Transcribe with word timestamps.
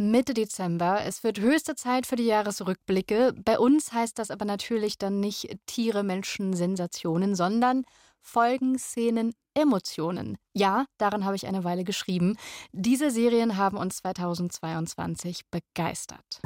Mitte 0.00 0.32
Dezember. 0.32 1.00
Es 1.04 1.24
wird 1.24 1.40
höchste 1.40 1.74
Zeit 1.74 2.06
für 2.06 2.14
die 2.14 2.26
Jahresrückblicke. 2.26 3.34
Bei 3.44 3.58
uns 3.58 3.92
heißt 3.92 4.16
das 4.18 4.30
aber 4.30 4.44
natürlich 4.44 4.96
dann 4.96 5.18
nicht 5.18 5.58
Tiere, 5.66 6.04
Menschen, 6.04 6.54
Sensationen, 6.54 7.34
sondern 7.34 7.84
Folgen, 8.20 8.78
Szenen, 8.78 9.34
Emotionen. 9.54 10.38
Ja, 10.54 10.86
daran 10.98 11.24
habe 11.24 11.34
ich 11.34 11.48
eine 11.48 11.64
Weile 11.64 11.82
geschrieben. 11.82 12.36
Diese 12.70 13.10
Serien 13.10 13.56
haben 13.56 13.76
uns 13.76 13.96
2022 13.96 15.42
begeistert. 15.50 16.40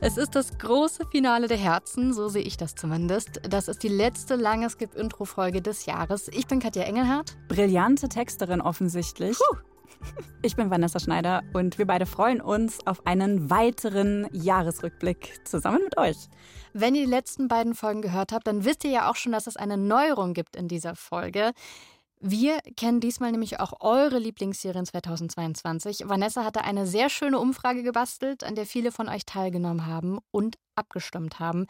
Es 0.00 0.18
ist 0.18 0.34
das 0.36 0.58
große 0.58 1.06
Finale 1.06 1.48
der 1.48 1.56
Herzen, 1.56 2.12
so 2.12 2.28
sehe 2.28 2.42
ich 2.42 2.58
das 2.58 2.74
zumindest. 2.74 3.40
Das 3.48 3.66
ist 3.66 3.82
die 3.82 3.88
letzte 3.88 4.36
lange 4.36 4.68
Skip-Intro-Folge 4.68 5.62
des 5.62 5.86
Jahres. 5.86 6.28
Ich 6.28 6.46
bin 6.46 6.60
Katja 6.60 6.82
Engelhardt. 6.82 7.36
Brillante 7.48 8.08
Texterin 8.08 8.60
offensichtlich. 8.60 9.38
Puh. 9.38 9.56
Ich 10.42 10.54
bin 10.54 10.70
Vanessa 10.70 11.00
Schneider 11.00 11.42
und 11.54 11.78
wir 11.78 11.86
beide 11.86 12.04
freuen 12.04 12.42
uns 12.42 12.86
auf 12.86 13.06
einen 13.06 13.48
weiteren 13.48 14.28
Jahresrückblick 14.32 15.40
zusammen 15.44 15.80
mit 15.82 15.96
euch. 15.96 16.16
Wenn 16.74 16.94
ihr 16.94 17.06
die 17.06 17.10
letzten 17.10 17.48
beiden 17.48 17.74
Folgen 17.74 18.02
gehört 18.02 18.32
habt, 18.32 18.46
dann 18.46 18.66
wisst 18.66 18.84
ihr 18.84 18.90
ja 18.90 19.10
auch 19.10 19.16
schon, 19.16 19.32
dass 19.32 19.46
es 19.46 19.56
eine 19.56 19.78
Neuerung 19.78 20.34
gibt 20.34 20.56
in 20.56 20.68
dieser 20.68 20.94
Folge. 20.94 21.52
Wir 22.28 22.58
kennen 22.76 22.98
diesmal 22.98 23.30
nämlich 23.30 23.60
auch 23.60 23.74
eure 23.78 24.18
Lieblingsserien 24.18 24.84
2022. 24.84 26.08
Vanessa 26.08 26.42
hatte 26.42 26.64
eine 26.64 26.84
sehr 26.84 27.08
schöne 27.08 27.38
Umfrage 27.38 27.84
gebastelt, 27.84 28.42
an 28.42 28.56
der 28.56 28.66
viele 28.66 28.90
von 28.90 29.08
euch 29.08 29.24
teilgenommen 29.26 29.86
haben 29.86 30.18
und 30.32 30.58
abgestimmt 30.74 31.38
haben. 31.38 31.66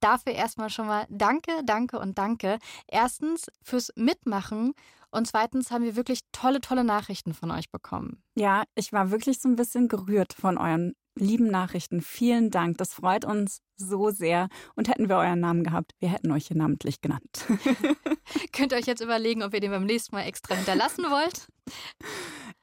Dafür 0.00 0.32
erstmal 0.32 0.70
schon 0.70 0.86
mal 0.86 1.04
danke, 1.10 1.52
danke 1.62 1.98
und 1.98 2.16
danke. 2.16 2.58
Erstens 2.86 3.48
fürs 3.62 3.92
Mitmachen 3.96 4.72
und 5.10 5.26
zweitens 5.26 5.70
haben 5.70 5.84
wir 5.84 5.94
wirklich 5.94 6.20
tolle, 6.32 6.62
tolle 6.62 6.84
Nachrichten 6.84 7.34
von 7.34 7.50
euch 7.50 7.70
bekommen. 7.70 8.22
Ja, 8.34 8.64
ich 8.76 8.94
war 8.94 9.10
wirklich 9.10 9.40
so 9.40 9.48
ein 9.50 9.56
bisschen 9.56 9.88
gerührt 9.88 10.32
von 10.32 10.56
euren 10.56 10.94
lieben 11.18 11.48
Nachrichten. 11.48 12.00
Vielen 12.00 12.50
Dank. 12.50 12.78
Das 12.78 12.94
freut 12.94 13.24
uns 13.24 13.60
so 13.76 14.10
sehr. 14.10 14.48
Und 14.74 14.88
hätten 14.88 15.08
wir 15.08 15.16
euren 15.16 15.40
Namen 15.40 15.64
gehabt, 15.64 15.92
wir 16.00 16.10
hätten 16.10 16.30
euch 16.32 16.48
hier 16.48 16.56
namentlich 16.56 17.00
genannt. 17.00 17.46
Könnt 18.52 18.72
ihr 18.72 18.78
euch 18.78 18.86
jetzt 18.86 19.00
überlegen, 19.00 19.42
ob 19.42 19.54
ihr 19.54 19.60
den 19.60 19.70
beim 19.70 19.84
nächsten 19.86 20.14
Mal 20.14 20.22
extra 20.22 20.54
hinterlassen 20.54 21.04
wollt? 21.04 21.48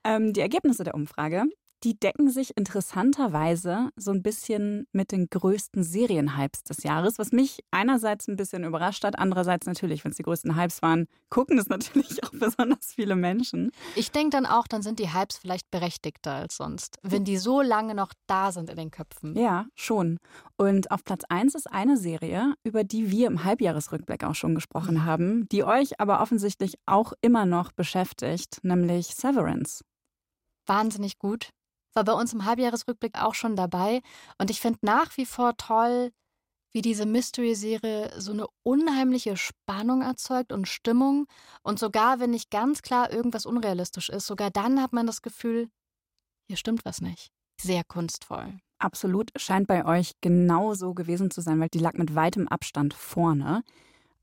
Ähm, 0.03 0.33
die 0.33 0.42
Ergebnisse 0.42 0.83
der 0.83 0.95
Umfrage 0.95 1.44
die 1.84 2.00
decken 2.00 2.30
sich 2.30 2.56
interessanterweise 2.58 3.90
so 3.95 4.12
ein 4.12 4.23
bisschen 4.23 4.88
mit 4.92 5.12
den 5.12 5.28
größten 5.30 5.84
Serienhypes 5.84 6.64
des 6.64 6.84
Jahres, 6.84 7.20
was 7.20 7.32
mich 7.32 7.64
einerseits 7.72 8.28
ein 8.28 8.36
bisschen 8.36 8.64
überrascht 8.64 9.04
hat, 9.04 9.20
andererseits 9.20 9.67
natürlich, 9.67 10.04
wenn 10.04 10.12
es 10.12 10.17
die 10.17 10.23
größten 10.23 10.56
Hypes 10.56 10.82
waren, 10.82 11.08
gucken 11.30 11.59
es 11.59 11.67
natürlich 11.70 12.23
auch 12.23 12.32
besonders 12.32 12.94
viele 12.94 13.16
Menschen. 13.16 13.72
Ich 13.95 14.12
denke 14.12 14.32
dann 14.32 14.45
auch, 14.45 14.67
dann 14.67 14.82
sind 14.82 15.00
die 15.00 15.14
Hypes 15.14 15.38
vielleicht 15.38 15.70
berechtigter 15.70 16.34
als 16.34 16.58
sonst, 16.58 16.98
wenn 17.04 17.23
die 17.23 17.38
so 17.38 17.62
lange 17.62 17.94
noch 17.94 18.14
da 18.28 18.52
sind 18.52 18.70
in 18.70 18.78
den 18.78 18.92
Köpfen. 18.92 19.36
Ja, 19.36 19.66
schon. 19.76 20.17
Und 20.58 20.92
auf 20.92 21.04
Platz 21.04 21.23
1 21.28 21.56
ist 21.56 21.72
eine 21.72 21.98
Serie, 21.98 22.54
über 22.64 22.84
die 22.84 23.12
wir 23.12 23.28
im 23.28 23.44
Halbjahresrückblick 23.44 24.23
auch 24.23 24.36
schon 24.36 24.56
gesprochen 24.56 24.95
mhm. 24.95 25.06
haben, 25.06 25.50
die 25.50 25.64
euch 25.64 26.00
aber 26.00 26.22
offensichtlich 26.22 26.76
auch 26.86 27.14
immer 27.22 27.45
noch 27.45 27.72
beschäftigt, 27.72 28.60
nämlich 28.64 29.08
Severance. 29.08 29.84
Wahnsinnig 30.67 31.20
gut 31.20 31.50
war 31.96 32.04
bei 32.04 32.14
uns 32.14 32.34
im 32.34 32.46
Halbjahresrückblick 32.46 33.20
auch 33.22 33.34
schon 33.34 33.56
dabei. 33.56 34.02
Und 34.38 34.50
ich 34.50 34.62
finde 34.62 34.80
nach 34.82 35.18
wie 35.18 35.26
vor 35.26 35.58
toll, 35.58 36.12
wie 36.72 36.82
diese 36.82 37.06
Mystery-Serie 37.06 38.14
so 38.18 38.34
eine 38.34 38.48
unheimliche 38.64 39.38
Spannung 39.38 40.02
erzeugt 40.02 40.52
und 40.52 40.68
Stimmung. 40.68 41.26
Und 41.64 41.80
sogar 41.80 42.20
wenn 42.20 42.32
nicht 42.32 42.52
ganz 42.52 42.82
klar 42.82 43.12
irgendwas 43.12 43.46
unrealistisch 43.46 44.10
ist, 44.10 44.28
sogar 44.28 44.52
dann 44.52 44.82
hat 44.82 44.92
man 44.92 45.08
das 45.08 45.22
Gefühl, 45.22 45.70
hier 46.48 46.58
stimmt 46.58 46.84
was 46.84 47.00
nicht. 47.00 47.32
Sehr 47.62 47.84
kunstvoll. 47.86 48.60
Absolut. 48.78 49.32
Scheint 49.38 49.68
bei 49.68 49.86
euch 49.86 50.12
genauso 50.20 50.94
gewesen 50.94 51.32
zu 51.32 51.40
sein, 51.40 51.62
weil 51.62 51.70
die 51.70 51.80
lag 51.80 51.94
mit 51.94 52.14
weitem 52.14 52.50
Abstand 52.50 52.94
vorne. 52.94 53.64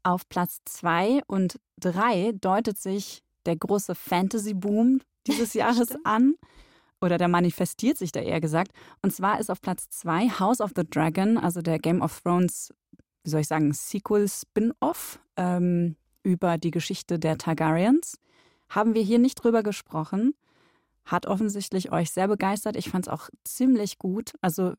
Auf 0.03 0.29
Platz 0.29 0.59
zwei 0.67 1.23
und 1.27 1.59
drei 1.79 2.33
deutet 2.33 2.79
sich 2.79 3.23
der 3.47 3.57
große 3.57 3.95
Fantasy-Boom 3.95 5.01
dieses 5.27 5.55
Jahres 5.55 5.97
an 6.05 6.35
oder 7.03 7.19
der 7.19 7.29
manifestiert 7.29 7.99
sich 7.99 8.13
da 8.13 8.21
eher 8.21 8.41
gesagt. 8.41 8.73
Und 9.03 9.13
zwar 9.13 9.41
ist 9.41 9.51
auf 9.51 9.61
Platz 9.61 9.91
zwei 9.91 10.29
House 10.29 10.61
of 10.61 10.71
the 10.77 10.85
Dragon, 10.89 11.37
also 11.37 11.61
der 11.61 11.79
Game 11.79 12.01
of 12.01 12.21
Thrones, 12.21 12.73
wie 13.25 13.31
soll 13.31 13.41
ich 13.41 13.49
sagen, 13.49 13.73
Sequel-Spin-Off 13.73 15.21
ähm, 15.37 15.97
über 16.23 16.59
die 16.59 16.71
Geschichte 16.71 17.19
der 17.19 17.39
Targaryens. 17.39 18.19
Haben 18.69 18.95
wir 18.95 19.03
hier 19.03 19.19
nicht 19.19 19.35
drüber 19.35 19.63
gesprochen. 19.63 20.35
Hat 21.05 21.27
offensichtlich 21.27 21.91
euch 21.93 22.11
sehr 22.11 22.29
begeistert. 22.29 22.77
Ich 22.77 22.89
fand 22.89 23.07
es 23.07 23.13
auch 23.13 23.29
ziemlich 23.45 23.99
gut. 23.99 24.33
Also 24.41 24.75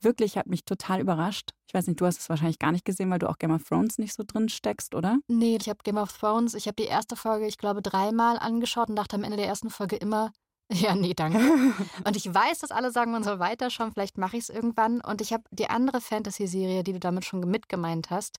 wirklich 0.00 0.36
hat 0.38 0.46
mich 0.46 0.64
total 0.64 1.00
überrascht. 1.00 1.50
Ich 1.68 1.74
weiß 1.74 1.86
nicht, 1.86 2.00
du 2.00 2.06
hast 2.06 2.20
es 2.20 2.28
wahrscheinlich 2.28 2.58
gar 2.58 2.72
nicht 2.72 2.84
gesehen, 2.84 3.10
weil 3.10 3.18
du 3.18 3.28
auch 3.28 3.38
Game 3.38 3.50
of 3.50 3.64
Thrones 3.64 3.98
nicht 3.98 4.14
so 4.14 4.22
drin 4.26 4.48
steckst, 4.48 4.94
oder? 4.94 5.18
Nee, 5.28 5.58
ich 5.60 5.68
habe 5.68 5.80
Game 5.84 5.98
of 5.98 6.16
Thrones, 6.16 6.54
ich 6.54 6.66
habe 6.66 6.76
die 6.76 6.88
erste 6.88 7.16
Folge, 7.16 7.46
ich 7.46 7.58
glaube, 7.58 7.82
dreimal 7.82 8.38
angeschaut 8.38 8.88
und 8.88 8.96
dachte 8.96 9.16
am 9.16 9.24
Ende 9.24 9.36
der 9.36 9.46
ersten 9.46 9.70
Folge 9.70 9.96
immer, 9.96 10.32
ja, 10.72 10.94
nee, 10.94 11.14
danke. 11.14 11.38
Und 12.04 12.16
ich 12.16 12.32
weiß, 12.32 12.58
dass 12.58 12.70
alle 12.70 12.90
sagen, 12.90 13.12
man 13.12 13.22
soll 13.22 13.38
weiterschauen. 13.38 13.92
Vielleicht 13.92 14.18
mache 14.18 14.36
ich 14.36 14.44
es 14.44 14.48
irgendwann. 14.48 15.00
Und 15.00 15.20
ich 15.20 15.32
habe 15.32 15.44
die 15.50 15.70
andere 15.70 16.00
Fantasy-Serie, 16.00 16.82
die 16.82 16.92
du 16.92 17.00
damit 17.00 17.24
schon 17.24 17.40
mitgemeint 17.40 18.10
hast, 18.10 18.38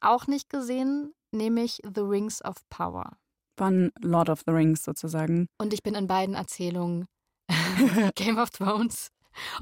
auch 0.00 0.26
nicht 0.26 0.50
gesehen, 0.50 1.14
nämlich 1.30 1.80
The 1.82 2.00
Rings 2.00 2.44
of 2.44 2.56
Power. 2.68 3.16
Von 3.56 3.92
Lord 4.00 4.28
of 4.28 4.42
the 4.46 4.52
Rings 4.52 4.84
sozusagen. 4.84 5.48
Und 5.58 5.72
ich 5.72 5.82
bin 5.82 5.94
in 5.94 6.06
beiden 6.06 6.34
Erzählungen 6.34 7.06
Game 8.14 8.38
of 8.38 8.50
Thrones 8.50 9.10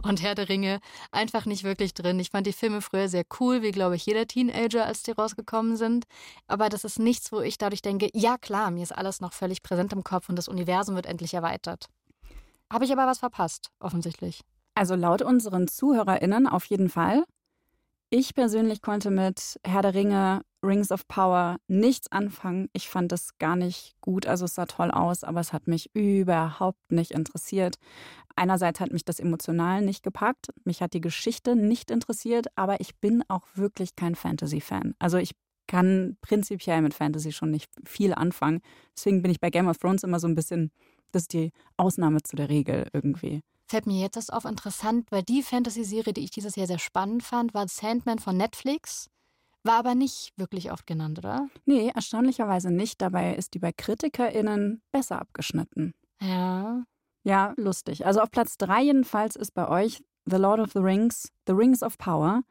und 0.03 0.23
Herr 0.23 0.35
der 0.35 0.49
Ringe 0.49 0.81
einfach 1.13 1.47
nicht 1.47 1.65
wirklich 1.65 1.95
drin. 1.95 2.19
Ich 2.19 2.31
fand 2.31 2.47
die 2.47 2.53
Filme 2.53 2.81
früher 2.81 3.09
sehr 3.09 3.25
cool, 3.41 3.63
wie 3.63 3.73
glaube 3.73 3.97
ich 3.97 4.07
jeder 4.07 4.27
Teenager, 4.27 4.87
als 4.87 5.03
die 5.03 5.13
rausgekommen 5.13 5.77
sind. 5.77 6.05
Aber 6.47 6.69
das 6.69 6.85
ist 6.85 6.99
nichts, 6.99 7.33
wo 7.33 7.41
ich 7.41 7.59
dadurch 7.59 7.83
denke, 7.83 8.09
ja 8.15 8.39
klar, 8.39 8.71
mir 8.71 8.83
ist 8.83 8.97
alles 8.97 9.21
noch 9.21 9.33
völlig 9.33 9.63
präsent 9.63 9.93
im 9.93 10.05
Kopf 10.05 10.29
und 10.29 10.37
das 10.37 10.49
Universum 10.49 10.95
wird 10.95 11.07
endlich 11.07 11.35
erweitert. 11.35 11.89
Habe 12.73 12.85
ich 12.85 12.93
aber 12.93 13.07
was 13.07 13.19
verpasst, 13.19 13.71
offensichtlich. 13.81 14.43
Also 14.75 14.95
laut 14.95 15.23
unseren 15.23 15.69
ZuhörerInnen 15.69 16.47
auf 16.47 16.65
jeden 16.67 16.89
Fall. 16.89 17.25
Ich 18.11 18.35
persönlich 18.35 18.83
konnte 18.83 19.11
mit 19.11 19.59
Herr 19.65 19.83
der 19.83 19.95
Ringe, 19.95 20.43
Rings 20.63 20.93
of 20.93 21.09
Power 21.09 21.57
nichts 21.67 22.11
anfangen. 22.13 22.69
Ich 22.73 22.89
fand 22.89 23.13
es 23.13 23.39
gar 23.39 23.57
nicht 23.57 23.95
gut. 24.01 24.27
Also 24.27 24.45
es 24.45 24.55
sah 24.55 24.67
toll 24.67 24.91
aus, 24.91 25.25
aber 25.25 25.41
es 25.41 25.53
hat 25.53 25.67
mich 25.67 25.91
überhaupt 25.95 26.93
nicht 26.93 27.11
interessiert. 27.11 27.77
Einerseits 28.37 28.81
hat 28.81 28.93
mich 28.93 29.05
das 29.05 29.19
emotional 29.19 29.83
nicht 29.83 30.03
gepackt, 30.03 30.51
mich 30.65 30.83
hat 30.83 30.93
die 30.93 31.01
Geschichte 31.01 31.57
nicht 31.57 31.91
interessiert, 31.91 32.49
aber 32.55 32.81
ich 32.83 32.95
bin 32.97 33.25
auch 33.29 33.47
wirklich 33.55 33.97
kein 33.97 34.15
Fantasy-Fan. 34.15 34.95
Also 34.99 35.17
ich 35.17 35.31
kann 35.67 36.17
prinzipiell 36.21 36.83
mit 36.83 36.95
Fantasy 36.95 37.33
schon 37.33 37.51
nicht 37.51 37.71
viel 37.85 38.13
anfangen. 38.13 38.61
Deswegen 38.97 39.23
bin 39.23 39.31
ich 39.31 39.41
bei 39.41 39.51
Game 39.51 39.69
of 39.69 39.79
Thrones 39.79 40.05
immer 40.05 40.21
so 40.21 40.29
ein 40.29 40.35
bisschen 40.35 40.71
das 41.13 41.23
ist 41.23 41.33
die 41.33 41.53
Ausnahme 41.77 42.23
zu 42.23 42.37
der 42.37 42.49
Regel 42.49 42.89
irgendwie. 42.93 43.43
Fällt 43.69 43.87
mir 43.87 44.01
jetzt 44.01 44.17
das 44.17 44.31
auf 44.31 44.45
interessant, 44.45 45.11
weil 45.11 45.23
die 45.23 45.43
Fantasy-Serie, 45.43 46.13
die 46.13 46.23
ich 46.25 46.31
dieses 46.31 46.55
Jahr 46.55 46.69
sehr 46.69 46.79
spannend 46.79 47.23
fand, 47.25 47.53
war 47.53 47.67
Sandman 47.67 48.21
von 48.21 48.37
Netflix. 48.37 49.09
War 49.65 49.79
aber 49.79 49.97
nicht 49.97 50.33
wirklich 50.37 50.71
oft 50.71 50.87
genannt, 50.87 51.19
oder? 51.19 51.49
Nee, 51.65 51.91
erstaunlicherweise 51.93 52.71
nicht. 52.71 53.03
Dabei 53.03 53.35
ist 53.35 53.55
die 53.55 53.59
bei 53.59 53.73
KritikerInnen 53.73 54.81
besser 54.93 55.21
abgeschnitten. 55.21 55.93
Ja. 56.21 56.85
Ja, 57.25 57.55
lustig. 57.57 58.07
Also 58.07 58.21
auf 58.21 58.31
Platz 58.31 58.57
drei 58.57 58.83
jedenfalls 58.83 59.35
ist 59.35 59.53
bei 59.53 59.69
euch 59.69 60.05
The 60.27 60.37
Lord 60.37 60.61
of 60.61 60.73
the 60.73 60.79
Rings, 60.79 61.33
The 61.49 61.53
Rings 61.53 61.83
of 61.83 61.99
Power. 61.99 62.43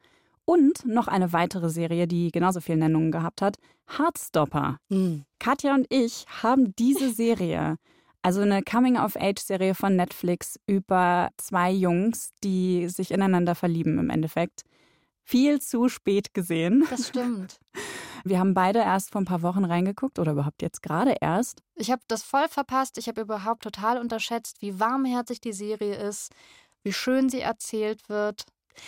Und 0.43 0.85
noch 0.85 1.07
eine 1.07 1.31
weitere 1.31 1.69
Serie, 1.69 2.07
die 2.07 2.31
genauso 2.31 2.59
viele 2.59 2.79
Nennungen 2.79 3.11
gehabt 3.11 3.41
hat, 3.41 3.57
Heartstopper. 3.97 4.77
Mhm. 4.89 5.23
Katja 5.39 5.73
und 5.73 5.87
ich 5.89 6.25
haben 6.43 6.75
diese 6.75 7.11
Serie 7.11 7.77
also 8.25 8.41
eine 8.41 8.63
Coming-of-Age-Serie 8.63 9.75
von 9.75 9.95
Netflix 9.95 10.59
über 10.65 11.29
zwei 11.37 11.69
Jungs, 11.69 12.31
die 12.43 12.89
sich 12.89 13.11
ineinander 13.11 13.53
verlieben 13.53 13.99
im 13.99 14.09
Endeffekt. 14.09 14.63
Viel 15.23 15.61
zu 15.61 15.89
spät 15.89 16.33
gesehen. 16.33 16.87
Das 16.89 17.09
stimmt. 17.09 17.59
Wir 18.23 18.39
haben 18.39 18.55
beide 18.55 18.79
erst 18.79 19.11
vor 19.11 19.21
ein 19.21 19.25
paar 19.25 19.43
Wochen 19.43 19.63
reingeguckt 19.63 20.17
oder 20.17 20.31
überhaupt 20.31 20.63
jetzt 20.63 20.81
gerade 20.81 21.15
erst. 21.21 21.61
Ich 21.75 21.91
habe 21.91 22.01
das 22.07 22.23
voll 22.23 22.47
verpasst. 22.49 22.97
Ich 22.97 23.07
habe 23.07 23.21
überhaupt 23.21 23.61
total 23.61 23.99
unterschätzt, 23.99 24.59
wie 24.59 24.79
warmherzig 24.79 25.39
die 25.39 25.53
Serie 25.53 25.93
ist, 25.93 26.31
wie 26.81 26.93
schön 26.93 27.29
sie 27.29 27.41
erzählt 27.41 28.09
wird. 28.09 28.45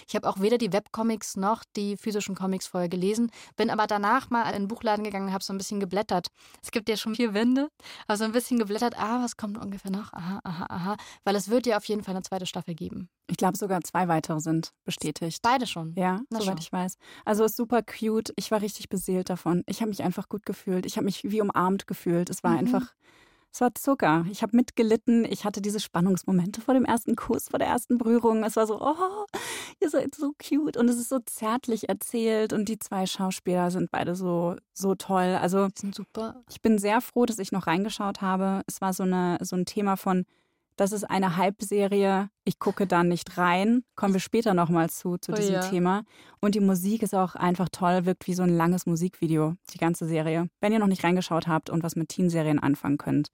Ich 0.08 0.16
habe 0.16 0.28
auch 0.30 0.40
weder 0.40 0.58
die 0.58 0.74
Webcomics 0.74 1.38
noch 1.38 1.64
die 1.76 1.98
physischen 1.98 2.36
Comics 2.36 2.68
vorher 2.68 2.90
gelesen, 2.90 3.32
bin 3.56 3.70
aber 3.70 3.88
danach 3.88 4.30
mal 4.30 4.44
in 4.50 4.64
den 4.64 4.68
Buchladen 4.68 5.04
gegangen 5.04 5.28
und 5.28 5.34
habe 5.34 5.44
so 5.44 5.54
ein 5.54 5.58
bisschen 5.58 5.80
geblättert. 5.80 6.28
Es 6.64 6.72
gibt 6.72 6.90
ja 6.90 6.98
schon 6.98 7.16
vier 7.16 7.34
Wände, 7.34 7.70
also 8.08 8.24
ein 8.24 8.32
bisschen 8.32 8.60
geblättert. 8.60 8.98
Ah, 8.98 9.24
was 9.24 9.38
kommt 9.38 9.58
ungefähr 9.58 9.92
noch? 9.92 10.14
Aha, 10.14 10.40
aha, 10.44 10.66
aha. 10.70 10.98
Weil 11.24 11.36
es 11.36 11.50
wird 11.50 11.66
ja 11.66 11.78
auf 11.78 11.86
jeden 11.86 12.04
Fall 12.04 12.16
eine 12.16 12.24
zweite 12.24 12.46
Staffel 12.46 12.76
geben. 12.76 13.10
Ich 13.30 13.38
glaube 13.38 13.58
sogar 13.58 13.82
zwei 13.82 14.08
weitere 14.08 14.40
sind 14.40 14.72
bestätigt. 14.86 15.42
Beide 15.42 15.68
schon. 15.68 15.94
Ja, 15.96 16.22
Na 16.30 16.40
soweit 16.40 16.46
schon. 16.46 16.58
ich 16.60 16.72
weiß. 16.72 16.98
Also 17.26 17.44
ist 17.44 17.58
super 17.58 17.82
cute. 17.84 18.32
Ich 18.38 18.52
war 18.52 18.62
richtig 18.62 18.90
beseelt 18.90 19.30
davon. 19.30 19.64
Ich 19.68 19.82
habe 19.82 19.90
mich 19.90 20.04
einfach 20.04 20.30
gut 20.30 20.46
gefühlt. 20.46 20.86
Ich 20.86 20.96
habe 20.96 21.06
mich 21.06 21.24
wie 21.24 21.42
umarmt 21.42 21.88
gefühlt. 21.88 22.30
Es 22.30 22.44
war 22.44 22.52
mhm. 22.52 22.60
einfach 22.60 22.94
Es 23.52 23.62
war 23.62 23.74
Zucker. 23.74 24.26
Ich 24.30 24.44
habe 24.44 24.56
mitgelitten. 24.56 25.26
Ich 25.26 25.46
hatte 25.46 25.62
diese 25.62 25.80
Spannungsmomente 25.80 26.62
vor 26.62 26.74
dem 26.74 26.86
ersten 26.86 27.16
Kuss, 27.16 27.50
vor 27.50 27.60
der 27.60 27.68
ersten 27.68 27.98
Berührung. 27.98 28.44
Es 28.44 28.56
war 28.56 28.68
so, 28.68 28.80
oh, 28.80 29.26
ihr 29.80 29.90
seid 29.90 30.14
so 30.14 30.34
cute 30.38 30.78
und 30.78 30.90
es 30.90 30.98
ist 30.98 31.10
so 31.10 31.20
zärtlich 31.20 31.90
erzählt 31.90 32.54
und 32.54 32.70
die 32.70 32.80
zwei 32.80 33.06
Schauspieler 33.06 33.72
sind 33.72 33.90
beide 33.92 34.16
so 34.16 34.56
so 34.74 34.96
toll. 34.96 35.38
Also, 35.42 35.68
die 35.68 35.82
sind 35.82 35.96
super. 35.96 36.44
Ich 36.50 36.62
bin 36.62 36.78
sehr 36.78 37.02
froh, 37.02 37.26
dass 37.26 37.40
ich 37.40 37.52
noch 37.52 37.68
reingeschaut 37.68 38.22
habe. 38.22 38.62
Es 38.68 38.82
war 38.82 38.94
so 38.94 39.04
eine 39.04 39.38
so 39.42 39.56
ein 39.56 39.66
Thema 39.66 39.96
von 39.98 40.26
das 40.78 40.92
ist 40.92 41.04
eine 41.04 41.38
Halbserie. 41.38 42.30
Ich 42.46 42.60
gucke 42.60 42.88
da 42.88 43.04
nicht 43.04 43.38
rein. 43.38 43.84
Kommen 43.96 44.14
wir 44.14 44.22
später 44.22 44.54
nochmal 44.54 44.90
zu, 44.90 45.18
zu 45.18 45.34
oh 45.34 45.36
diesem 45.36 45.56
ja. 45.56 45.62
Thema. 45.62 46.04
Und 46.40 46.56
die 46.56 46.60
Musik 46.60 47.02
ist 47.02 47.16
auch 47.16 47.36
einfach 47.36 47.68
toll, 47.70 48.06
wirkt 48.06 48.28
wie 48.28 48.36
so 48.36 48.44
ein 48.44 48.56
langes 48.56 48.86
Musikvideo, 48.86 49.56
die 49.74 49.80
ganze 49.80 50.08
Serie. 50.08 50.50
Wenn 50.62 50.72
ihr 50.72 50.80
noch 50.80 50.88
nicht 50.88 51.04
reingeschaut 51.04 51.48
habt 51.48 51.70
und 51.70 51.84
was 51.84 51.96
mit 51.96 52.10
Teenserien 52.10 52.60
anfangen 52.60 53.00
könnt, 53.00 53.30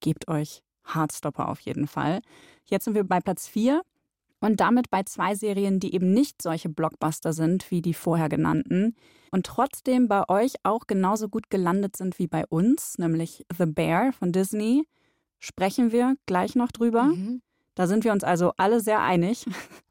gebt 0.00 0.28
euch 0.28 0.62
Hardstopper 0.84 1.48
auf 1.48 1.60
jeden 1.60 1.88
Fall. 1.88 2.20
Jetzt 2.66 2.84
sind 2.84 2.94
wir 2.94 3.04
bei 3.04 3.20
Platz 3.20 3.48
4 3.48 3.82
und 4.40 4.60
damit 4.60 4.90
bei 4.90 5.02
zwei 5.04 5.34
Serien, 5.34 5.80
die 5.80 5.94
eben 5.94 6.12
nicht 6.12 6.42
solche 6.42 6.68
Blockbuster 6.68 7.32
sind 7.32 7.70
wie 7.70 7.80
die 7.80 7.94
vorher 7.94 8.28
genannten 8.28 8.96
und 9.30 9.46
trotzdem 9.46 10.08
bei 10.08 10.28
euch 10.28 10.56
auch 10.62 10.86
genauso 10.86 11.28
gut 11.28 11.48
gelandet 11.48 11.96
sind 11.96 12.18
wie 12.18 12.26
bei 12.26 12.46
uns, 12.46 12.98
nämlich 12.98 13.46
The 13.56 13.66
Bear 13.66 14.12
von 14.12 14.32
Disney 14.32 14.84
sprechen 15.42 15.92
wir 15.92 16.16
gleich 16.26 16.54
noch 16.54 16.72
drüber. 16.72 17.04
Mhm. 17.04 17.42
Da 17.74 17.86
sind 17.86 18.04
wir 18.04 18.12
uns 18.12 18.24
also 18.24 18.52
alle 18.56 18.80
sehr 18.80 19.00
einig. 19.00 19.46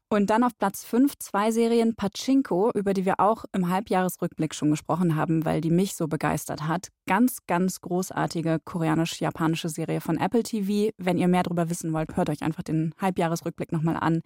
Und 0.08 0.28
dann 0.28 0.44
auf 0.44 0.58
Platz 0.58 0.84
5 0.84 1.18
zwei 1.18 1.50
Serien 1.52 1.94
Pachinko, 1.94 2.70
über 2.74 2.92
die 2.92 3.06
wir 3.06 3.18
auch 3.18 3.46
im 3.52 3.70
Halbjahresrückblick 3.70 4.54
schon 4.54 4.70
gesprochen 4.70 5.16
haben, 5.16 5.46
weil 5.46 5.62
die 5.62 5.70
mich 5.70 5.94
so 5.94 6.06
begeistert 6.06 6.68
hat. 6.68 6.88
Ganz, 7.06 7.38
ganz 7.46 7.80
großartige 7.80 8.58
koreanisch-japanische 8.62 9.70
Serie 9.70 10.02
von 10.02 10.18
Apple 10.18 10.42
TV. 10.42 10.92
Wenn 10.98 11.16
ihr 11.16 11.28
mehr 11.28 11.44
darüber 11.44 11.70
wissen 11.70 11.94
wollt, 11.94 12.14
hört 12.14 12.28
euch 12.28 12.42
einfach 12.42 12.62
den 12.62 12.94
Halbjahresrückblick 12.98 13.72
nochmal 13.72 13.96
an. 13.96 14.20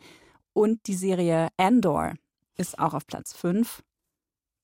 Und 0.53 0.89
die 0.89 0.95
Serie 0.95 1.51
Andor 1.57 2.15
ist 2.57 2.81
auch 2.81 2.93
auf 2.93 3.07
Platz 3.07 3.33
5. 3.35 3.85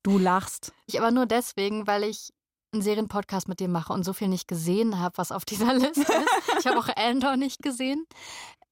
Du 0.03 0.19
lachst. 0.19 0.73
Ich 0.87 0.99
aber 0.99 1.13
nur 1.13 1.27
deswegen, 1.27 1.87
weil 1.87 2.03
ich 2.03 2.33
einen 2.73 2.83
Serienpodcast 2.83 3.49
mit 3.49 3.61
dir 3.61 3.69
mache 3.69 3.93
und 3.93 4.03
so 4.05 4.13
viel 4.13 4.29
nicht 4.29 4.49
gesehen 4.49 4.99
habe, 4.99 5.19
was 5.19 5.31
auf 5.31 5.45
dieser 5.45 5.75
Liste 5.75 6.01
ist. 6.01 6.59
Ich 6.61 6.67
habe 6.67 6.79
auch 6.79 6.89
Andor 6.97 7.37
nicht 7.37 7.63
gesehen. 7.63 8.07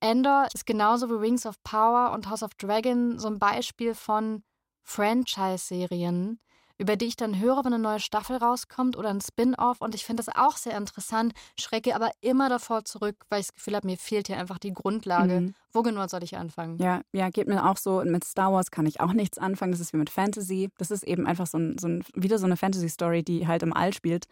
Andor 0.01 0.47
ist 0.55 0.65
genauso 0.65 1.11
wie 1.11 1.15
Rings 1.15 1.45
of 1.45 1.63
Power 1.63 2.13
und 2.13 2.31
House 2.31 2.43
of 2.43 2.55
Dragon 2.55 3.19
so 3.19 3.29
ein 3.29 3.39
Beispiel 3.39 3.95
von 3.95 4.43
Franchise-Serien, 4.83 6.41
über 6.81 6.97
die 6.97 7.05
ich 7.05 7.17
dann 7.17 7.39
höre, 7.39 7.59
wenn 7.59 7.75
eine 7.75 7.79
neue 7.79 8.01
Staffel 8.01 8.37
rauskommt 8.39 8.97
oder 8.97 9.11
ein 9.11 9.21
Spin-off. 9.21 9.83
Und 9.83 9.95
ich 9.95 10.07
finde 10.07 10.23
das 10.25 10.35
auch 10.35 10.57
sehr 10.57 10.79
interessant, 10.79 11.35
schrecke 11.59 11.95
aber 11.95 12.11
immer 12.23 12.49
davor 12.49 12.87
zurück, 12.87 13.17
weil 13.29 13.41
ich 13.41 13.49
das 13.49 13.55
Gefühl 13.55 13.77
habe, 13.77 13.87
mir 13.87 13.99
fehlt 13.99 14.29
hier 14.29 14.39
einfach 14.39 14.59
die 14.59 14.73
Grundlage. 14.73 15.43
Mhm. 15.43 15.55
Wo 15.75 15.83
genau 15.83 16.07
soll 16.09 16.25
ich 16.25 16.39
anfangen? 16.39 16.79
Ja, 16.79 17.03
ja, 17.13 17.29
geht 17.29 17.49
mir 17.49 17.69
auch 17.69 17.77
so. 17.77 18.03
Mit 18.07 18.25
Star 18.25 18.51
Wars 18.55 18.71
kann 18.71 18.87
ich 18.87 19.01
auch 19.01 19.13
nichts 19.13 19.37
anfangen. 19.37 19.73
Das 19.73 19.81
ist 19.81 19.93
wie 19.93 19.99
mit 19.99 20.09
Fantasy. 20.09 20.71
Das 20.79 20.91
ist 20.91 21.05
eben 21.05 21.27
einfach 21.27 21.47
so 21.47 21.59
ein, 21.59 21.77
so 21.77 21.87
ein 21.87 22.03
wieder 22.15 22.39
so 22.39 22.47
eine 22.47 22.57
Fantasy-Story, 22.57 23.25
die 23.25 23.47
halt 23.47 23.63
im 23.63 23.75
All 23.75 23.93
spielt. 23.93 24.25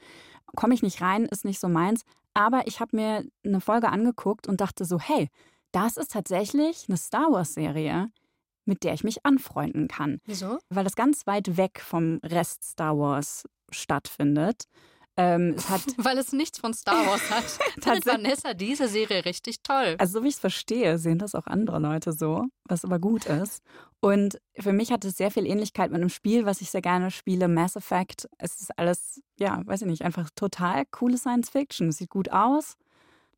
Komme 0.56 0.72
ich 0.72 0.82
nicht 0.82 1.02
rein, 1.02 1.26
ist 1.26 1.44
nicht 1.44 1.60
so 1.60 1.68
meins. 1.68 2.00
Aber 2.32 2.66
ich 2.66 2.80
habe 2.80 2.96
mir 2.96 3.24
eine 3.44 3.60
Folge 3.60 3.90
angeguckt 3.90 4.48
und 4.48 4.62
dachte 4.62 4.86
so, 4.86 4.98
hey, 4.98 5.28
das 5.72 5.98
ist 5.98 6.12
tatsächlich 6.12 6.86
eine 6.88 6.96
Star 6.96 7.30
Wars-Serie 7.30 8.10
mit 8.68 8.84
der 8.84 8.94
ich 8.94 9.02
mich 9.02 9.24
anfreunden 9.24 9.88
kann. 9.88 10.20
Wieso? 10.24 10.58
Weil 10.68 10.84
das 10.84 10.94
ganz 10.94 11.26
weit 11.26 11.56
weg 11.56 11.80
vom 11.80 12.20
Rest 12.22 12.64
Star 12.64 12.96
Wars 12.96 13.44
stattfindet. 13.70 14.64
Ähm, 15.16 15.54
es 15.56 15.68
hat, 15.68 15.82
Weil 15.96 16.16
es 16.18 16.32
nichts 16.32 16.58
von 16.58 16.72
Star 16.72 17.04
Wars 17.06 17.28
hat. 17.28 17.44
Findet 17.82 18.06
Vanessa 18.06 18.54
diese 18.54 18.86
Serie 18.86 19.24
richtig 19.24 19.62
toll. 19.64 19.96
Also 19.98 20.18
so 20.18 20.24
wie 20.24 20.28
ich 20.28 20.34
es 20.34 20.40
verstehe, 20.40 20.96
sehen 20.98 21.18
das 21.18 21.34
auch 21.34 21.46
andere 21.46 21.80
Leute 21.80 22.12
so, 22.12 22.44
was 22.64 22.84
aber 22.84 23.00
gut 23.00 23.26
ist. 23.26 23.62
Und 24.00 24.40
für 24.56 24.72
mich 24.72 24.92
hat 24.92 25.04
es 25.04 25.16
sehr 25.16 25.32
viel 25.32 25.44
Ähnlichkeit 25.44 25.90
mit 25.90 26.00
einem 26.00 26.08
Spiel, 26.08 26.46
was 26.46 26.60
ich 26.60 26.70
sehr 26.70 26.82
gerne 26.82 27.10
spiele, 27.10 27.48
Mass 27.48 27.74
Effect. 27.74 28.28
Es 28.38 28.60
ist 28.60 28.78
alles, 28.78 29.20
ja, 29.40 29.60
weiß 29.64 29.82
ich 29.82 29.88
nicht, 29.88 30.02
einfach 30.02 30.30
total 30.36 30.84
coole 30.92 31.18
Science 31.18 31.50
Fiction. 31.50 31.88
Es 31.88 31.98
sieht 31.98 32.10
gut 32.10 32.30
aus 32.30 32.76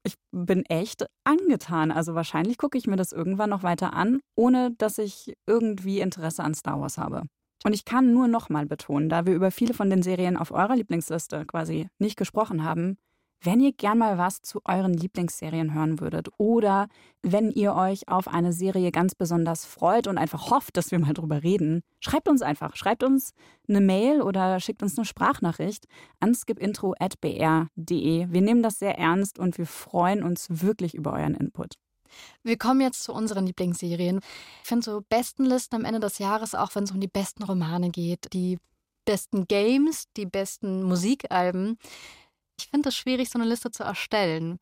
ich 0.03 0.15
bin 0.33 0.65
echt 0.67 1.07
angetan. 1.25 1.91
Also 1.91 2.15
wahrscheinlich 2.15 2.59
gucke 2.59 2.79
ich 2.79 2.87
mir 2.87 2.97
das 2.97 3.13
irgendwann 3.13 3.51
noch 3.51 3.63
weiter 3.63 3.93
an, 3.93 4.21
ohne 4.37 4.73
dass 4.79 4.99
ich 4.99 5.35
irgendwie 5.47 6.01
Interesse 6.01 6.43
an 6.43 6.55
Star 6.55 6.81
Wars 6.81 6.99
habe. 6.99 7.23
Und 7.65 7.75
ich 7.75 7.85
kann 7.85 8.13
nur 8.13 8.27
nochmal 8.27 8.65
betonen, 8.65 9.09
da 9.09 9.27
wir 9.27 9.35
über 9.35 9.51
viele 9.51 9.75
von 9.75 9.91
den 9.91 10.03
Serien 10.03 10.37
auf 10.37 10.51
eurer 10.51 10.77
Lieblingsliste 10.77 11.45
quasi 11.45 11.89
nicht 11.99 12.17
gesprochen 12.17 12.65
haben, 12.65 12.97
wenn 13.43 13.61
ihr 13.61 13.73
gern 13.73 13.99
mal 13.99 14.19
was 14.19 14.43
zu 14.43 14.61
euren 14.65 14.93
Lieblingsserien 14.93 15.73
hören 15.75 16.01
würdet 16.01 16.29
oder 16.39 16.89
wenn 17.23 17.51
ihr 17.51 17.75
euch 17.75 18.09
auf 18.09 18.29
eine 18.29 18.53
Serie 18.53 18.93
ganz 18.93 19.15
besonders 19.15 19.65
freut 19.65 20.07
und 20.07 20.19
einfach 20.19 20.51
hofft, 20.51 20.77
dass 20.77 20.91
wir 20.91 20.99
mal 20.99 21.15
drüber 21.15 21.43
reden, 21.43 21.83
schreibt 22.01 22.29
uns 22.29 22.43
einfach. 22.43 22.77
Schreibt 22.77 23.03
uns 23.03 23.33
eine 23.69 23.81
Mail 23.81 24.21
oder 24.23 24.61
schickt 24.61 24.83
uns 24.83 24.99
eine 24.99 25.07
Sprachnachricht 25.07 25.87
an 26.21 26.35
skipintro.br.de. 26.35 28.27
Wir 28.31 28.41
nehmen 28.43 28.63
das 28.63 28.79
sehr 28.79 28.99
ernst 28.99 29.39
und 29.39 29.57
wir 29.59 29.67
freuen 29.67 30.23
uns 30.23 30.47
wirklich 30.51 30.95
über 30.95 31.13
euren 31.15 31.35
Input. 31.35 31.75
Wir 32.43 32.59
kommen 32.59 32.81
jetzt 32.81 33.05
zu 33.05 33.13
unseren 33.13 33.47
Lieblingsserien. 33.47 34.21
Ich 34.63 34.69
finde 34.69 34.85
so 34.85 35.03
Bestenlisten 35.09 35.79
am 35.79 35.85
Ende 35.85 36.01
des 36.01 36.19
Jahres, 36.19 36.55
auch 36.55 36.75
wenn 36.75 36.85
es 36.85 36.91
um 36.91 37.01
die 37.01 37.09
besten 37.09 37.45
Romane 37.45 37.91
geht, 37.91 38.33
die 38.33 38.59
besten 39.05 39.47
Games, 39.47 40.05
die 40.17 40.27
besten 40.27 40.83
Musikalben. 40.83 41.79
Ich 42.61 42.69
finde 42.69 42.91
es 42.91 42.97
schwierig, 42.97 43.31
so 43.31 43.39
eine 43.39 43.49
Liste 43.49 43.71
zu 43.71 43.83
erstellen. 43.83 44.59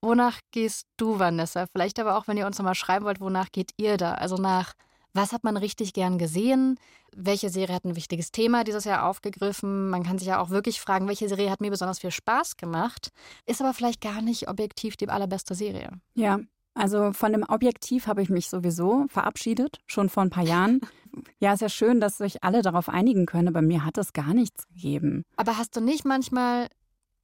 Wonach 0.00 0.40
gehst 0.50 0.86
du, 0.96 1.18
Vanessa? 1.18 1.66
Vielleicht 1.72 1.98
aber 1.98 2.16
auch, 2.16 2.28
wenn 2.28 2.36
ihr 2.36 2.46
uns 2.46 2.58
nochmal 2.58 2.74
schreiben 2.74 3.04
wollt, 3.04 3.20
wonach 3.20 3.50
geht 3.50 3.72
ihr 3.76 3.96
da? 3.96 4.14
Also 4.14 4.36
nach, 4.36 4.74
was 5.14 5.32
hat 5.32 5.44
man 5.44 5.56
richtig 5.56 5.92
gern 5.92 6.18
gesehen? 6.18 6.78
Welche 7.14 7.50
Serie 7.50 7.74
hat 7.74 7.84
ein 7.84 7.96
wichtiges 7.96 8.32
Thema 8.32 8.64
dieses 8.64 8.84
Jahr 8.84 9.04
aufgegriffen? 9.06 9.90
Man 9.90 10.02
kann 10.02 10.18
sich 10.18 10.28
ja 10.28 10.40
auch 10.40 10.50
wirklich 10.50 10.80
fragen, 10.80 11.08
welche 11.08 11.28
Serie 11.28 11.50
hat 11.50 11.60
mir 11.60 11.70
besonders 11.70 11.98
viel 11.98 12.10
Spaß 12.10 12.56
gemacht? 12.56 13.10
Ist 13.46 13.60
aber 13.60 13.74
vielleicht 13.74 14.00
gar 14.00 14.22
nicht 14.22 14.48
objektiv 14.48 14.96
die 14.96 15.08
allerbeste 15.08 15.54
Serie. 15.54 15.90
Ja, 16.14 16.40
also 16.74 17.12
von 17.12 17.32
dem 17.32 17.44
Objektiv 17.44 18.06
habe 18.06 18.22
ich 18.22 18.30
mich 18.30 18.48
sowieso 18.48 19.06
verabschiedet, 19.08 19.80
schon 19.86 20.08
vor 20.08 20.22
ein 20.22 20.30
paar 20.30 20.44
Jahren. 20.44 20.80
ja, 21.38 21.52
ist 21.52 21.60
ja 21.60 21.68
schön, 21.68 22.00
dass 22.00 22.18
sich 22.18 22.42
alle 22.42 22.62
darauf 22.62 22.88
einigen 22.88 23.26
können, 23.26 23.48
aber 23.48 23.62
mir 23.62 23.84
hat 23.84 23.98
es 23.98 24.12
gar 24.12 24.32
nichts 24.32 24.66
gegeben. 24.68 25.22
Aber 25.36 25.58
hast 25.58 25.76
du 25.76 25.80
nicht 25.80 26.04
manchmal 26.04 26.68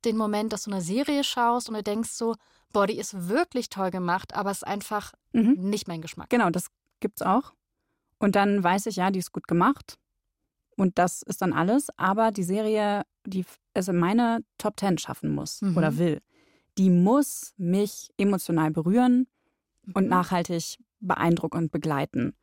den 0.04 0.16
Moment, 0.16 0.52
dass 0.52 0.64
du 0.64 0.70
eine 0.70 0.80
Serie 0.80 1.24
schaust 1.24 1.68
und 1.68 1.76
du 1.76 1.82
denkst 1.82 2.10
so, 2.10 2.34
boah, 2.72 2.86
die 2.86 2.98
ist 2.98 3.28
wirklich 3.28 3.68
toll 3.68 3.90
gemacht, 3.90 4.34
aber 4.34 4.50
es 4.50 4.58
ist 4.58 4.66
einfach 4.66 5.12
mhm. 5.32 5.54
nicht 5.58 5.88
mein 5.88 6.00
Geschmack. 6.00 6.30
Genau, 6.30 6.50
das 6.50 6.68
gibt's 7.00 7.22
auch. 7.22 7.52
Und 8.18 8.36
dann 8.36 8.62
weiß 8.62 8.86
ich, 8.86 8.96
ja, 8.96 9.10
die 9.10 9.20
ist 9.20 9.32
gut 9.32 9.46
gemacht. 9.46 9.98
Und 10.76 10.98
das 10.98 11.22
ist 11.22 11.42
dann 11.42 11.52
alles. 11.52 11.88
Aber 11.96 12.30
die 12.30 12.42
Serie, 12.42 13.02
die 13.26 13.44
es 13.74 13.88
in 13.88 13.98
meine 13.98 14.40
Top 14.58 14.76
Ten 14.76 14.98
schaffen 14.98 15.34
muss 15.34 15.62
mhm. 15.62 15.76
oder 15.76 15.98
will, 15.98 16.20
die 16.78 16.90
muss 16.90 17.54
mich 17.56 18.10
emotional 18.16 18.70
berühren 18.70 19.26
mhm. 19.84 19.92
und 19.94 20.08
nachhaltig 20.08 20.78
beeindrucken 21.00 21.58
und 21.58 21.72
begleiten. 21.72 22.34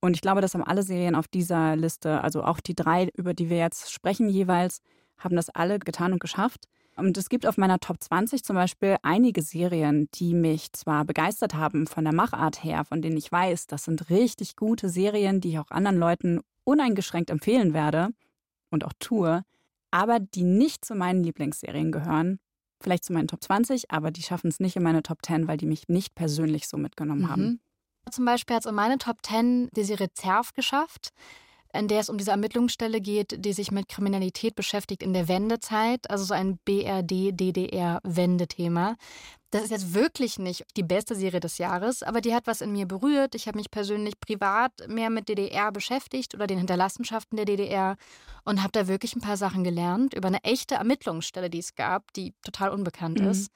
Und 0.00 0.14
ich 0.14 0.20
glaube, 0.20 0.40
das 0.40 0.54
haben 0.54 0.64
alle 0.64 0.82
Serien 0.82 1.14
auf 1.14 1.28
dieser 1.28 1.76
Liste, 1.76 2.22
also 2.22 2.42
auch 2.42 2.60
die 2.60 2.74
drei, 2.74 3.08
über 3.14 3.34
die 3.34 3.48
wir 3.48 3.58
jetzt 3.58 3.92
sprechen 3.92 4.28
jeweils, 4.28 4.80
haben 5.16 5.36
das 5.36 5.48
alle 5.48 5.78
getan 5.78 6.12
und 6.12 6.20
geschafft. 6.20 6.66
Und 6.96 7.16
es 7.16 7.28
gibt 7.28 7.46
auf 7.46 7.56
meiner 7.56 7.80
Top 7.80 8.02
20 8.02 8.44
zum 8.44 8.56
Beispiel 8.56 8.96
einige 9.02 9.42
Serien, 9.42 10.08
die 10.14 10.34
mich 10.34 10.72
zwar 10.72 11.04
begeistert 11.04 11.54
haben 11.54 11.86
von 11.86 12.04
der 12.04 12.14
Machart 12.14 12.62
her, 12.62 12.84
von 12.84 13.00
denen 13.00 13.16
ich 13.16 13.32
weiß, 13.32 13.66
das 13.66 13.84
sind 13.84 14.10
richtig 14.10 14.56
gute 14.56 14.88
Serien, 14.88 15.40
die 15.40 15.50
ich 15.50 15.58
auch 15.58 15.70
anderen 15.70 15.96
Leuten 15.96 16.40
uneingeschränkt 16.64 17.30
empfehlen 17.30 17.72
werde 17.72 18.10
und 18.70 18.84
auch 18.84 18.92
tue, 18.98 19.42
aber 19.90 20.20
die 20.20 20.44
nicht 20.44 20.84
zu 20.84 20.94
meinen 20.94 21.24
Lieblingsserien 21.24 21.92
gehören. 21.92 22.38
Vielleicht 22.80 23.04
zu 23.04 23.12
meinen 23.12 23.28
Top 23.28 23.42
20, 23.42 23.90
aber 23.90 24.10
die 24.10 24.22
schaffen 24.22 24.48
es 24.48 24.60
nicht 24.60 24.76
in 24.76 24.82
meine 24.82 25.02
Top 25.02 25.18
10, 25.24 25.48
weil 25.48 25.56
die 25.56 25.66
mich 25.66 25.88
nicht 25.88 26.14
persönlich 26.14 26.68
so 26.68 26.76
mitgenommen 26.76 27.22
mhm. 27.22 27.28
haben. 27.30 27.60
Zum 28.10 28.24
Beispiel 28.24 28.56
hat 28.56 28.64
es 28.64 28.68
in 28.70 28.74
meine 28.74 28.98
Top 28.98 29.18
10 29.22 29.68
die 29.74 29.84
Serie 29.84 30.12
Zerf 30.12 30.52
geschafft 30.52 31.12
in 31.72 31.88
der 31.88 31.98
es 32.00 32.08
um 32.08 32.18
diese 32.18 32.32
Ermittlungsstelle 32.32 33.00
geht, 33.00 33.44
die 33.44 33.52
sich 33.52 33.72
mit 33.72 33.88
Kriminalität 33.88 34.54
beschäftigt 34.54 35.02
in 35.02 35.12
der 35.12 35.26
Wendezeit, 35.28 36.08
also 36.10 36.24
so 36.24 36.34
ein 36.34 36.58
BRD-DDR-Wendethema. 36.64 38.96
Das 39.50 39.64
ist 39.64 39.70
jetzt 39.70 39.94
wirklich 39.94 40.38
nicht 40.38 40.64
die 40.76 40.82
beste 40.82 41.14
Serie 41.14 41.40
des 41.40 41.58
Jahres, 41.58 42.02
aber 42.02 42.22
die 42.22 42.34
hat 42.34 42.46
was 42.46 42.62
in 42.62 42.72
mir 42.72 42.86
berührt. 42.86 43.34
Ich 43.34 43.46
habe 43.46 43.58
mich 43.58 43.70
persönlich 43.70 44.18
privat 44.18 44.72
mehr 44.88 45.10
mit 45.10 45.28
DDR 45.28 45.70
beschäftigt 45.72 46.34
oder 46.34 46.46
den 46.46 46.56
Hinterlassenschaften 46.58 47.36
der 47.36 47.44
DDR 47.44 47.96
und 48.44 48.62
habe 48.62 48.72
da 48.72 48.88
wirklich 48.88 49.14
ein 49.14 49.20
paar 49.20 49.36
Sachen 49.36 49.62
gelernt 49.62 50.14
über 50.14 50.28
eine 50.28 50.42
echte 50.42 50.76
Ermittlungsstelle, 50.76 51.50
die 51.50 51.58
es 51.58 51.74
gab, 51.74 52.14
die 52.14 52.32
total 52.42 52.70
unbekannt 52.70 53.20
mhm. 53.20 53.28
ist. 53.28 53.52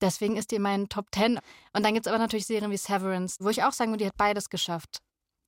Deswegen 0.00 0.36
ist 0.36 0.50
die 0.50 0.56
in 0.56 0.62
meinen 0.62 0.88
Top 0.88 1.10
Ten. 1.10 1.38
Und 1.72 1.84
dann 1.84 1.94
gibt 1.94 2.06
es 2.06 2.12
aber 2.12 2.20
natürlich 2.20 2.46
Serien 2.46 2.70
wie 2.70 2.76
Severance, 2.76 3.38
wo 3.40 3.48
ich 3.48 3.64
auch 3.64 3.72
sagen 3.72 3.90
würde, 3.90 4.04
die 4.04 4.08
hat 4.08 4.16
beides 4.16 4.50
geschafft. 4.50 5.00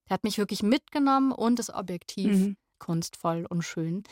Der 0.09 0.15
hat 0.15 0.25
mich 0.25 0.39
wirklich 0.39 0.63
mitgenommen 0.63 1.33
und 1.33 1.59
ist 1.59 1.75
objektiv 1.75 2.37
mhm. 2.37 2.57
kunstvoll 2.79 3.47
und 3.49 3.63
schön. 3.63 4.03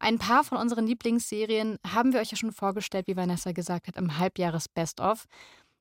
Ein 0.00 0.18
paar 0.18 0.44
von 0.44 0.58
unseren 0.58 0.86
Lieblingsserien 0.86 1.78
haben 1.86 2.12
wir 2.12 2.20
euch 2.20 2.30
ja 2.30 2.36
schon 2.36 2.52
vorgestellt, 2.52 3.06
wie 3.06 3.16
Vanessa 3.16 3.52
gesagt 3.52 3.88
hat, 3.88 3.96
im 3.96 4.18
Halbjahres 4.18 4.68
Best-of. 4.68 5.26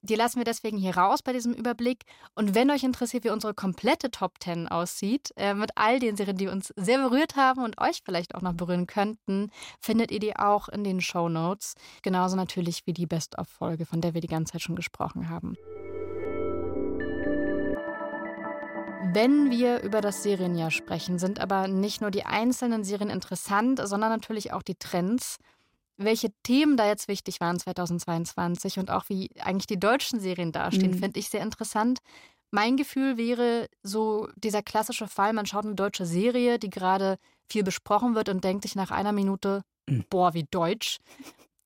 Die 0.03 0.15
lassen 0.15 0.37
wir 0.37 0.45
deswegen 0.45 0.77
hier 0.77 0.97
raus 0.97 1.21
bei 1.21 1.31
diesem 1.31 1.53
Überblick. 1.53 2.05
Und 2.33 2.55
wenn 2.55 2.71
euch 2.71 2.83
interessiert, 2.83 3.23
wie 3.23 3.29
unsere 3.29 3.53
komplette 3.53 4.09
Top 4.09 4.33
10 4.39 4.67
aussieht, 4.67 5.31
äh, 5.35 5.53
mit 5.53 5.71
all 5.75 5.99
den 5.99 6.17
Serien, 6.17 6.37
die 6.37 6.47
uns 6.47 6.73
sehr 6.75 6.97
berührt 6.97 7.35
haben 7.35 7.63
und 7.63 7.79
euch 7.79 8.01
vielleicht 8.03 8.33
auch 8.33 8.41
noch 8.41 8.53
berühren 8.53 8.87
könnten, 8.87 9.51
findet 9.79 10.11
ihr 10.11 10.19
die 10.19 10.35
auch 10.35 10.69
in 10.69 10.83
den 10.83 11.01
Show 11.01 11.29
Notes. 11.29 11.75
Genauso 12.01 12.35
natürlich 12.35 12.87
wie 12.87 12.93
die 12.93 13.05
Best-of-Folge, 13.05 13.85
von 13.85 14.01
der 14.01 14.15
wir 14.15 14.21
die 14.21 14.27
ganze 14.27 14.53
Zeit 14.53 14.61
schon 14.61 14.75
gesprochen 14.75 15.29
haben. 15.29 15.55
Wenn 19.13 19.51
wir 19.51 19.81
über 19.81 20.01
das 20.01 20.23
Serienjahr 20.23 20.71
sprechen, 20.71 21.19
sind 21.19 21.39
aber 21.39 21.67
nicht 21.67 22.01
nur 22.01 22.11
die 22.11 22.25
einzelnen 22.25 22.83
Serien 22.83 23.09
interessant, 23.09 23.79
sondern 23.83 24.09
natürlich 24.09 24.53
auch 24.53 24.63
die 24.63 24.75
Trends 24.75 25.37
welche 26.03 26.29
Themen 26.43 26.77
da 26.77 26.87
jetzt 26.87 27.07
wichtig 27.07 27.39
waren 27.39 27.59
2022 27.59 28.79
und 28.79 28.91
auch 28.91 29.09
wie 29.09 29.29
eigentlich 29.39 29.67
die 29.67 29.79
deutschen 29.79 30.19
Serien 30.19 30.51
dastehen, 30.51 30.91
mhm. 30.91 30.99
finde 30.99 31.19
ich 31.19 31.29
sehr 31.29 31.41
interessant. 31.41 31.99
Mein 32.51 32.75
Gefühl 32.75 33.17
wäre 33.17 33.67
so 33.81 34.27
dieser 34.35 34.61
klassische 34.61 35.07
Fall, 35.07 35.33
man 35.33 35.45
schaut 35.45 35.65
eine 35.65 35.75
deutsche 35.75 36.05
Serie, 36.05 36.59
die 36.59 36.69
gerade 36.69 37.17
viel 37.49 37.63
besprochen 37.63 38.15
wird 38.15 38.29
und 38.29 38.43
denkt 38.43 38.63
sich 38.63 38.75
nach 38.75 38.91
einer 38.91 39.13
Minute, 39.13 39.63
mhm. 39.87 40.05
boah, 40.09 40.33
wie 40.33 40.45
deutsch. 40.49 40.97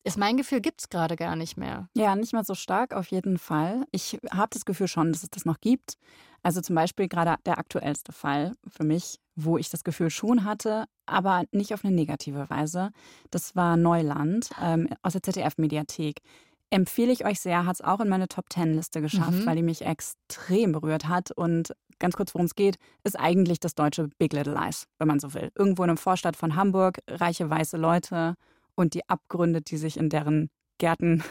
Ist 0.04 0.20
mein 0.20 0.38
Gefühl, 0.38 0.62
gibt 0.62 0.82
es 0.82 0.90
gerade 0.90 1.16
gar 1.16 1.36
nicht 1.36 1.58
mehr. 1.58 1.90
Ja, 1.96 2.16
nicht 2.16 2.34
mehr 2.34 2.44
so 2.44 2.54
stark, 2.54 2.94
auf 2.94 3.08
jeden 3.08 3.40
Fall. 3.40 3.86
Ich 3.92 4.20
habe 4.32 4.50
das 4.52 4.66
Gefühl 4.66 4.88
schon, 4.88 5.12
dass 5.12 5.24
es 5.24 5.32
das 5.32 5.46
noch 5.46 5.60
gibt. 5.60 5.98
Also 6.46 6.62
zum 6.62 6.76
Beispiel 6.76 7.08
gerade 7.08 7.42
der 7.48 7.58
aktuellste 7.58 8.12
Fall 8.12 8.52
für 8.68 8.84
mich, 8.84 9.20
wo 9.36 9.58
ich 9.58 9.72
das 9.72 9.84
Gefühl 9.84 10.12
schon 10.12 10.44
hatte, 10.44 10.86
aber 11.08 11.46
nicht 11.52 11.74
auf 11.74 11.84
eine 11.84 11.96
negative 11.96 12.48
Weise. 12.52 12.92
Das 13.32 13.56
war 13.56 13.78
Neuland 13.78 14.52
ähm, 14.62 14.88
aus 15.02 15.14
der 15.14 15.24
ZDF-Mediathek. 15.24 16.22
Empfehle 16.70 17.12
ich 17.12 17.26
euch 17.26 17.40
sehr, 17.40 17.66
hat 17.66 17.78
es 17.78 17.82
auch 17.82 18.00
in 18.00 18.10
meine 18.10 18.28
Top 18.28 18.48
Ten-Liste 18.48 19.02
geschafft, 19.02 19.40
mhm. 19.40 19.46
weil 19.48 19.56
die 19.56 19.64
mich 19.64 19.82
extrem 19.82 20.72
berührt 20.72 21.08
hat. 21.08 21.32
Und 21.32 21.74
ganz 21.98 22.16
kurz, 22.16 22.36
worum 22.36 22.46
es 22.46 22.54
geht, 22.54 22.78
ist 23.04 23.20
eigentlich 23.20 23.60
das 23.60 23.74
deutsche 23.74 24.10
Big 24.20 24.32
Little 24.32 24.54
Lies, 24.54 24.86
wenn 25.00 25.08
man 25.08 25.20
so 25.20 25.34
will. 25.34 25.50
Irgendwo 25.58 25.82
in 25.82 25.90
einem 25.90 25.98
Vorstadt 25.98 26.36
von 26.36 26.56
Hamburg, 26.56 27.00
reiche 27.10 27.50
weiße 27.50 27.78
Leute 27.78 28.36
und 28.76 28.94
die 28.94 29.10
Abgründe, 29.10 29.64
die 29.64 29.78
sich 29.78 29.98
in 29.98 30.10
deren 30.10 30.52
Gärten, 30.78 31.24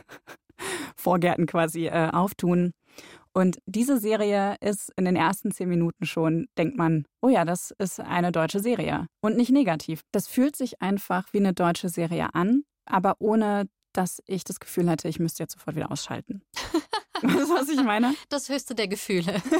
Vorgärten 0.97 1.47
quasi 1.47 1.87
äh, 1.87 2.11
auftun. 2.11 2.73
Und 3.37 3.59
diese 3.67 3.99
Serie 3.99 4.57
ist 4.61 4.93
in 4.97 5.05
den 5.05 5.17
ersten 5.17 5.50
zehn 5.50 5.69
Minuten 5.69 6.07
schon, 6.07 6.47
denkt 6.57 6.76
man, 6.76 7.05
oh 7.21 7.29
ja, 7.29 7.45
das 7.45 7.73
ist 7.79 7.99
eine 7.99 8.31
deutsche 8.31 8.61
Serie. 8.61 9.09
Und 9.21 9.37
nicht 9.37 9.50
negativ. 9.50 10.03
Das 10.12 10.29
fühlt 10.29 10.55
sich 10.55 10.81
einfach 10.81 11.33
wie 11.33 11.38
eine 11.38 11.53
deutsche 11.53 11.88
Serie 11.88 12.33
an, 12.33 12.62
aber 12.87 13.17
ohne, 13.19 13.69
dass 13.93 14.23
ich 14.26 14.45
das 14.45 14.61
Gefühl 14.61 14.88
hätte, 14.88 15.09
ich 15.09 15.19
müsste 15.19 15.43
jetzt 15.43 15.55
sofort 15.55 15.75
wieder 15.75 15.91
ausschalten. 15.91 16.43
weißt 17.23 17.50
du, 17.50 17.55
was 17.55 17.69
ich 17.69 17.83
meine? 17.83 18.14
Das 18.29 18.49
höchste 18.49 18.75
der 18.75 18.88
Gefühle. 18.88 19.43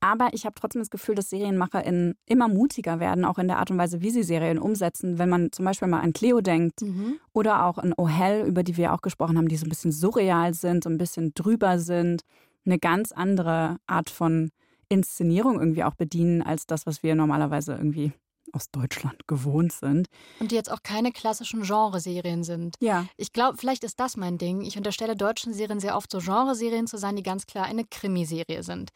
Aber 0.00 0.30
ich 0.32 0.44
habe 0.44 0.54
trotzdem 0.58 0.82
das 0.82 0.90
Gefühl, 0.90 1.14
dass 1.14 1.30
SerienmacherInnen 1.30 2.16
immer 2.26 2.48
mutiger 2.48 2.98
werden, 2.98 3.24
auch 3.24 3.38
in 3.38 3.46
der 3.46 3.58
Art 3.58 3.70
und 3.70 3.78
Weise, 3.78 4.02
wie 4.02 4.10
sie 4.10 4.24
Serien 4.24 4.58
umsetzen. 4.58 5.18
Wenn 5.18 5.28
man 5.28 5.52
zum 5.52 5.64
Beispiel 5.64 5.86
mal 5.86 6.00
an 6.00 6.12
Cleo 6.12 6.40
denkt 6.40 6.82
mhm. 6.82 7.20
oder 7.32 7.64
auch 7.64 7.78
an 7.78 7.94
Oh 7.96 8.08
Hell, 8.08 8.44
über 8.44 8.64
die 8.64 8.76
wir 8.76 8.94
auch 8.94 9.00
gesprochen 9.00 9.38
haben, 9.38 9.46
die 9.46 9.56
so 9.56 9.64
ein 9.64 9.68
bisschen 9.68 9.92
surreal 9.92 10.54
sind, 10.54 10.82
so 10.84 10.90
ein 10.90 10.98
bisschen 10.98 11.34
drüber 11.34 11.78
sind 11.78 12.22
eine 12.64 12.78
ganz 12.78 13.12
andere 13.12 13.78
Art 13.86 14.10
von 14.10 14.50
Inszenierung 14.88 15.58
irgendwie 15.58 15.84
auch 15.84 15.94
bedienen, 15.94 16.42
als 16.42 16.66
das, 16.66 16.86
was 16.86 17.02
wir 17.02 17.14
normalerweise 17.14 17.72
irgendwie 17.72 18.12
aus 18.52 18.70
Deutschland 18.70 19.16
gewohnt 19.26 19.72
sind. 19.72 20.08
Und 20.40 20.50
die 20.50 20.54
jetzt 20.54 20.70
auch 20.70 20.82
keine 20.82 21.12
klassischen 21.12 21.62
Genreserien 21.62 22.44
sind. 22.44 22.76
Ja. 22.80 23.06
Ich 23.16 23.32
glaube, 23.32 23.56
vielleicht 23.56 23.84
ist 23.84 23.98
das 23.98 24.16
mein 24.16 24.38
Ding. 24.38 24.62
Ich 24.62 24.76
unterstelle 24.76 25.16
deutschen 25.16 25.54
Serien 25.54 25.80
sehr 25.80 25.96
oft 25.96 26.10
so 26.10 26.18
Genreserien 26.18 26.86
zu 26.86 26.98
sein, 26.98 27.16
die 27.16 27.22
ganz 27.22 27.46
klar 27.46 27.66
eine 27.66 27.84
Krimiserie 27.84 28.62
sind. 28.62 28.90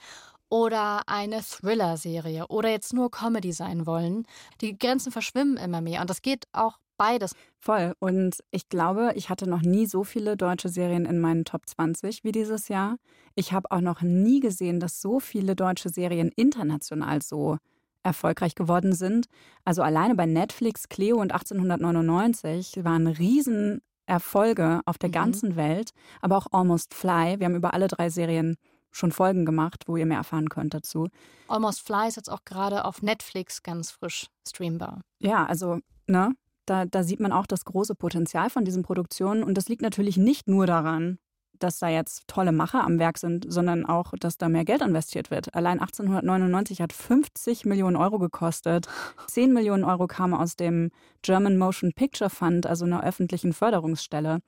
Oder 0.48 1.02
eine 1.08 1.42
Thriller-Serie 1.42 2.46
oder 2.46 2.70
jetzt 2.70 2.92
nur 2.92 3.10
Comedy 3.10 3.52
sein 3.52 3.84
wollen. 3.84 4.26
Die 4.60 4.78
Grenzen 4.78 5.10
verschwimmen 5.10 5.56
immer 5.56 5.80
mehr. 5.80 6.00
Und 6.02 6.08
das 6.08 6.22
geht 6.22 6.44
auch 6.52 6.78
Beides. 6.96 7.34
Voll. 7.58 7.94
Und 7.98 8.42
ich 8.50 8.68
glaube, 8.68 9.12
ich 9.14 9.28
hatte 9.28 9.48
noch 9.48 9.62
nie 9.62 9.86
so 9.86 10.04
viele 10.04 10.36
deutsche 10.36 10.68
Serien 10.68 11.04
in 11.04 11.20
meinen 11.20 11.44
Top 11.44 11.68
20 11.68 12.24
wie 12.24 12.32
dieses 12.32 12.68
Jahr. 12.68 12.96
Ich 13.34 13.52
habe 13.52 13.70
auch 13.70 13.80
noch 13.80 14.02
nie 14.02 14.40
gesehen, 14.40 14.80
dass 14.80 15.00
so 15.00 15.20
viele 15.20 15.54
deutsche 15.56 15.90
Serien 15.90 16.30
international 16.34 17.22
so 17.22 17.58
erfolgreich 18.02 18.54
geworden 18.54 18.92
sind. 18.94 19.26
Also 19.64 19.82
alleine 19.82 20.14
bei 20.14 20.26
Netflix, 20.26 20.88
Cleo 20.88 21.16
und 21.16 21.32
1899 21.32 22.84
waren 22.84 23.08
Riesenerfolge 23.08 24.80
auf 24.86 24.96
der 24.96 25.08
mhm. 25.08 25.14
ganzen 25.14 25.56
Welt, 25.56 25.90
aber 26.22 26.38
auch 26.38 26.46
Almost 26.52 26.94
Fly. 26.94 27.38
Wir 27.38 27.46
haben 27.46 27.56
über 27.56 27.74
alle 27.74 27.88
drei 27.88 28.08
Serien 28.08 28.56
schon 28.92 29.12
Folgen 29.12 29.44
gemacht, 29.44 29.84
wo 29.86 29.96
ihr 29.96 30.06
mehr 30.06 30.18
erfahren 30.18 30.48
könnt 30.48 30.72
dazu. 30.72 31.08
Almost 31.48 31.82
Fly 31.82 32.08
ist 32.08 32.16
jetzt 32.16 32.30
auch 32.30 32.44
gerade 32.44 32.84
auf 32.84 33.02
Netflix 33.02 33.62
ganz 33.62 33.90
frisch 33.90 34.28
streambar. 34.48 35.02
Ja, 35.18 35.44
also, 35.44 35.80
ne? 36.06 36.32
Da, 36.66 36.84
da 36.84 37.02
sieht 37.02 37.20
man 37.20 37.32
auch 37.32 37.46
das 37.46 37.64
große 37.64 37.94
Potenzial 37.94 38.50
von 38.50 38.64
diesen 38.64 38.82
Produktionen. 38.82 39.42
Und 39.42 39.54
das 39.54 39.68
liegt 39.68 39.82
natürlich 39.82 40.16
nicht 40.16 40.48
nur 40.48 40.66
daran, 40.66 41.18
dass 41.58 41.78
da 41.78 41.88
jetzt 41.88 42.28
tolle 42.28 42.52
Macher 42.52 42.84
am 42.84 42.98
Werk 42.98 43.18
sind, 43.18 43.46
sondern 43.48 43.86
auch, 43.86 44.12
dass 44.18 44.36
da 44.36 44.48
mehr 44.48 44.64
Geld 44.64 44.82
investiert 44.82 45.30
wird. 45.30 45.54
Allein 45.54 45.80
1899 45.80 46.80
hat 46.80 46.92
50 46.92 47.64
Millionen 47.64 47.96
Euro 47.96 48.18
gekostet. 48.18 48.88
10 49.28 49.52
Millionen 49.52 49.84
Euro 49.84 50.06
kamen 50.06 50.34
aus 50.34 50.56
dem 50.56 50.90
German 51.22 51.56
Motion 51.56 51.92
Picture 51.92 52.30
Fund, 52.30 52.66
also 52.66 52.84
einer 52.84 53.02
öffentlichen 53.02 53.52
Förderungsstelle. 53.52 54.40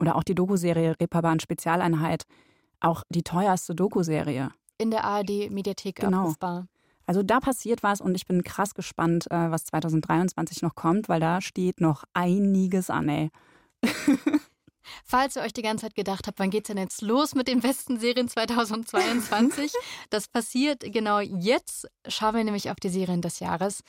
Oder 0.00 0.16
auch 0.16 0.24
die 0.24 0.34
Dokuserie 0.34 0.96
Reeperbahn 1.00 1.40
Spezialeinheit. 1.40 2.24
Auch 2.80 3.02
die 3.08 3.22
teuerste 3.22 3.74
Dokuserie. 3.74 4.50
In 4.78 4.90
der 4.90 5.04
ARD-Mediathek 5.04 5.96
genau. 5.96 6.22
abrufbar. 6.22 6.66
Also 7.06 7.22
da 7.22 7.40
passiert 7.40 7.82
was 7.82 8.00
und 8.00 8.14
ich 8.14 8.26
bin 8.26 8.42
krass 8.42 8.74
gespannt, 8.74 9.30
äh, 9.30 9.50
was 9.50 9.64
2023 9.64 10.62
noch 10.62 10.74
kommt, 10.74 11.08
weil 11.08 11.20
da 11.20 11.40
steht 11.40 11.80
noch 11.80 12.04
einiges 12.14 12.90
an, 12.90 13.08
ey. 13.08 13.30
Falls 15.04 15.36
ihr 15.36 15.42
euch 15.42 15.52
die 15.52 15.62
ganze 15.62 15.86
Zeit 15.86 15.94
gedacht 15.94 16.26
habt, 16.26 16.38
wann 16.38 16.50
geht's 16.50 16.68
denn 16.68 16.78
jetzt 16.78 17.02
los 17.02 17.34
mit 17.34 17.48
den 17.48 17.60
besten 17.60 17.98
Serien 17.98 18.28
2022? 18.28 19.72
das 20.10 20.28
passiert 20.28 20.80
genau 20.92 21.20
jetzt. 21.20 21.88
Schauen 22.06 22.34
wir 22.34 22.44
nämlich 22.44 22.70
auf 22.70 22.76
die 22.76 22.90
Serien 22.90 23.22
des 23.22 23.40
Jahres. 23.40 23.82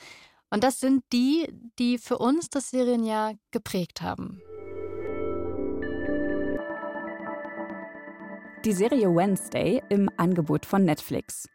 Und 0.50 0.64
das 0.64 0.80
sind 0.80 1.04
die, 1.12 1.48
die 1.78 1.98
für 1.98 2.18
uns 2.18 2.48
das 2.48 2.70
Serienjahr 2.70 3.34
geprägt 3.50 4.00
haben. 4.00 4.40
Die 8.64 8.72
Serie 8.72 9.14
Wednesday 9.14 9.82
im 9.90 10.08
Angebot 10.16 10.66
von 10.66 10.84
Netflix. 10.84 11.48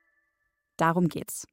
Darum 0.81 1.09
geht's. 1.09 1.45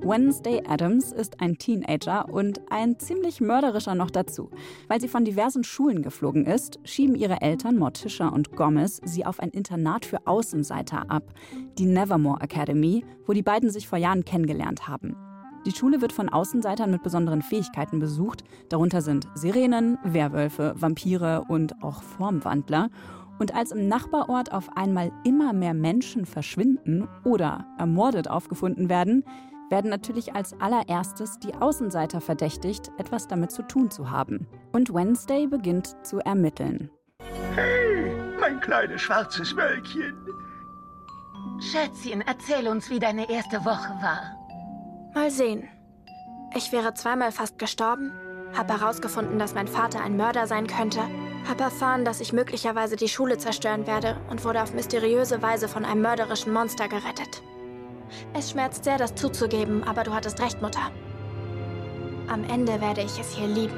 Wednesday 0.00 0.62
Adams 0.66 1.12
ist 1.12 1.42
ein 1.42 1.58
Teenager 1.58 2.30
und 2.30 2.62
ein 2.70 2.98
ziemlich 2.98 3.42
mörderischer 3.42 3.94
noch 3.94 4.10
dazu. 4.10 4.50
Weil 4.88 5.02
sie 5.02 5.08
von 5.08 5.26
diversen 5.26 5.64
Schulen 5.64 6.00
geflogen 6.00 6.46
ist, 6.46 6.78
schieben 6.82 7.14
ihre 7.14 7.42
Eltern 7.42 7.76
Morticia 7.76 8.28
und 8.28 8.56
Gomez 8.56 9.02
sie 9.04 9.26
auf 9.26 9.38
ein 9.38 9.50
Internat 9.50 10.06
für 10.06 10.26
Außenseiter 10.26 11.10
ab, 11.10 11.34
die 11.76 11.84
Nevermore 11.84 12.40
Academy, 12.40 13.04
wo 13.26 13.34
die 13.34 13.42
beiden 13.42 13.68
sich 13.68 13.86
vor 13.86 13.98
Jahren 13.98 14.24
kennengelernt 14.24 14.88
haben. 14.88 15.14
Die 15.66 15.72
Schule 15.72 16.00
wird 16.00 16.14
von 16.14 16.30
Außenseitern 16.30 16.90
mit 16.90 17.02
besonderen 17.02 17.42
Fähigkeiten 17.42 17.98
besucht, 17.98 18.44
darunter 18.70 19.02
sind 19.02 19.28
Sirenen, 19.34 19.98
Werwölfe, 20.04 20.74
Vampire 20.76 21.44
und 21.48 21.82
auch 21.82 22.02
Formwandler. 22.02 22.88
Und 23.38 23.54
als 23.54 23.72
im 23.72 23.88
Nachbarort 23.88 24.52
auf 24.52 24.76
einmal 24.76 25.10
immer 25.24 25.52
mehr 25.52 25.74
Menschen 25.74 26.26
verschwinden 26.26 27.08
oder 27.24 27.66
ermordet 27.78 28.28
aufgefunden 28.28 28.88
werden, 28.88 29.24
werden 29.70 29.90
natürlich 29.90 30.34
als 30.34 30.58
allererstes 30.60 31.38
die 31.40 31.54
Außenseiter 31.54 32.20
verdächtigt, 32.20 32.92
etwas 32.98 33.26
damit 33.26 33.50
zu 33.50 33.62
tun 33.62 33.90
zu 33.90 34.10
haben. 34.10 34.46
Und 34.72 34.92
Wednesday 34.94 35.46
beginnt 35.46 35.96
zu 36.06 36.18
ermitteln. 36.18 36.90
Hey, 37.54 38.12
mein 38.40 38.60
kleines 38.60 39.02
schwarzes 39.02 39.56
Wölkchen. 39.56 40.14
Schätzchen, 41.60 42.22
erzähl 42.26 42.68
uns, 42.68 42.90
wie 42.90 42.98
deine 42.98 43.28
erste 43.30 43.64
Woche 43.64 43.90
war. 44.00 44.36
Mal 45.14 45.30
sehen. 45.30 45.64
Ich 46.56 46.72
wäre 46.72 46.94
zweimal 46.94 47.32
fast 47.32 47.58
gestorben, 47.58 48.12
habe 48.56 48.80
herausgefunden, 48.80 49.38
dass 49.38 49.54
mein 49.54 49.66
Vater 49.66 50.02
ein 50.02 50.16
Mörder 50.16 50.46
sein 50.46 50.66
könnte 50.66 51.00
hab 51.48 51.60
erfahren, 51.60 52.04
dass 52.04 52.20
ich 52.20 52.32
möglicherweise 52.32 52.96
die 52.96 53.08
Schule 53.08 53.38
zerstören 53.38 53.86
werde 53.86 54.16
und 54.30 54.44
wurde 54.44 54.62
auf 54.62 54.74
mysteriöse 54.74 55.42
Weise 55.42 55.68
von 55.68 55.84
einem 55.84 56.02
mörderischen 56.02 56.52
Monster 56.52 56.88
gerettet. 56.88 57.42
Es 58.32 58.50
schmerzt 58.50 58.84
sehr, 58.84 58.98
das 58.98 59.14
zuzugeben, 59.14 59.82
aber 59.84 60.04
du 60.04 60.12
hattest 60.12 60.40
recht, 60.40 60.62
Mutter. 60.62 60.90
Am 62.28 62.44
Ende 62.44 62.80
werde 62.80 63.02
ich 63.02 63.18
es 63.18 63.34
hier 63.34 63.46
lieben. 63.46 63.76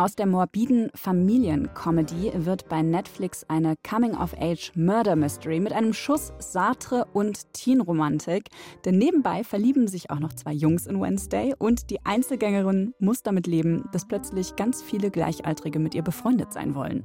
Aus 0.00 0.14
der 0.14 0.26
morbiden 0.26 0.92
Familiencomedy 0.94 2.30
wird 2.32 2.68
bei 2.68 2.82
Netflix 2.82 3.42
eine 3.48 3.74
Coming-of-Age-Murder-Mystery 3.82 5.58
mit 5.58 5.72
einem 5.72 5.92
Schuss 5.92 6.32
Sartre 6.38 7.04
und 7.14 7.52
Teen-Romantik. 7.52 8.44
Denn 8.84 8.96
nebenbei 8.96 9.42
verlieben 9.42 9.88
sich 9.88 10.10
auch 10.10 10.20
noch 10.20 10.32
zwei 10.34 10.52
Jungs 10.52 10.86
in 10.86 11.00
Wednesday 11.00 11.52
und 11.58 11.90
die 11.90 11.98
Einzelgängerin 12.06 12.94
muss 13.00 13.24
damit 13.24 13.48
leben, 13.48 13.88
dass 13.90 14.06
plötzlich 14.06 14.54
ganz 14.54 14.82
viele 14.82 15.10
Gleichaltrige 15.10 15.80
mit 15.80 15.96
ihr 15.96 16.02
befreundet 16.02 16.52
sein 16.52 16.76
wollen. 16.76 17.02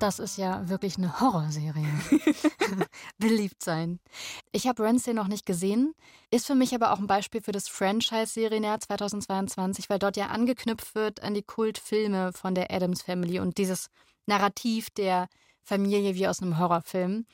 Das 0.00 0.18
ist 0.18 0.38
ja 0.38 0.66
wirklich 0.66 0.96
eine 0.96 1.20
Horrorserie. 1.20 1.86
Beliebt 3.18 3.62
sein. 3.62 4.00
Ich 4.50 4.66
habe 4.66 4.82
Wednesday 4.82 5.12
noch 5.12 5.28
nicht 5.28 5.44
gesehen, 5.44 5.94
ist 6.30 6.46
für 6.46 6.54
mich 6.54 6.74
aber 6.74 6.92
auch 6.92 6.98
ein 6.98 7.06
Beispiel 7.06 7.42
für 7.42 7.52
das 7.52 7.68
Franchise-Serienjahr 7.68 8.80
2022, 8.80 9.90
weil 9.90 9.98
dort 9.98 10.16
ja 10.16 10.28
angeknüpft 10.28 10.94
wird 10.94 11.22
an 11.22 11.34
die 11.34 11.42
Kultfilme 11.42 12.32
von 12.32 12.54
der 12.54 12.72
Adams 12.72 13.02
Family 13.02 13.40
und 13.40 13.58
dieses 13.58 13.90
Narrativ 14.24 14.88
der 14.88 15.28
Familie 15.62 16.14
wie 16.14 16.26
aus 16.26 16.40
einem 16.40 16.58
Horrorfilm. 16.58 17.26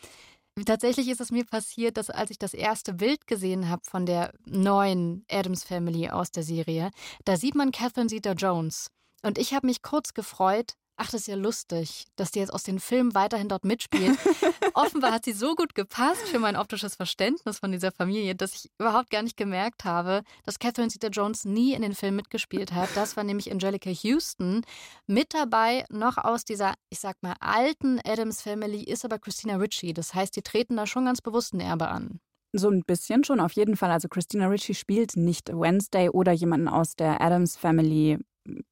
Tatsächlich 0.64 1.08
ist 1.08 1.20
es 1.20 1.30
mir 1.30 1.44
passiert, 1.44 1.96
dass 1.96 2.10
als 2.10 2.32
ich 2.32 2.38
das 2.38 2.52
erste 2.52 2.94
Bild 2.94 3.28
gesehen 3.28 3.68
habe 3.68 3.82
von 3.84 4.06
der 4.06 4.32
neuen 4.44 5.24
Adams 5.30 5.62
Family 5.62 6.08
aus 6.10 6.32
der 6.32 6.42
Serie, 6.42 6.90
da 7.24 7.36
sieht 7.36 7.54
man 7.54 7.70
Catherine 7.70 8.08
Zeta-Jones. 8.08 8.90
Und 9.22 9.38
ich 9.38 9.54
habe 9.54 9.66
mich 9.68 9.82
kurz 9.82 10.14
gefreut, 10.14 10.74
ach, 10.96 11.10
das 11.10 11.22
ist 11.22 11.26
ja 11.28 11.36
lustig, 11.36 12.06
dass 12.16 12.30
die 12.30 12.38
jetzt 12.40 12.52
aus 12.52 12.62
den 12.62 12.80
Filmen 12.80 13.14
weiterhin 13.14 13.48
dort 13.48 13.64
mitspielt. 13.64 14.18
Offenbar 14.74 15.12
hat 15.12 15.24
sie 15.24 15.32
so 15.32 15.54
gut 15.54 15.74
gepasst 15.74 16.22
für 16.28 16.38
mein 16.38 16.56
optisches 16.56 16.94
Verständnis 16.94 17.58
von 17.58 17.72
dieser 17.72 17.92
Familie, 17.92 18.34
dass 18.34 18.54
ich 18.54 18.70
überhaupt 18.78 19.10
gar 19.10 19.22
nicht 19.22 19.36
gemerkt 19.36 19.84
habe, 19.84 20.22
dass 20.44 20.58
Catherine 20.58 20.90
Zeta-Jones 20.90 21.44
nie 21.44 21.74
in 21.74 21.82
den 21.82 21.94
Film 21.94 22.16
mitgespielt 22.16 22.72
hat. 22.72 22.88
Das 22.94 23.16
war 23.16 23.24
nämlich 23.24 23.50
Angelica 23.50 23.90
Houston. 23.90 24.62
Mit 25.06 25.34
dabei 25.34 25.84
noch 25.90 26.16
aus 26.18 26.44
dieser, 26.44 26.74
ich 26.90 27.00
sag 27.00 27.22
mal, 27.22 27.34
alten 27.40 28.00
Adams 28.04 28.42
Family 28.42 28.82
ist 28.82 29.04
aber 29.04 29.18
Christina 29.18 29.56
Ritchie. 29.56 29.92
Das 29.92 30.14
heißt, 30.14 30.34
die 30.36 30.42
treten 30.42 30.76
da 30.76 30.86
schon 30.86 31.04
ganz 31.04 31.20
bewusst 31.20 31.54
ein 31.54 31.60
Erbe 31.60 31.88
an. 31.88 32.20
So 32.52 32.70
ein 32.70 32.82
bisschen 32.86 33.22
schon, 33.24 33.40
auf 33.40 33.52
jeden 33.52 33.76
Fall. 33.76 33.90
Also 33.90 34.08
Christina 34.08 34.46
Ritchie 34.46 34.74
spielt 34.74 35.16
nicht 35.16 35.48
Wednesday 35.48 36.08
oder 36.08 36.32
jemanden 36.32 36.68
aus 36.68 36.96
der 36.96 37.20
Adams 37.20 37.56
Family 37.56 38.18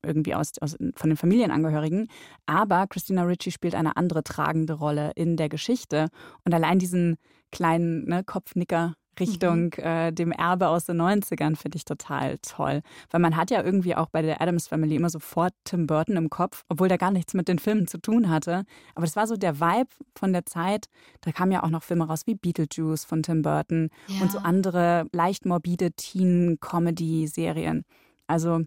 irgendwie 0.03 0.35
aus, 0.35 0.53
aus, 0.61 0.77
von 0.95 1.11
den 1.11 1.17
Familienangehörigen. 1.17 2.09
Aber 2.47 2.87
Christina 2.87 3.23
Ritchie 3.23 3.51
spielt 3.51 3.75
eine 3.75 3.97
andere 3.97 4.23
tragende 4.23 4.75
Rolle 4.75 5.13
in 5.15 5.37
der 5.37 5.49
Geschichte. 5.49 6.09
Und 6.45 6.55
allein 6.55 6.79
diesen 6.79 7.17
kleinen 7.51 8.05
ne, 8.07 8.25
Kopfnicker 8.25 8.95
Richtung 9.21 9.73
mhm. 9.77 9.85
äh, 9.85 10.13
dem 10.13 10.33
Erbe 10.33 10.69
aus 10.69 10.87
den 10.87 11.01
90ern 11.01 11.57
finde 11.57 11.77
ich 11.77 11.85
total 11.85 12.39
toll. 12.39 12.83
Weil 13.11 13.21
man 13.21 13.37
hat 13.37 13.51
ja 13.51 13.63
irgendwie 13.63 13.95
auch 13.95 14.09
bei 14.09 14.23
der 14.23 14.41
Adams 14.41 14.69
Family 14.69 14.97
immer 14.97 15.11
sofort 15.11 15.53
Tim 15.65 15.87
Burton 15.87 16.17
im 16.17 16.31
Kopf, 16.31 16.65
obwohl 16.69 16.89
der 16.89 16.99
gar 16.99 17.11
nichts 17.11 17.35
mit 17.35 17.49
den 17.49 17.59
Filmen 17.59 17.87
zu 17.87 17.99
tun 17.99 18.29
hatte. 18.29 18.65
Aber 18.95 19.07
das 19.07 19.17
war 19.17 19.27
so 19.27 19.37
der 19.37 19.61
Vibe 19.61 19.91
von 20.17 20.33
der 20.33 20.47
Zeit. 20.47 20.87
Da 21.21 21.33
kamen 21.33 21.53
ja 21.53 21.63
auch 21.63 21.71
noch 21.71 21.83
Filme 21.83 22.07
raus 22.07 22.23
wie 22.27 22.35
Beetlejuice 22.35 23.05
von 23.05 23.23
Tim 23.23 23.43
Burton 23.43 23.91
ja. 24.09 24.23
und 24.23 24.33
so 24.33 24.39
andere 24.39 25.07
leicht 25.13 25.47
morbide 25.47 25.93
Teen-Comedy-Serien. 25.93 27.85
Also 28.27 28.63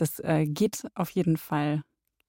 das 0.00 0.18
äh, 0.20 0.46
geht 0.46 0.86
auf 0.94 1.10
jeden 1.10 1.36
Fall, 1.36 1.82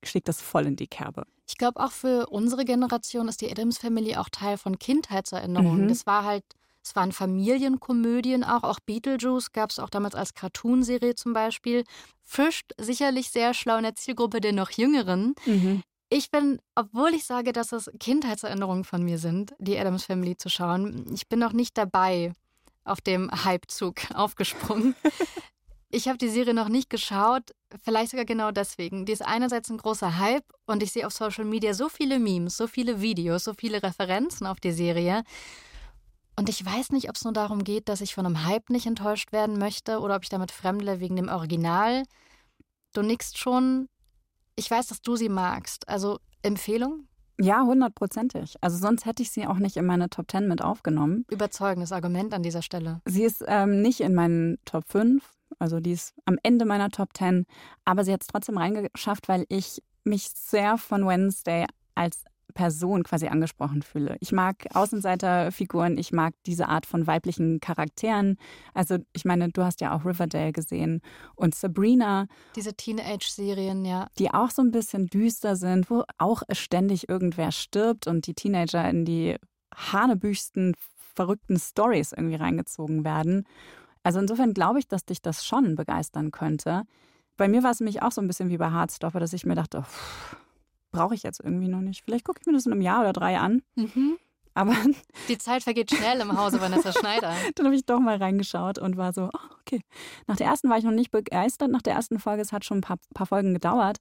schlägt 0.03 0.27
das 0.27 0.41
voll 0.41 0.67
in 0.67 0.75
die 0.75 0.87
Kerbe. 0.87 1.25
Ich 1.47 1.57
glaube, 1.57 1.79
auch 1.79 1.91
für 1.91 2.27
unsere 2.27 2.65
Generation 2.65 3.27
ist 3.27 3.41
die 3.41 3.51
Adams 3.51 3.77
Family 3.77 4.15
auch 4.15 4.29
Teil 4.29 4.57
von 4.57 4.79
Kindheitserinnerungen. 4.79 5.83
Mhm. 5.83 5.89
Das 5.89 6.05
war 6.05 6.23
halt, 6.23 6.45
es 6.83 6.95
waren 6.95 7.11
Familienkomödien 7.11 8.43
auch, 8.43 8.63
auch 8.63 8.79
Beetlejuice 8.79 9.51
gab 9.51 9.69
es 9.69 9.79
auch 9.79 9.89
damals 9.89 10.15
als 10.15 10.33
Cartoonserie 10.33 11.15
zum 11.15 11.33
Beispiel. 11.33 11.83
Fischt 12.23 12.71
sicherlich 12.77 13.29
sehr 13.29 13.53
schlau 13.53 13.77
in 13.77 13.83
der 13.83 13.95
Zielgruppe 13.95 14.39
der 14.39 14.53
noch 14.53 14.71
Jüngeren. 14.71 15.35
Mhm. 15.45 15.83
Ich 16.09 16.29
bin, 16.29 16.59
obwohl 16.75 17.13
ich 17.13 17.25
sage, 17.25 17.53
dass 17.53 17.71
es 17.71 17.89
Kindheitserinnerungen 17.99 18.83
von 18.83 19.03
mir 19.03 19.17
sind, 19.17 19.53
die 19.59 19.77
Adams 19.77 20.05
Family 20.05 20.35
zu 20.35 20.49
schauen, 20.49 21.05
ich 21.13 21.27
bin 21.27 21.39
noch 21.39 21.53
nicht 21.53 21.77
dabei 21.77 22.33
auf 22.83 23.01
dem 23.01 23.29
Hypezug 23.45 23.95
aufgesprungen. 24.13 24.95
Ich 25.93 26.07
habe 26.07 26.17
die 26.17 26.29
Serie 26.29 26.53
noch 26.53 26.69
nicht 26.69 26.89
geschaut, 26.89 27.51
vielleicht 27.83 28.11
sogar 28.11 28.25
genau 28.25 28.51
deswegen. 28.51 29.05
Die 29.05 29.11
ist 29.11 29.25
einerseits 29.25 29.69
ein 29.69 29.77
großer 29.77 30.17
Hype 30.19 30.45
und 30.65 30.81
ich 30.81 30.93
sehe 30.93 31.05
auf 31.05 31.11
Social 31.11 31.43
Media 31.43 31.73
so 31.73 31.89
viele 31.89 32.17
Memes, 32.17 32.55
so 32.55 32.67
viele 32.67 33.01
Videos, 33.01 33.43
so 33.43 33.53
viele 33.53 33.83
Referenzen 33.83 34.47
auf 34.47 34.61
die 34.61 34.71
Serie. 34.71 35.23
Und 36.37 36.47
ich 36.47 36.65
weiß 36.65 36.91
nicht, 36.91 37.09
ob 37.09 37.17
es 37.17 37.25
nur 37.25 37.33
darum 37.33 37.65
geht, 37.65 37.89
dass 37.89 37.99
ich 37.99 38.15
von 38.15 38.25
einem 38.25 38.45
Hype 38.45 38.69
nicht 38.69 38.85
enttäuscht 38.85 39.33
werden 39.33 39.59
möchte 39.59 39.99
oder 39.99 40.15
ob 40.15 40.23
ich 40.23 40.29
damit 40.29 40.51
fremdle 40.51 41.01
wegen 41.01 41.17
dem 41.17 41.27
Original. 41.27 42.03
Du 42.93 43.01
nickst 43.01 43.37
schon. 43.37 43.89
Ich 44.55 44.71
weiß, 44.71 44.87
dass 44.87 45.01
du 45.01 45.17
sie 45.17 45.29
magst. 45.29 45.89
Also 45.89 46.19
Empfehlung? 46.41 47.07
Ja, 47.37 47.63
hundertprozentig. 47.63 48.55
Also 48.61 48.77
sonst 48.77 49.05
hätte 49.05 49.23
ich 49.23 49.31
sie 49.31 49.45
auch 49.45 49.57
nicht 49.57 49.75
in 49.75 49.85
meine 49.85 50.09
Top 50.09 50.29
Ten 50.29 50.47
mit 50.47 50.61
aufgenommen. 50.61 51.25
Überzeugendes 51.29 51.91
Argument 51.91 52.33
an 52.33 52.43
dieser 52.43 52.61
Stelle. 52.61 53.01
Sie 53.05 53.23
ist 53.23 53.43
ähm, 53.45 53.81
nicht 53.81 53.99
in 53.99 54.13
meinen 54.13 54.57
Top 54.63 54.85
5. 54.87 55.23
Also 55.59 55.79
die 55.79 55.91
ist 55.91 56.13
am 56.25 56.37
Ende 56.43 56.65
meiner 56.65 56.89
Top 56.89 57.09
10. 57.15 57.45
Aber 57.85 58.03
sie 58.03 58.13
hat 58.13 58.21
es 58.21 58.27
trotzdem 58.27 58.57
reingeschafft, 58.57 59.27
weil 59.27 59.45
ich 59.49 59.81
mich 60.03 60.29
sehr 60.29 60.77
von 60.77 61.05
Wednesday 61.05 61.65
als 61.95 62.23
Person 62.53 63.03
quasi 63.03 63.27
angesprochen 63.27 63.81
fühle. 63.81 64.17
Ich 64.19 64.31
mag 64.31 64.67
Außenseiterfiguren, 64.73 65.97
ich 65.97 66.11
mag 66.11 66.33
diese 66.45 66.67
Art 66.67 66.85
von 66.85 67.07
weiblichen 67.07 67.59
Charakteren. 67.59 68.37
Also 68.73 68.97
ich 69.13 69.25
meine, 69.25 69.49
du 69.49 69.63
hast 69.63 69.81
ja 69.81 69.95
auch 69.95 70.05
Riverdale 70.05 70.51
gesehen 70.51 71.01
und 71.35 71.55
Sabrina. 71.55 72.27
Diese 72.55 72.73
Teenage-Serien, 72.73 73.85
ja. 73.85 74.07
Die 74.19 74.33
auch 74.33 74.51
so 74.51 74.61
ein 74.61 74.71
bisschen 74.71 75.07
düster 75.07 75.55
sind, 75.55 75.89
wo 75.89 76.03
auch 76.17 76.43
ständig 76.51 77.09
irgendwer 77.09 77.51
stirbt 77.51 78.07
und 78.07 78.27
die 78.27 78.33
Teenager 78.33 78.87
in 78.89 79.05
die 79.05 79.37
hanebüchsten, 79.73 80.75
verrückten 81.15 81.57
Stories 81.57 82.11
irgendwie 82.11 82.35
reingezogen 82.35 83.03
werden. 83.03 83.45
Also 84.03 84.19
insofern 84.19 84.53
glaube 84.53 84.79
ich, 84.79 84.87
dass 84.87 85.05
dich 85.05 85.21
das 85.21 85.45
schon 85.45 85.75
begeistern 85.75 86.31
könnte. 86.31 86.83
Bei 87.37 87.47
mir 87.47 87.63
war 87.63 87.71
es 87.71 87.79
nämlich 87.79 88.01
auch 88.01 88.11
so 88.11 88.21
ein 88.21 88.27
bisschen 88.27 88.49
wie 88.49 88.57
bei 88.57 88.71
Hardstopper, 88.71 89.19
dass 89.19 89.33
ich 89.33 89.45
mir 89.45 89.55
dachte, 89.55 89.83
brauche 90.91 91.15
ich 91.15 91.23
jetzt 91.23 91.39
irgendwie 91.39 91.67
noch 91.67 91.81
nicht. 91.81 92.03
Vielleicht 92.03 92.25
gucke 92.25 92.39
ich 92.41 92.47
mir 92.47 92.53
das 92.53 92.65
in 92.65 92.71
einem 92.71 92.81
Jahr 92.81 93.01
oder 93.01 93.13
drei 93.13 93.37
an. 93.37 93.61
Mhm. 93.75 94.17
Aber 94.53 94.75
die 95.29 95.37
Zeit 95.37 95.63
vergeht 95.63 95.91
schnell 95.91 96.19
im 96.19 96.37
Hause 96.37 96.59
Vanessa 96.59 96.91
Schneider. 96.91 97.33
Dann 97.55 97.65
habe 97.65 97.75
ich 97.75 97.85
doch 97.85 97.99
mal 97.99 98.17
reingeschaut 98.17 98.79
und 98.79 98.97
war 98.97 99.13
so, 99.13 99.29
oh, 99.33 99.55
okay. 99.61 99.81
Nach 100.27 100.35
der 100.35 100.47
ersten 100.47 100.69
war 100.69 100.77
ich 100.77 100.83
noch 100.83 100.91
nicht 100.91 101.11
begeistert. 101.11 101.71
Nach 101.71 101.81
der 101.81 101.93
ersten 101.93 102.19
Folge, 102.19 102.41
es 102.41 102.51
hat 102.51 102.65
schon 102.65 102.79
ein 102.79 102.81
paar, 102.81 102.97
paar 103.13 103.27
Folgen 103.27 103.53
gedauert. 103.53 103.97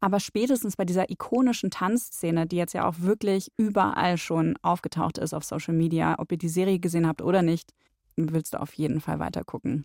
Aber 0.00 0.20
spätestens 0.20 0.76
bei 0.76 0.84
dieser 0.84 1.10
ikonischen 1.10 1.70
Tanzszene, 1.70 2.46
die 2.46 2.56
jetzt 2.56 2.74
ja 2.74 2.86
auch 2.86 2.96
wirklich 2.98 3.50
überall 3.56 4.18
schon 4.18 4.56
aufgetaucht 4.60 5.16
ist 5.16 5.32
auf 5.32 5.44
Social 5.44 5.72
Media, 5.72 6.16
ob 6.18 6.30
ihr 6.30 6.38
die 6.38 6.48
Serie 6.48 6.78
gesehen 6.78 7.06
habt 7.06 7.22
oder 7.22 7.40
nicht, 7.40 7.72
willst 8.16 8.54
du 8.54 8.60
auf 8.60 8.72
jeden 8.74 9.00
Fall 9.00 9.18
weiter 9.18 9.44
gucken. 9.44 9.84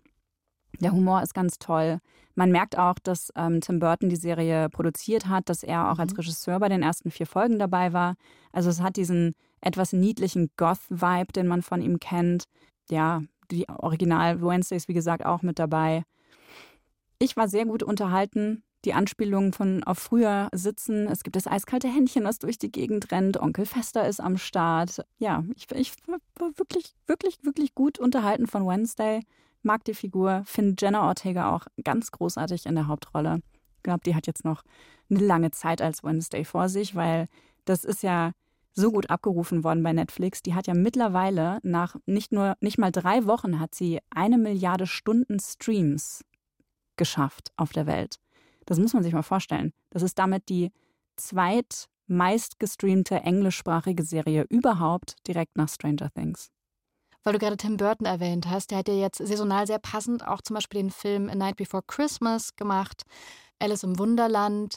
Der 0.78 0.92
Humor 0.92 1.22
ist 1.22 1.34
ganz 1.34 1.58
toll. 1.58 1.98
Man 2.34 2.52
merkt 2.52 2.78
auch, 2.78 2.98
dass 3.02 3.32
ähm, 3.36 3.60
Tim 3.60 3.80
Burton 3.80 4.08
die 4.08 4.16
Serie 4.16 4.68
produziert 4.68 5.26
hat, 5.26 5.48
dass 5.48 5.62
er 5.62 5.90
auch 5.90 5.98
als 5.98 6.12
mhm. 6.12 6.18
Regisseur 6.18 6.60
bei 6.60 6.68
den 6.68 6.82
ersten 6.82 7.10
vier 7.10 7.26
Folgen 7.26 7.58
dabei 7.58 7.92
war. 7.92 8.14
Also 8.52 8.70
es 8.70 8.80
hat 8.80 8.96
diesen 8.96 9.34
etwas 9.60 9.92
niedlichen 9.92 10.50
Goth-Vibe, 10.56 11.32
den 11.32 11.48
man 11.48 11.62
von 11.62 11.82
ihm 11.82 11.98
kennt. 11.98 12.44
Ja, 12.88 13.22
die 13.50 13.68
Original 13.68 14.40
Wednesday 14.40 14.76
ist 14.76 14.88
wie 14.88 14.94
gesagt 14.94 15.26
auch 15.26 15.42
mit 15.42 15.58
dabei. 15.58 16.04
Ich 17.18 17.36
war 17.36 17.48
sehr 17.48 17.66
gut 17.66 17.82
unterhalten 17.82 18.62
die 18.84 18.94
Anspielungen 18.94 19.52
von 19.52 19.84
auf 19.84 19.98
früher 19.98 20.48
sitzen. 20.52 21.06
Es 21.06 21.22
gibt 21.22 21.36
das 21.36 21.46
eiskalte 21.46 21.88
Händchen, 21.88 22.24
das 22.24 22.38
durch 22.38 22.58
die 22.58 22.72
Gegend 22.72 23.12
rennt. 23.12 23.38
Onkel 23.40 23.66
Fester 23.66 24.08
ist 24.08 24.20
am 24.20 24.38
Start. 24.38 25.04
Ja, 25.18 25.44
ich, 25.54 25.70
ich 25.72 25.92
war 26.06 26.18
wirklich, 26.56 26.94
wirklich, 27.06 27.38
wirklich 27.42 27.74
gut 27.74 27.98
unterhalten 27.98 28.46
von 28.46 28.66
Wednesday. 28.66 29.20
Mag 29.62 29.84
die 29.84 29.94
Figur, 29.94 30.42
finde 30.46 30.76
Jenna 30.78 31.06
Ortega 31.06 31.54
auch 31.54 31.66
ganz 31.84 32.10
großartig 32.10 32.66
in 32.66 32.74
der 32.74 32.86
Hauptrolle. 32.86 33.42
Ich 33.76 33.82
glaube, 33.82 34.00
die 34.04 34.14
hat 34.14 34.26
jetzt 34.26 34.44
noch 34.44 34.62
eine 35.10 35.20
lange 35.20 35.50
Zeit 35.50 35.82
als 35.82 36.02
Wednesday 36.02 36.44
vor 36.44 36.68
sich, 36.68 36.94
weil 36.94 37.28
das 37.66 37.84
ist 37.84 38.02
ja 38.02 38.32
so 38.72 38.90
gut 38.90 39.10
abgerufen 39.10 39.64
worden 39.64 39.82
bei 39.82 39.92
Netflix. 39.92 40.42
Die 40.42 40.54
hat 40.54 40.66
ja 40.66 40.74
mittlerweile 40.74 41.58
nach 41.62 41.96
nicht 42.06 42.32
nur 42.32 42.56
nicht 42.60 42.78
mal 42.78 42.92
drei 42.92 43.26
Wochen 43.26 43.60
hat 43.60 43.74
sie 43.74 44.00
eine 44.10 44.38
Milliarde 44.38 44.86
Stunden 44.86 45.38
Streams 45.40 46.24
geschafft 46.96 47.52
auf 47.56 47.72
der 47.72 47.86
Welt. 47.86 48.18
Das 48.70 48.78
muss 48.78 48.92
man 48.92 49.02
sich 49.02 49.12
mal 49.12 49.22
vorstellen. 49.22 49.72
Das 49.90 50.00
ist 50.00 50.16
damit 50.16 50.48
die 50.48 50.70
zweitmeist 51.16 52.60
gestreamte 52.60 53.16
englischsprachige 53.16 54.04
Serie 54.04 54.46
überhaupt 54.48 55.16
direkt 55.26 55.56
nach 55.56 55.68
Stranger 55.68 56.08
Things. 56.14 56.50
Weil 57.24 57.32
du 57.32 57.40
gerade 57.40 57.56
Tim 57.56 57.76
Burton 57.76 58.06
erwähnt 58.06 58.48
hast, 58.48 58.70
der 58.70 58.78
hat 58.78 58.86
ja 58.86 58.94
jetzt 58.94 59.18
saisonal 59.18 59.66
sehr 59.66 59.80
passend 59.80 60.24
auch 60.24 60.40
zum 60.40 60.54
Beispiel 60.54 60.82
den 60.82 60.92
Film 60.92 61.28
A 61.28 61.34
Night 61.34 61.56
Before 61.56 61.82
Christmas 61.84 62.54
gemacht, 62.54 63.02
Alice 63.58 63.82
im 63.82 63.98
Wunderland 63.98 64.76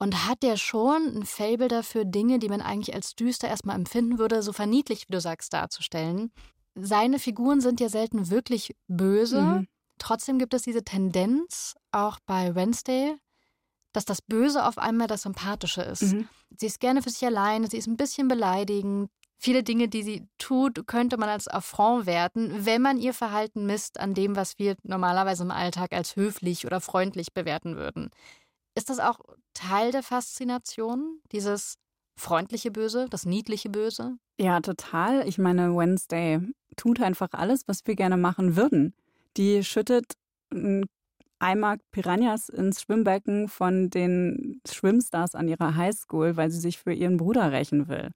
und 0.00 0.26
hat 0.26 0.42
der 0.42 0.56
schon 0.56 1.18
ein 1.18 1.24
Fable 1.24 1.68
dafür, 1.68 2.04
Dinge, 2.04 2.40
die 2.40 2.48
man 2.48 2.60
eigentlich 2.60 2.92
als 2.92 3.14
düster 3.14 3.46
erstmal 3.46 3.76
empfinden 3.76 4.18
würde, 4.18 4.42
so 4.42 4.52
verniedlich, 4.52 5.08
wie 5.08 5.12
du 5.12 5.20
sagst, 5.20 5.52
darzustellen. 5.52 6.32
Seine 6.74 7.20
Figuren 7.20 7.60
sind 7.60 7.78
ja 7.78 7.88
selten 7.88 8.30
wirklich 8.30 8.74
böse. 8.88 9.40
Mhm. 9.40 9.68
Trotzdem 9.98 10.40
gibt 10.40 10.54
es 10.54 10.62
diese 10.62 10.82
Tendenz, 10.82 11.76
auch 11.92 12.18
bei 12.26 12.56
Wednesday, 12.56 13.16
dass 13.92 14.04
das 14.04 14.22
Böse 14.22 14.64
auf 14.64 14.78
einmal 14.78 15.06
das 15.06 15.22
Sympathische 15.22 15.82
ist. 15.82 16.02
Mhm. 16.02 16.28
Sie 16.56 16.66
ist 16.66 16.80
gerne 16.80 17.02
für 17.02 17.10
sich 17.10 17.24
alleine, 17.24 17.68
sie 17.68 17.78
ist 17.78 17.86
ein 17.86 17.96
bisschen 17.96 18.28
beleidigend. 18.28 19.10
Viele 19.40 19.62
Dinge, 19.62 19.88
die 19.88 20.02
sie 20.02 20.26
tut, 20.38 20.86
könnte 20.86 21.16
man 21.16 21.28
als 21.28 21.46
Affront 21.46 22.06
werten, 22.06 22.66
wenn 22.66 22.82
man 22.82 22.98
ihr 22.98 23.14
Verhalten 23.14 23.66
misst 23.66 24.00
an 24.00 24.14
dem, 24.14 24.34
was 24.34 24.58
wir 24.58 24.76
normalerweise 24.82 25.44
im 25.44 25.52
Alltag 25.52 25.92
als 25.92 26.16
höflich 26.16 26.66
oder 26.66 26.80
freundlich 26.80 27.32
bewerten 27.32 27.76
würden. 27.76 28.10
Ist 28.74 28.90
das 28.90 28.98
auch 28.98 29.20
Teil 29.54 29.92
der 29.92 30.02
Faszination, 30.02 31.20
dieses 31.30 31.76
freundliche 32.16 32.70
Böse, 32.70 33.06
das 33.10 33.26
niedliche 33.26 33.70
Böse? 33.70 34.18
Ja, 34.40 34.60
total. 34.60 35.26
Ich 35.28 35.38
meine, 35.38 35.74
Wednesday 35.76 36.40
tut 36.76 37.00
einfach 37.00 37.28
alles, 37.32 37.66
was 37.66 37.86
wir 37.86 37.94
gerne 37.94 38.16
machen 38.16 38.56
würden. 38.56 38.94
Die 39.36 39.62
schüttet 39.64 40.14
einen 40.50 40.86
Eimer 41.38 41.76
Piranhas 41.92 42.48
ins 42.48 42.82
Schwimmbecken 42.82 43.48
von 43.48 43.90
den 43.90 44.60
Schwimmstars 44.68 45.34
an 45.34 45.48
ihrer 45.48 45.76
Highschool, 45.76 46.36
weil 46.36 46.50
sie 46.50 46.60
sich 46.60 46.78
für 46.78 46.92
ihren 46.92 47.16
Bruder 47.16 47.52
rächen 47.52 47.88
will. 47.88 48.10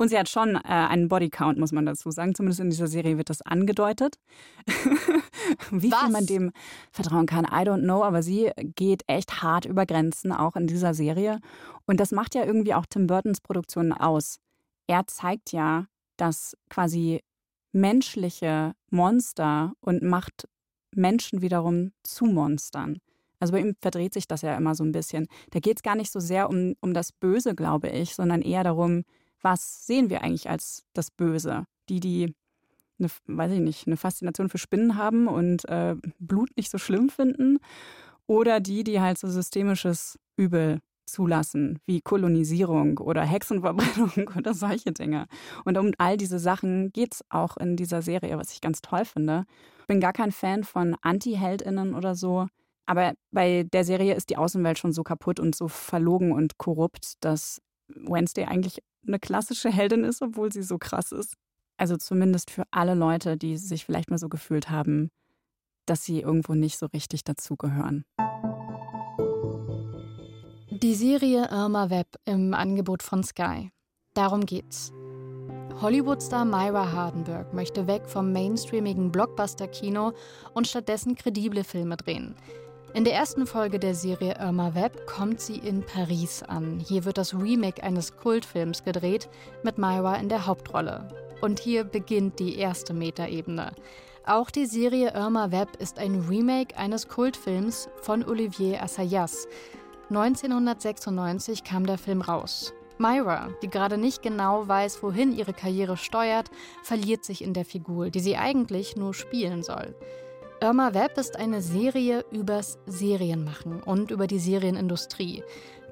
Und 0.00 0.08
sie 0.08 0.18
hat 0.18 0.30
schon 0.30 0.56
äh, 0.56 0.60
einen 0.64 1.08
Bodycount, 1.08 1.58
muss 1.58 1.72
man 1.72 1.84
dazu 1.84 2.10
sagen. 2.10 2.34
Zumindest 2.34 2.60
in 2.60 2.70
dieser 2.70 2.86
Serie 2.86 3.18
wird 3.18 3.28
das 3.28 3.42
angedeutet. 3.42 4.18
Wie 5.70 5.92
Was? 5.92 6.00
viel 6.00 6.10
man 6.10 6.24
dem 6.24 6.52
vertrauen 6.90 7.26
kann, 7.26 7.44
I 7.44 7.68
don't 7.68 7.82
know. 7.82 8.02
Aber 8.02 8.22
sie 8.22 8.50
geht 8.76 9.02
echt 9.08 9.42
hart 9.42 9.66
über 9.66 9.84
Grenzen, 9.84 10.32
auch 10.32 10.56
in 10.56 10.66
dieser 10.66 10.94
Serie. 10.94 11.38
Und 11.84 12.00
das 12.00 12.12
macht 12.12 12.34
ja 12.34 12.46
irgendwie 12.46 12.72
auch 12.72 12.86
Tim 12.86 13.08
Burtons 13.08 13.42
Produktionen 13.42 13.92
aus. 13.92 14.38
Er 14.86 15.06
zeigt 15.06 15.52
ja, 15.52 15.84
dass 16.16 16.56
quasi 16.70 17.20
menschliche 17.72 18.72
Monster 18.88 19.74
und 19.80 20.02
macht 20.02 20.48
Menschen 20.94 21.42
wiederum 21.42 21.92
zu 22.02 22.24
Monstern. 22.24 22.98
Also 23.38 23.52
bei 23.52 23.60
ihm 23.60 23.74
verdreht 23.80 24.12
sich 24.12 24.28
das 24.28 24.42
ja 24.42 24.56
immer 24.56 24.74
so 24.74 24.84
ein 24.84 24.92
bisschen. 24.92 25.26
Da 25.50 25.60
geht 25.60 25.78
es 25.78 25.82
gar 25.82 25.96
nicht 25.96 26.12
so 26.12 26.20
sehr 26.20 26.50
um, 26.50 26.74
um 26.80 26.92
das 26.92 27.12
Böse, 27.12 27.54
glaube 27.54 27.88
ich, 27.88 28.14
sondern 28.14 28.42
eher 28.42 28.64
darum, 28.64 29.04
was 29.40 29.86
sehen 29.86 30.10
wir 30.10 30.22
eigentlich 30.22 30.50
als 30.50 30.84
das 30.92 31.10
Böse? 31.10 31.64
Die, 31.88 32.00
die 32.00 32.34
eine, 32.98 33.08
weiß 33.26 33.52
ich 33.52 33.60
nicht, 33.60 33.86
eine 33.86 33.96
Faszination 33.96 34.50
für 34.50 34.58
Spinnen 34.58 34.96
haben 34.96 35.26
und 35.26 35.66
äh, 35.68 35.96
Blut 36.18 36.50
nicht 36.56 36.70
so 36.70 36.76
schlimm 36.76 37.08
finden, 37.08 37.58
oder 38.26 38.60
die, 38.60 38.84
die 38.84 39.00
halt 39.00 39.18
so 39.18 39.28
systemisches 39.28 40.16
Übel 40.36 40.78
zulassen, 41.04 41.80
wie 41.86 42.00
Kolonisierung 42.00 42.98
oder 42.98 43.22
Hexenverbrennung 43.22 44.30
oder 44.36 44.54
solche 44.54 44.92
Dinge. 44.92 45.26
Und 45.64 45.76
um 45.76 45.90
all 45.98 46.16
diese 46.16 46.38
Sachen 46.38 46.92
geht 46.92 47.14
es 47.14 47.24
auch 47.28 47.56
in 47.56 47.74
dieser 47.74 48.02
Serie, 48.02 48.38
was 48.38 48.52
ich 48.52 48.60
ganz 48.60 48.82
toll 48.82 49.04
finde. 49.04 49.46
Ich 49.90 49.92
bin 49.92 50.00
gar 50.00 50.12
kein 50.12 50.30
Fan 50.30 50.62
von 50.62 50.94
Anti-HeldInnen 51.02 51.96
oder 51.96 52.14
so. 52.14 52.46
Aber 52.86 53.12
bei 53.32 53.64
der 53.64 53.82
Serie 53.82 54.14
ist 54.14 54.30
die 54.30 54.36
Außenwelt 54.36 54.78
schon 54.78 54.92
so 54.92 55.02
kaputt 55.02 55.40
und 55.40 55.56
so 55.56 55.66
verlogen 55.66 56.30
und 56.30 56.58
korrupt, 56.58 57.14
dass 57.18 57.60
Wednesday 57.88 58.44
eigentlich 58.44 58.84
eine 59.04 59.18
klassische 59.18 59.68
Heldin 59.68 60.04
ist, 60.04 60.22
obwohl 60.22 60.52
sie 60.52 60.62
so 60.62 60.78
krass 60.78 61.10
ist. 61.10 61.34
Also 61.76 61.96
zumindest 61.96 62.52
für 62.52 62.62
alle 62.70 62.94
Leute, 62.94 63.36
die 63.36 63.56
sich 63.56 63.84
vielleicht 63.84 64.10
mal 64.10 64.18
so 64.18 64.28
gefühlt 64.28 64.70
haben, 64.70 65.10
dass 65.86 66.04
sie 66.04 66.20
irgendwo 66.20 66.54
nicht 66.54 66.78
so 66.78 66.86
richtig 66.86 67.24
dazugehören. 67.24 68.04
Die 70.70 70.94
Serie 70.94 71.48
Irma 71.50 71.90
Webb 71.90 72.14
im 72.26 72.54
Angebot 72.54 73.02
von 73.02 73.24
Sky. 73.24 73.72
Darum 74.14 74.46
geht's. 74.46 74.92
Hollywoodstar 75.82 76.44
Myra 76.44 76.92
Hardenberg 76.92 77.54
möchte 77.54 77.86
weg 77.86 78.02
vom 78.06 78.32
mainstreamigen 78.32 79.10
Blockbuster-Kino 79.10 80.12
und 80.52 80.68
stattdessen 80.68 81.14
kredible 81.14 81.64
Filme 81.64 81.96
drehen. 81.96 82.34
In 82.92 83.04
der 83.04 83.14
ersten 83.14 83.46
Folge 83.46 83.78
der 83.78 83.94
Serie 83.94 84.34
Irma 84.38 84.74
Webb 84.74 85.06
kommt 85.06 85.40
sie 85.40 85.56
in 85.56 85.82
Paris 85.86 86.42
an. 86.42 86.80
Hier 86.80 87.06
wird 87.06 87.16
das 87.16 87.32
Remake 87.32 87.82
eines 87.82 88.14
Kultfilms 88.14 88.84
gedreht, 88.84 89.30
mit 89.62 89.78
Myra 89.78 90.16
in 90.16 90.28
der 90.28 90.46
Hauptrolle. 90.46 91.08
Und 91.40 91.60
hier 91.60 91.84
beginnt 91.84 92.38
die 92.40 92.58
erste 92.58 92.92
Metaebene. 92.92 93.72
Auch 94.26 94.50
die 94.50 94.66
Serie 94.66 95.14
Irma 95.14 95.50
Webb 95.50 95.76
ist 95.78 95.98
ein 95.98 96.26
Remake 96.28 96.76
eines 96.76 97.08
Kultfilms 97.08 97.88
von 98.02 98.22
Olivier 98.22 98.82
Assayas. 98.82 99.48
1996 100.10 101.64
kam 101.64 101.86
der 101.86 101.96
Film 101.96 102.20
raus. 102.20 102.74
Myra, 103.00 103.48
die 103.62 103.70
gerade 103.70 103.96
nicht 103.96 104.22
genau 104.22 104.68
weiß, 104.68 105.02
wohin 105.02 105.32
ihre 105.32 105.54
Karriere 105.54 105.96
steuert, 105.96 106.50
verliert 106.82 107.24
sich 107.24 107.42
in 107.42 107.54
der 107.54 107.64
Figur, 107.64 108.10
die 108.10 108.20
sie 108.20 108.36
eigentlich 108.36 108.94
nur 108.94 109.14
spielen 109.14 109.62
soll. 109.62 109.96
Irma 110.60 110.92
Web 110.92 111.16
ist 111.16 111.36
eine 111.36 111.62
Serie 111.62 112.26
übers 112.30 112.78
Serienmachen 112.84 113.82
und 113.82 114.10
über 114.10 114.26
die 114.26 114.38
Serienindustrie. 114.38 115.42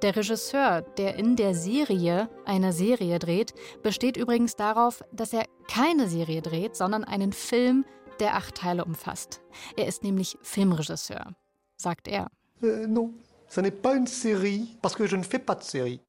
Der 0.03 0.15
Regisseur, 0.15 0.83
der 0.83 1.17
in 1.17 1.35
der 1.35 1.55
Serie 1.55 2.29
eine 2.45 2.75
Serie 2.75 3.19
dreht, 3.19 3.55
besteht 3.83 4.19
übrigens 4.19 4.55
darauf, 4.57 5.03
dass 5.11 5.33
er 5.33 5.47
keine 5.67 6.09
Serie 6.09 6.43
dreht, 6.43 6.77
sondern 6.77 7.05
einen 7.05 7.33
Film, 7.33 7.87
der 8.21 8.37
acht 8.37 8.57
Teile 8.57 8.85
umfasst. 8.85 9.41
Er 9.77 9.87
ist 9.87 10.05
nämlich 10.05 10.37
Filmregisseur, 10.43 11.33
sagt 11.79 12.07
er. 12.07 12.31
Äh, 12.63 12.87
non, 12.87 13.15
ce 13.49 13.63
n'est 13.63 13.71
pas 13.71 13.97
une 13.97 14.07
série, 14.07 14.77
parce 14.83 14.95
que 14.95 15.07
je 15.07 15.17
ne 15.17 15.25
fais 15.25 15.39
pas 15.39 15.55
de 15.55 15.65
série. 15.65 16.01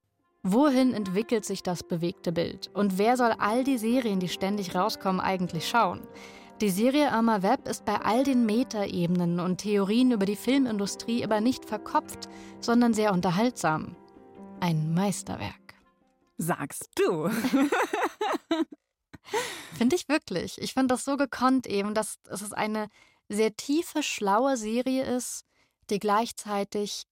Wohin 0.43 0.93
entwickelt 0.93 1.43
sich 1.43 1.63
das 1.63 1.83
bewegte 1.83 2.31
Bild? 2.31 2.69
Und 2.73 2.97
wer 2.97 3.17
soll 3.17 3.33
all 3.39 3.65
die 3.65 3.77
Serien, 3.77 4.21
die 4.21 4.29
ständig 4.29 4.73
rauskommen, 4.73 5.19
eigentlich 5.19 5.67
schauen? 5.67 6.07
Die 6.61 6.69
Serie 6.69 7.11
Arma 7.11 7.41
Web 7.41 7.67
ist 7.67 7.83
bei 7.83 7.95
all 7.95 8.23
den 8.23 8.45
Metaebenen 8.45 9.39
und 9.39 9.57
Theorien 9.57 10.11
über 10.11 10.25
die 10.25 10.37
Filmindustrie 10.37 11.23
aber 11.23 11.41
nicht 11.41 11.65
verkopft, 11.65 12.29
sondern 12.61 12.93
sehr 12.93 13.11
unterhaltsam. 13.11 13.97
Ein 14.61 14.93
Meisterwerk. 14.93 15.75
Sagst 16.37 16.89
du. 16.95 17.29
finde 19.77 19.97
ich 19.97 20.07
wirklich. 20.07 20.61
Ich 20.61 20.73
finde 20.73 20.93
das 20.93 21.03
so 21.03 21.17
gekonnt 21.17 21.67
eben, 21.67 21.93
dass 21.93 22.17
es 22.29 22.53
eine 22.53 22.87
sehr 23.27 23.55
tiefe, 23.55 24.03
schlaue 24.03 24.57
Serie 24.57 25.03
ist, 25.03 25.43
die 25.89 25.99
gleichzeitig 25.99 27.03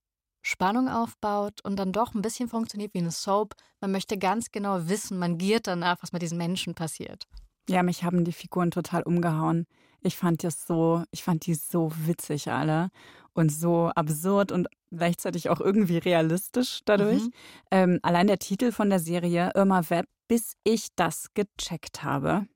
Spannung 0.48 0.88
aufbaut 0.88 1.62
und 1.64 1.78
dann 1.78 1.92
doch 1.92 2.14
ein 2.14 2.22
bisschen 2.22 2.48
funktioniert 2.48 2.94
wie 2.94 3.00
eine 3.00 3.12
Soap. 3.12 3.54
Man 3.82 3.92
möchte 3.92 4.18
ganz 4.18 4.52
genau 4.52 4.88
wissen, 4.88 5.20
man 5.20 5.38
giert 5.38 5.68
danach, 5.68 5.98
was 6.02 6.14
mit 6.14 6.22
diesen 6.22 6.38
Menschen 6.38 6.74
passiert. 6.74 7.28
Ja, 7.70 7.84
mich 7.84 8.04
haben 8.04 8.24
die 8.24 8.32
Figuren 8.32 8.72
total 8.72 9.04
umgehauen. 9.04 9.68
Ich 10.02 10.16
fand 10.16 10.44
das 10.44 10.66
so, 10.66 11.04
ich 11.12 11.24
fand 11.24 11.46
die 11.46 11.54
so 11.54 11.92
witzig 12.06 12.50
alle 12.50 12.90
und 13.34 13.52
so 13.52 13.92
absurd 13.96 14.52
und 14.54 14.68
gleichzeitig 14.90 15.50
auch 15.50 15.60
irgendwie 15.60 15.98
realistisch 15.98 16.80
dadurch. 16.86 17.24
Mhm. 17.24 17.34
Ähm, 17.72 18.00
allein 18.04 18.28
der 18.28 18.40
Titel 18.40 18.72
von 18.72 18.90
der 18.90 19.00
Serie 19.00 19.52
Irma 19.54 19.90
Web, 19.90 20.08
bis 20.30 20.54
ich 20.64 20.96
das 20.96 21.34
gecheckt 21.34 22.04
habe, 22.04 22.48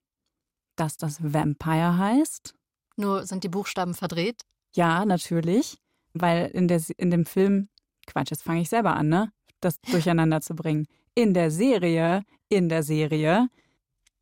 dass 0.77 0.95
das 0.95 1.21
Vampire 1.21 1.97
heißt. 1.97 2.53
Nur 2.95 3.25
sind 3.25 3.43
die 3.43 3.49
Buchstaben 3.49 3.93
verdreht? 3.93 4.43
Ja, 4.75 5.03
natürlich, 5.03 5.77
weil 6.13 6.47
in, 6.47 6.67
der, 6.67 6.81
in 6.97 7.11
dem 7.11 7.25
Film, 7.25 7.67
Quatsch, 8.11 8.31
jetzt 8.31 8.43
fange 8.43 8.61
ich 8.61 8.69
selber 8.69 8.95
an, 8.95 9.09
ne? 9.09 9.31
Das 9.59 9.79
durcheinander 9.81 10.41
zu 10.41 10.55
bringen. 10.55 10.87
In 11.15 11.33
der 11.33 11.51
Serie, 11.51 12.23
in 12.49 12.69
der 12.69 12.83
Serie 12.83 13.47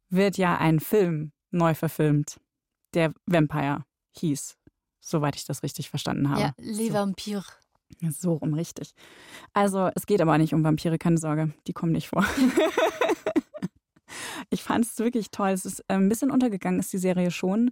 wird 0.10 0.38
ja 0.38 0.58
ein 0.58 0.80
Film 0.80 1.32
neu 1.52 1.74
verfilmt, 1.74 2.40
der 2.94 3.14
Vampire 3.26 3.86
hieß, 4.18 4.58
soweit 5.00 5.36
ich 5.36 5.46
das 5.46 5.64
richtig 5.64 5.90
verstanden 5.90 6.30
habe. 6.30 6.42
Ja, 6.42 6.52
Les 6.58 6.90
so. 6.90 6.94
Vampires. 6.94 7.46
So 8.12 8.34
rum 8.34 8.54
richtig. 8.54 8.94
Also 9.54 9.90
es 9.96 10.06
geht 10.06 10.22
aber 10.22 10.38
nicht 10.38 10.54
um 10.54 10.64
Vampire, 10.64 11.00
keine 11.00 11.18
Sorge, 11.18 11.54
die 11.66 11.74
kommen 11.74 11.92
nicht 11.92 12.10
vor. 12.10 12.24
ich 14.50 14.64
fand 14.64 14.86
es 14.86 14.98
wirklich 15.00 15.32
toll. 15.32 15.50
Es 15.50 15.66
ist 15.66 15.80
äh, 15.82 15.94
ein 15.94 16.10
bisschen 16.10 16.32
untergegangen, 16.32 16.80
ist 16.80 16.94
die 16.94 17.00
Serie 17.00 17.32
schon, 17.32 17.72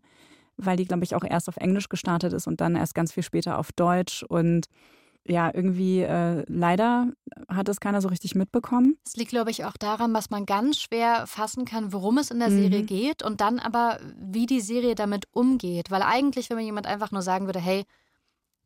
weil 0.57 0.77
die, 0.77 0.85
glaube 0.85 1.03
ich, 1.03 1.15
auch 1.15 1.23
erst 1.23 1.49
auf 1.49 1.57
Englisch 1.57 1.89
gestartet 1.89 2.33
ist 2.33 2.47
und 2.47 2.61
dann 2.61 2.75
erst 2.75 2.95
ganz 2.95 3.13
viel 3.13 3.23
später 3.23 3.59
auf 3.59 3.71
Deutsch. 3.71 4.23
Und 4.23 4.67
ja, 5.27 5.51
irgendwie 5.53 6.01
äh, 6.01 6.43
leider 6.47 7.11
hat 7.49 7.69
es 7.69 7.79
keiner 7.79 8.01
so 8.01 8.07
richtig 8.07 8.35
mitbekommen. 8.35 8.97
Es 9.05 9.15
liegt, 9.15 9.31
glaube 9.31 9.51
ich, 9.51 9.65
auch 9.65 9.77
daran, 9.77 10.13
dass 10.13 10.29
man 10.29 10.45
ganz 10.45 10.79
schwer 10.79 11.27
fassen 11.27 11.65
kann, 11.65 11.93
worum 11.93 12.17
es 12.17 12.31
in 12.31 12.39
der 12.39 12.49
mhm. 12.49 12.61
Serie 12.61 12.83
geht 12.83 13.23
und 13.23 13.41
dann 13.41 13.59
aber, 13.59 13.99
wie 14.17 14.45
die 14.45 14.61
Serie 14.61 14.95
damit 14.95 15.27
umgeht. 15.31 15.91
Weil 15.91 16.01
eigentlich, 16.01 16.49
wenn 16.49 16.57
mir 16.57 16.63
jemand 16.63 16.87
einfach 16.87 17.11
nur 17.11 17.21
sagen 17.21 17.45
würde, 17.45 17.59
hey, 17.59 17.85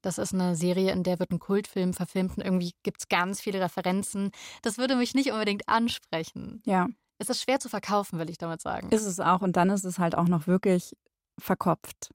das 0.01 0.17
ist 0.17 0.33
eine 0.33 0.55
Serie, 0.55 0.91
in 0.91 1.03
der 1.03 1.19
wird 1.19 1.31
ein 1.31 1.39
Kultfilm 1.39 1.93
verfilmt 1.93 2.37
und 2.37 2.43
irgendwie 2.43 2.73
gibt 2.83 3.01
es 3.01 3.09
ganz 3.09 3.39
viele 3.39 3.61
Referenzen, 3.61 4.31
das 4.61 4.77
würde 4.77 4.95
mich 4.95 5.13
nicht 5.13 5.31
unbedingt 5.31 5.67
ansprechen. 5.69 6.61
Ja. 6.65 6.87
Es 7.19 7.29
ist 7.29 7.43
schwer 7.43 7.59
zu 7.59 7.69
verkaufen, 7.69 8.17
will 8.17 8.29
ich 8.29 8.39
damit 8.39 8.61
sagen. 8.61 8.89
Ist 8.89 9.05
es 9.05 9.19
auch. 9.19 9.41
Und 9.41 9.55
dann 9.55 9.69
ist 9.69 9.85
es 9.85 9.99
halt 9.99 10.15
auch 10.15 10.27
noch 10.27 10.47
wirklich 10.47 10.95
verkopft 11.37 12.09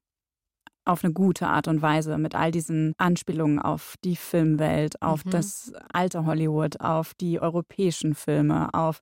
auf 0.86 1.04
eine 1.04 1.12
gute 1.12 1.48
Art 1.48 1.68
und 1.68 1.82
Weise 1.82 2.16
mit 2.18 2.34
all 2.34 2.50
diesen 2.50 2.94
Anspielungen 2.96 3.58
auf 3.58 3.96
die 4.04 4.16
Filmwelt, 4.16 5.02
auf 5.02 5.24
mhm. 5.24 5.30
das 5.30 5.72
alte 5.92 6.24
Hollywood, 6.24 6.80
auf 6.80 7.14
die 7.14 7.40
europäischen 7.40 8.14
Filme, 8.14 8.72
auf 8.72 9.00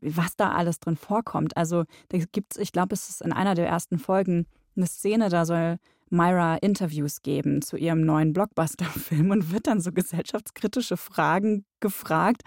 was 0.00 0.36
da 0.36 0.52
alles 0.52 0.80
drin 0.80 0.96
vorkommt. 0.96 1.56
Also 1.56 1.84
da 2.08 2.18
gibt 2.18 2.52
es, 2.52 2.62
ich 2.62 2.72
glaube, 2.72 2.94
es 2.94 3.08
ist 3.08 3.22
in 3.22 3.32
einer 3.32 3.54
der 3.54 3.68
ersten 3.68 3.98
Folgen 3.98 4.46
eine 4.76 4.86
Szene, 4.86 5.28
da 5.28 5.44
soll 5.44 5.78
Myra 6.10 6.56
Interviews 6.56 7.22
geben 7.22 7.62
zu 7.62 7.76
ihrem 7.76 8.00
neuen 8.00 8.32
Blockbuster-Film 8.32 9.30
und 9.30 9.52
wird 9.52 9.66
dann 9.66 9.80
so 9.80 9.92
gesellschaftskritische 9.92 10.96
Fragen 10.96 11.64
gefragt 11.80 12.42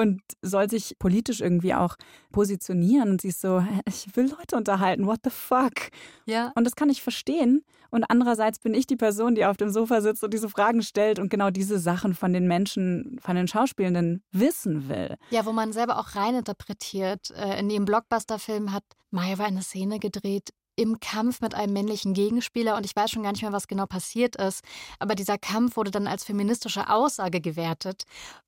und 0.00 0.20
soll 0.42 0.68
sich 0.68 0.96
politisch 0.98 1.40
irgendwie 1.40 1.74
auch 1.74 1.96
positionieren. 2.32 3.10
Und 3.10 3.20
sie 3.20 3.28
ist 3.28 3.40
so, 3.40 3.64
ich 3.86 4.16
will 4.16 4.30
Leute 4.30 4.56
unterhalten, 4.56 5.06
what 5.06 5.20
the 5.24 5.30
fuck? 5.30 5.90
Ja. 6.26 6.52
Und 6.54 6.64
das 6.64 6.74
kann 6.74 6.90
ich 6.90 7.02
verstehen. 7.02 7.62
Und 7.90 8.04
andererseits 8.04 8.60
bin 8.60 8.72
ich 8.72 8.86
die 8.86 8.96
Person, 8.96 9.34
die 9.34 9.44
auf 9.44 9.56
dem 9.56 9.70
Sofa 9.70 10.00
sitzt 10.00 10.22
und 10.22 10.32
diese 10.32 10.48
Fragen 10.48 10.82
stellt 10.82 11.18
und 11.18 11.28
genau 11.28 11.50
diese 11.50 11.78
Sachen 11.78 12.14
von 12.14 12.32
den 12.32 12.46
Menschen, 12.46 13.18
von 13.20 13.36
den 13.36 13.48
Schauspielenden 13.48 14.22
wissen 14.30 14.88
will. 14.88 15.16
Ja, 15.30 15.44
wo 15.44 15.52
man 15.52 15.72
selber 15.72 15.98
auch 15.98 16.14
reininterpretiert. 16.14 17.30
Äh, 17.32 17.58
in 17.58 17.68
dem 17.68 17.84
Blockbuster-Film 17.84 18.72
hat 18.72 18.84
Maeva 19.10 19.44
eine 19.44 19.62
Szene 19.62 19.98
gedreht, 19.98 20.50
im 20.80 20.98
Kampf 20.98 21.42
mit 21.42 21.54
einem 21.54 21.74
männlichen 21.74 22.14
Gegenspieler 22.14 22.76
und 22.76 22.86
ich 22.86 22.96
weiß 22.96 23.10
schon 23.10 23.22
gar 23.22 23.32
nicht 23.32 23.42
mehr, 23.42 23.52
was 23.52 23.68
genau 23.68 23.84
passiert 23.84 24.36
ist. 24.36 24.64
Aber 24.98 25.14
dieser 25.14 25.36
Kampf 25.36 25.76
wurde 25.76 25.90
dann 25.90 26.06
als 26.06 26.24
feministische 26.24 26.88
Aussage 26.88 27.42
gewertet. 27.42 28.04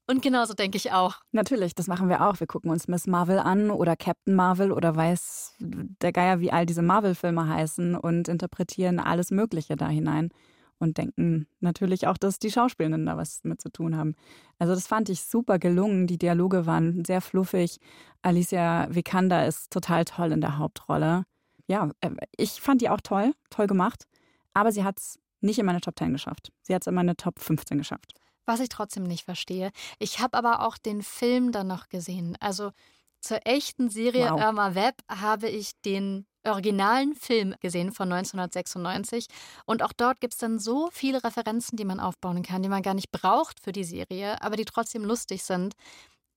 Und 0.07 0.23
genauso 0.23 0.55
denke 0.55 0.79
ich 0.79 0.92
auch. 0.92 1.16
Natürlich, 1.33 1.75
das 1.75 1.88
machen 1.88 2.09
wir 2.09 2.27
auch. 2.27 2.40
Wir 2.40 2.47
gucken 2.47 2.71
uns 2.71 2.88
Miss 2.88 3.07
Marvel 3.07 3.38
an 3.38 3.71
oder 3.71 3.97
Captain 3.97 4.35
Marvel 4.35 4.73
oder 4.73 4.97
weiß 4.97 5.57
der 5.59 6.12
Geier, 6.12 6.40
wie 6.40 6.51
all 6.51 6.64
diese 6.64 6.83
Marvel-Filme 6.83 7.47
heißen 7.47 7.97
und 7.97 8.29
interpretieren 8.29 8.99
alles 8.99 9.31
Mögliche 9.31 9.77
da 9.77 9.88
hinein 9.88 10.31
und 10.79 10.97
denken 10.97 11.47
natürlich 11.61 12.07
auch, 12.07 12.16
dass 12.16 12.38
die 12.38 12.51
Schauspielenden 12.51 13.07
da 13.07 13.16
was 13.18 13.45
mit 13.45 13.61
zu 13.61 13.71
tun 13.71 13.97
haben. 13.97 14.14
Also 14.59 14.75
das 14.75 14.87
fand 14.87 15.11
ich 15.11 15.23
super 15.23 15.59
gelungen. 15.59 16.07
Die 16.07 16.18
Dialoge 16.18 16.64
waren 16.64 17.05
sehr 17.05 17.21
fluffig. 17.21 17.79
Alicia 18.23 18.88
Vikander 18.90 19.47
ist 19.47 19.71
total 19.71 20.07
toll 20.07 20.33
in 20.33 20.40
der 20.40 20.59
Hauptrolle 20.59 21.25
ja, 21.73 21.91
äh, 22.03 22.11
ich 22.37 22.61
fand 22.61 22.83
die 22.83 22.91
auch 22.91 23.01
toll, 23.01 23.33
toll 23.49 23.67
gemacht, 23.67 24.05
aber 24.53 24.73
sie 24.73 24.85
hat 24.85 24.99
es 24.99 25.19
nicht 25.41 25.59
in 25.59 25.67
meine 25.67 25.81
Top 25.81 25.99
10 25.99 26.13
geschafft. 26.13 26.53
Sie 26.63 26.75
hat 26.75 26.83
es 26.83 26.87
in 26.87 26.95
meine 26.95 27.17
Top 27.17 27.41
15 27.41 27.79
geschafft. 27.79 28.13
Was 28.45 28.61
ich 28.61 28.69
trotzdem 28.69 29.05
nicht 29.05 29.25
verstehe. 29.25 29.71
Ich 29.99 30.21
habe 30.21 30.37
aber 30.37 30.67
auch 30.67 30.77
den 30.77 31.03
Film 31.03 31.51
dann 31.51 31.69
noch 31.69 31.89
gesehen. 31.89 32.37
Also 32.41 32.73
zur 33.21 33.47
echten 33.47 33.89
Serie 33.89 34.31
wow. 34.31 34.41
Irma 34.41 34.75
Web 34.75 34.97
habe 35.09 35.49
ich 35.49 35.73
den 35.85 36.27
originalen 36.45 37.15
Film 37.15 37.55
gesehen 37.61 37.93
von 37.93 38.13
1996. 38.13 39.29
Und 39.65 39.83
auch 39.83 39.93
dort 39.93 40.21
gibt 40.21 40.35
es 40.35 40.41
dann 40.41 40.59
so 40.59 40.91
viele 40.93 41.25
Referenzen, 41.25 41.77
die 41.77 41.85
man 41.85 42.01
aufbauen 42.01 42.43
kann, 42.43 42.63
die 42.63 42.69
man 42.69 42.83
gar 42.83 42.95
nicht 42.95 43.13
braucht 43.13 43.61
für 43.61 43.73
die 43.73 43.85
Serie, 43.85 44.43
aber 44.43 44.57
die 44.57 44.65
trotzdem 44.65 45.05
lustig 45.05 45.43
sind. 45.45 45.75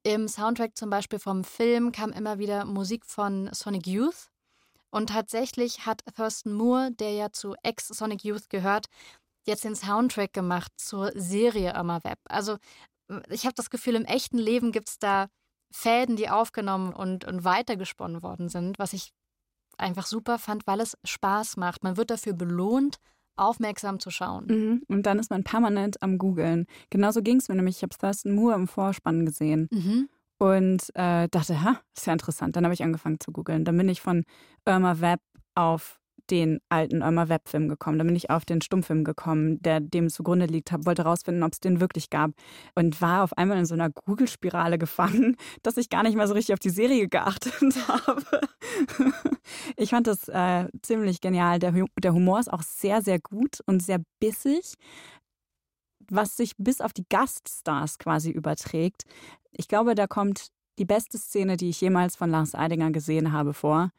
Im 0.04 0.28
Soundtrack 0.28 0.78
zum 0.78 0.90
Beispiel 0.92 1.20
vom 1.20 1.44
Film 1.44 1.92
kam 1.92 2.12
immer 2.12 2.38
wieder 2.38 2.64
Musik 2.64 3.06
von 3.06 3.50
Sonic 3.52 3.88
Youth. 3.88 4.30
Und 4.96 5.10
tatsächlich 5.10 5.86
hat 5.86 6.06
Thurston 6.16 6.54
Moore, 6.54 6.90
der 6.90 7.12
ja 7.12 7.30
zu 7.30 7.54
Ex-Sonic 7.64 8.24
Youth 8.24 8.50
gehört, 8.50 8.86
jetzt 9.46 9.66
den 9.66 9.76
Soundtrack 9.76 10.32
gemacht 10.32 10.72
zur 10.78 11.12
Serie 11.16 11.74
Irma 11.74 12.02
Web. 12.06 12.18
Also 12.30 12.56
ich 13.30 13.44
habe 13.44 13.56
das 13.56 13.70
Gefühl, 13.70 13.96
im 13.96 14.06
echten 14.06 14.38
Leben 14.38 14.72
gibt 14.72 14.88
es 14.88 14.98
da 14.98 15.28
Fäden, 15.70 16.16
die 16.16 16.30
aufgenommen 16.30 16.94
und, 16.94 17.26
und 17.26 17.44
weitergesponnen 17.44 18.24
worden 18.24 18.48
sind, 18.48 18.80
was 18.80 18.94
ich 18.94 19.12
einfach 19.78 20.06
super 20.06 20.40
fand, 20.40 20.66
weil 20.66 20.80
es 20.80 20.98
Spaß 21.04 21.58
macht. 21.58 21.84
Man 21.84 21.98
wird 21.98 22.10
dafür 22.10 22.32
belohnt, 22.32 22.96
aufmerksam 23.36 24.00
zu 24.00 24.12
schauen. 24.12 24.46
Mhm. 24.48 24.84
Und 24.88 25.06
dann 25.06 25.20
ist 25.20 25.30
man 25.30 25.44
permanent 25.44 26.02
am 26.04 26.18
Googeln. 26.18 26.68
Genauso 26.90 27.22
ging 27.22 27.36
es 27.36 27.50
mir 27.50 27.56
nämlich. 27.56 27.76
Ich 27.76 27.84
habe 27.84 27.98
Thurston 27.98 28.34
Moore 28.34 28.56
im 28.56 28.70
Vorspann 28.70 29.26
gesehen. 29.26 29.68
Mhm 29.74 30.08
und 30.38 30.90
äh, 30.96 31.28
dachte, 31.30 31.64
ha, 31.64 31.80
ist 31.96 32.08
ja 32.08 32.14
interessant. 32.14 32.56
Dann 32.56 32.66
habe 32.66 32.74
ich 32.74 32.84
angefangen 32.84 33.20
zu 33.20 33.32
googeln. 33.32 33.66
Dann 33.66 33.78
bin 33.78 33.90
ich 33.90 34.02
von 34.02 34.24
Irma 34.66 35.00
Webb 35.00 35.22
auf 35.56 36.00
den 36.30 36.60
alten 36.70 37.02
Irma 37.02 37.30
Webb-Film 37.30 37.70
gekommen. 37.70 37.98
Dann 37.98 38.08
bin 38.08 38.16
ich 38.16 38.30
auf 38.30 38.46
den 38.46 38.62
Stummfilm 38.62 39.04
gekommen, 39.04 39.62
der 39.62 39.80
dem 39.80 40.10
zugrunde 40.10 40.46
liegt, 40.48 40.72
hab, 40.72 40.86
wollte 40.86 41.04
herausfinden, 41.04 41.44
ob 41.44 41.54
es 41.54 41.60
den 41.60 41.80
wirklich 41.80 42.10
gab 42.10 42.32
und 42.74 43.02
war 43.02 43.24
auf 43.24 43.38
einmal 43.38 43.58
in 43.58 43.66
so 43.66 43.76
einer 43.76 43.90
Google-Spirale 43.90 44.78
gefangen, 44.78 45.38
dass 45.64 45.78
ich 45.78 45.90
gar 45.90 46.04
nicht 46.04 46.16
mehr 46.16 46.28
so 46.28 46.34
richtig 46.34 46.54
auf 46.54 46.60
die 46.60 46.70
Serie 46.70 47.08
geachtet 47.08 47.54
habe. 47.88 48.42
ich 49.78 49.92
fand 49.92 50.08
das 50.08 50.28
äh, 50.28 50.68
ziemlich 50.82 51.22
genial. 51.22 51.60
Der, 51.60 51.74
der 52.02 52.14
Humor 52.14 52.40
ist 52.40 52.52
auch 52.52 52.64
sehr, 52.64 53.02
sehr 53.02 53.20
gut 53.20 53.60
und 53.66 53.82
sehr 53.82 54.00
bissig 54.20 54.74
was 56.10 56.38
sich 56.38 56.54
bis 56.58 56.82
auf 56.82 56.94
die 56.94 57.06
Gaststars 57.10 57.98
quasi 57.98 58.32
überträgt. 58.32 59.04
Ich 59.52 59.68
glaube, 59.68 59.96
da 59.96 60.08
kommt 60.08 60.50
die 60.78 60.86
beste 60.86 61.18
Szene, 61.18 61.58
die 61.58 61.70
ich 61.70 61.82
jemals 61.82 62.16
von 62.16 62.30
Lars 62.30 62.56
Eidinger 62.56 62.92
gesehen 62.92 63.32
habe, 63.32 63.54
vor. 63.54 63.92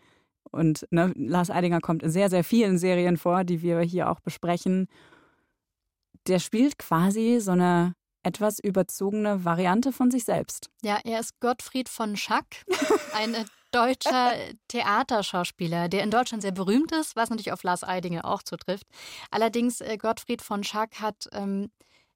Und 0.50 0.86
ne, 0.90 1.12
Lars 1.16 1.50
Eidinger 1.50 1.80
kommt 1.80 2.02
in 2.02 2.10
sehr, 2.10 2.30
sehr 2.30 2.44
vielen 2.44 2.78
Serien 2.78 3.16
vor, 3.16 3.44
die 3.44 3.62
wir 3.62 3.80
hier 3.80 4.10
auch 4.10 4.20
besprechen. 4.20 4.88
Der 6.26 6.38
spielt 6.38 6.78
quasi 6.78 7.38
so 7.40 7.52
eine 7.52 7.94
etwas 8.22 8.58
überzogene 8.58 9.44
Variante 9.44 9.92
von 9.92 10.10
sich 10.10 10.24
selbst. 10.24 10.68
Ja, 10.82 10.98
er 11.04 11.20
ist 11.20 11.38
Gottfried 11.40 11.88
von 11.88 12.16
Schack, 12.16 12.64
ein 13.14 13.36
deutscher 13.70 14.32
Theaterschauspieler, 14.68 15.88
der 15.88 16.02
in 16.02 16.10
Deutschland 16.10 16.42
sehr 16.42 16.52
berühmt 16.52 16.92
ist, 16.92 17.14
was 17.14 17.30
natürlich 17.30 17.52
auf 17.52 17.62
Lars 17.62 17.84
Eidinger 17.84 18.24
auch 18.24 18.42
zutrifft. 18.42 18.86
Allerdings, 19.30 19.80
äh, 19.80 19.96
Gottfried 19.96 20.42
von 20.42 20.64
Schack 20.64 21.00
hat 21.00 21.28
ähm, 21.32 21.70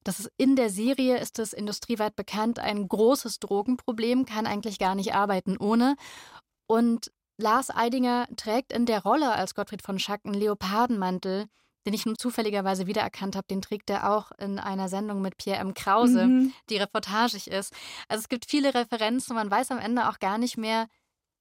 das 0.05 0.21
ist 0.21 0.31
in 0.37 0.57
der 0.57 0.71
Serie 0.71 1.19
ist 1.19 1.39
es 1.39 1.53
industrieweit 1.53 2.17
bekannt, 2.17 2.59
ein 2.59 2.89
großes 2.89 3.39
Drogenproblem, 3.41 4.25
kann 4.25 4.47
eigentlich 4.47 4.79
gar 4.79 4.95
nicht 4.95 5.15
arbeiten 5.15 5.57
ohne. 5.59 5.97
Und 6.67 7.13
Lars 7.37 7.71
Eidinger 7.71 8.29
trägt 8.37 8.73
in 8.73 8.87
der 8.87 9.03
Rolle 9.03 9.33
als 9.33 9.55
Gottfried 9.55 9.83
von 9.83 9.99
Schack 9.99 10.21
einen 10.25 10.35
Leopardenmantel, 10.35 11.47
den 11.87 11.95
ich 11.95 12.05
nun 12.07 12.17
zufälligerweise 12.17 12.87
wiedererkannt 12.87 13.37
habe. 13.37 13.47
Den 13.49 13.63
trägt 13.63 13.91
er 13.91 14.13
auch 14.13 14.31
in 14.39 14.59
einer 14.59 14.89
Sendung 14.89 15.23
mit 15.23 15.37
Pierre 15.37 15.61
M. 15.61 15.75
Krause, 15.75 16.27
mhm. 16.27 16.53
die 16.69 16.77
reportagig 16.77 17.51
ist. 17.51 17.73
Also 18.09 18.23
es 18.23 18.29
gibt 18.29 18.45
viele 18.47 18.75
Referenzen, 18.75 19.35
man 19.35 19.51
weiß 19.51 19.71
am 19.71 19.79
Ende 19.79 20.09
auch 20.09 20.19
gar 20.19 20.39
nicht 20.39 20.57
mehr, 20.57 20.87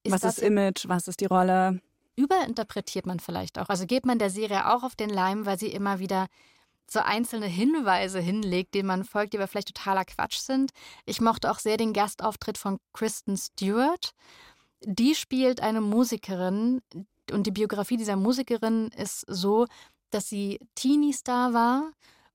ist 0.04 0.14
was 0.14 0.24
ist 0.24 0.40
Image, 0.40 0.88
was 0.88 1.08
ist 1.08 1.20
die 1.20 1.26
Rolle. 1.26 1.82
Überinterpretiert 2.16 3.06
man 3.06 3.20
vielleicht 3.20 3.60
auch. 3.60 3.70
Also 3.70 3.86
geht 3.86 4.06
man 4.06 4.20
der 4.20 4.30
Serie 4.30 4.74
auch 4.74 4.84
auf 4.84 4.96
den 4.96 5.10
Leim, 5.10 5.46
weil 5.46 5.60
sie 5.60 5.68
immer 5.68 6.00
wieder 6.00 6.28
so 6.92 7.00
einzelne 7.00 7.46
Hinweise 7.46 8.20
hinlegt, 8.20 8.74
denen 8.74 8.88
man 8.88 9.04
folgt, 9.04 9.34
die 9.34 9.38
aber 9.38 9.48
vielleicht 9.48 9.76
totaler 9.76 10.06
Quatsch 10.06 10.38
sind. 10.38 10.72
Ich 11.06 11.22
mochte 11.22 11.52
auch 11.52 11.60
sehr 11.60 11.78
den 11.78 11.94
Gastauftritt 11.94 12.58
von 12.58 12.80
Kristen 12.94 13.38
Stewart. 13.38 14.12
Die 14.84 15.16
spielt 15.16 15.62
eine 15.62 15.82
Musikerin 15.82 16.82
und 17.32 17.48
die 17.48 17.52
Biografie 17.52 17.98
dieser 17.98 18.16
Musikerin 18.16 18.90
ist 18.90 19.26
so, 19.28 19.66
dass 20.10 20.30
sie 20.30 20.60
Teenie-Star 20.76 21.54
war 21.54 21.92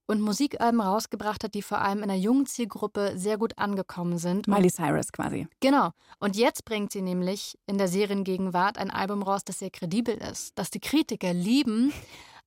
und 0.07 0.21
Musikalben 0.21 0.81
rausgebracht 0.81 1.45
hat, 1.45 1.55
die 1.55 1.62
vor 1.62 1.81
allem 1.81 2.03
in 2.03 2.09
der 2.09 2.19
jungen 2.19 2.47
Zielgruppe 2.47 3.14
sehr 3.17 3.38
gut 3.38 3.57
angekommen 3.59 4.19
sind. 4.19 4.47
Miley 4.47 4.71
Cyrus 4.71 5.12
quasi. 5.12 5.49
Genau. 5.61 5.90
Und 6.19 6.37
jetzt 6.37 6.64
bringt 6.64 6.93
sie 6.93 7.03
nämlich 7.03 7.59
in 7.67 7.79
der 7.79 7.88
Seriengegenwart 7.88 8.79
ein 8.79 8.90
Album 8.90 9.23
raus, 9.23 9.45
das 9.45 9.61
sehr 9.61 9.71
kredibel 9.71 10.14
ist, 10.17 10.59
das 10.59 10.71
die 10.71 10.81
Kritiker 10.81 11.33
lieben 11.33 11.93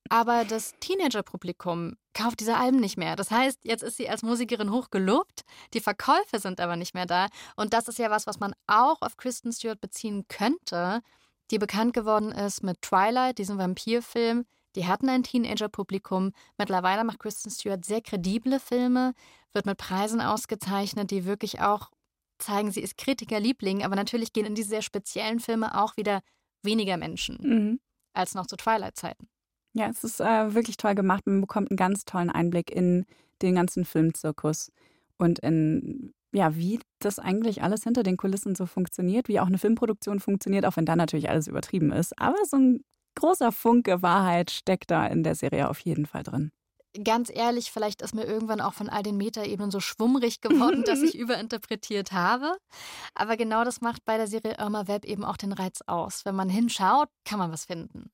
aber 0.10 0.46
das 0.46 0.74
Teenager-Publikum 0.80 1.96
kauft 2.14 2.40
diese 2.40 2.58
Alben 2.58 2.80
nicht 2.80 2.98
mehr. 2.98 3.16
Das 3.16 3.32
heißt, 3.32 3.60
jetzt 3.64 3.84
ist 3.84 3.98
sie 3.98 4.10
als 4.10 4.24
Musikerin 4.24 4.72
hochgelobt, 4.72 5.44
die 5.74 5.80
Verkäufe 5.80 6.40
sind 6.40 6.60
aber 6.60 6.76
nicht 6.76 6.94
mehr 6.94 7.06
da. 7.06 7.28
Und 7.56 7.74
das 7.74 7.88
ist 7.88 8.00
ja 8.00 8.10
was, 8.10 8.28
was 8.28 8.40
man 8.40 8.54
auch 8.66 9.02
auf 9.02 9.18
Kristen 9.18 9.52
Stewart 9.52 9.80
beziehen 9.80 10.26
könnte, 10.28 11.02
die 11.52 11.60
bekannt 11.60 11.94
geworden 11.94 12.32
ist 12.32 12.64
mit 12.64 12.82
Twilight, 12.82 13.38
diesem 13.38 13.58
Vampirfilm. 13.58 14.46
Die 14.76 14.86
hatten 14.86 15.10
ein 15.10 15.24
Teenager-Publikum. 15.24 16.32
Mittlerweile 16.58 17.04
macht 17.04 17.20
Kristen 17.20 17.50
Stewart 17.50 17.86
sehr 17.86 18.02
kredible 18.02 18.60
Filme, 18.60 19.14
wird 19.54 19.66
mit 19.66 19.78
Preisen 19.78 20.22
ausgezeichnet, 20.22 21.10
die 21.12 21.26
wirklich 21.26 21.62
auch 21.62 21.90
zeigen, 22.40 22.72
sie 22.72 22.82
ist 22.82 22.98
Kritikerliebling. 22.98 23.84
Aber 23.84 23.96
natürlich 23.96 24.34
gehen 24.34 24.46
in 24.46 24.56
diese 24.56 24.70
sehr 24.70 24.82
speziellen 24.82 25.40
Filme 25.40 25.82
auch 25.82 25.98
wieder 25.98 26.22
weniger 26.64 26.98
Menschen 26.98 27.38
mhm. 27.42 27.80
als 28.14 28.36
noch 28.36 28.46
zu 28.46 28.56
Twilight-Zeiten. 28.56 29.30
Ja, 29.78 29.90
es 29.90 30.04
ist 30.04 30.20
äh, 30.20 30.56
wirklich 30.56 30.78
toll 30.78 30.96
gemacht. 30.96 31.28
Man 31.28 31.42
bekommt 31.42 31.70
einen 31.70 31.78
ganz 31.78 32.04
tollen 32.04 32.32
Einblick 32.32 32.72
in 32.72 33.06
den 33.44 33.56
ganzen 33.56 33.86
Filmzirkus 33.86 34.72
und 35.18 35.40
in 35.40 36.14
ja, 36.34 36.56
wie 36.56 36.80
das 37.00 37.20
eigentlich 37.20 37.64
alles 37.64 37.84
hinter 37.84 38.04
den 38.04 38.18
Kulissen 38.18 38.56
so 38.56 38.66
funktioniert, 38.66 39.28
wie 39.28 39.40
auch 39.40 39.48
eine 39.48 39.58
Filmproduktion 39.58 40.20
funktioniert, 40.20 40.66
auch 40.66 40.76
wenn 40.76 40.86
da 40.86 40.96
natürlich 40.96 41.30
alles 41.30 41.48
übertrieben 41.48 41.92
ist. 41.92 42.20
Aber 42.20 42.38
so 42.46 42.58
ein 42.58 42.84
großer 43.16 43.52
Funke 43.52 44.02
Wahrheit 44.02 44.52
steckt 44.52 44.92
da 44.92 45.06
in 45.08 45.24
der 45.24 45.36
Serie 45.36 45.70
auf 45.70 45.80
jeden 45.80 46.06
Fall 46.06 46.24
drin. 46.24 46.52
Ganz 47.04 47.32
ehrlich, 47.34 47.72
vielleicht 47.72 48.02
ist 48.02 48.16
mir 48.16 48.26
irgendwann 48.26 48.62
auch 48.62 48.74
von 48.74 48.90
all 48.90 49.04
den 49.04 49.18
Metaebenen 49.18 49.72
so 49.72 49.80
schwummrig 49.80 50.42
geworden, 50.42 50.84
dass 50.86 51.02
ich 51.02 51.18
überinterpretiert 51.18 52.12
habe. 52.12 52.58
Aber 53.14 53.38
genau 53.38 53.64
das 53.64 53.82
macht 53.82 54.04
bei 54.06 54.18
der 54.18 54.28
Serie 54.28 54.58
Irma 54.58 54.88
Web 54.88 55.06
eben 55.06 55.24
auch 55.24 55.38
den 55.38 55.54
Reiz 55.54 55.82
aus. 55.86 56.26
Wenn 56.26 56.36
man 56.36 56.50
hinschaut, 56.50 57.10
kann 57.26 57.40
man 57.40 57.52
was 57.52 57.66
finden. 57.66 58.10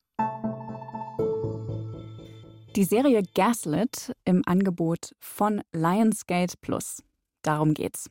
Die 2.76 2.86
Serie 2.86 3.22
Gaslit 3.36 4.16
im 4.26 4.42
Angebot 4.48 5.14
von 5.20 5.62
Lionsgate 5.74 6.56
Plus. 6.60 7.04
Darum 7.44 7.76
geht's. 7.76 8.10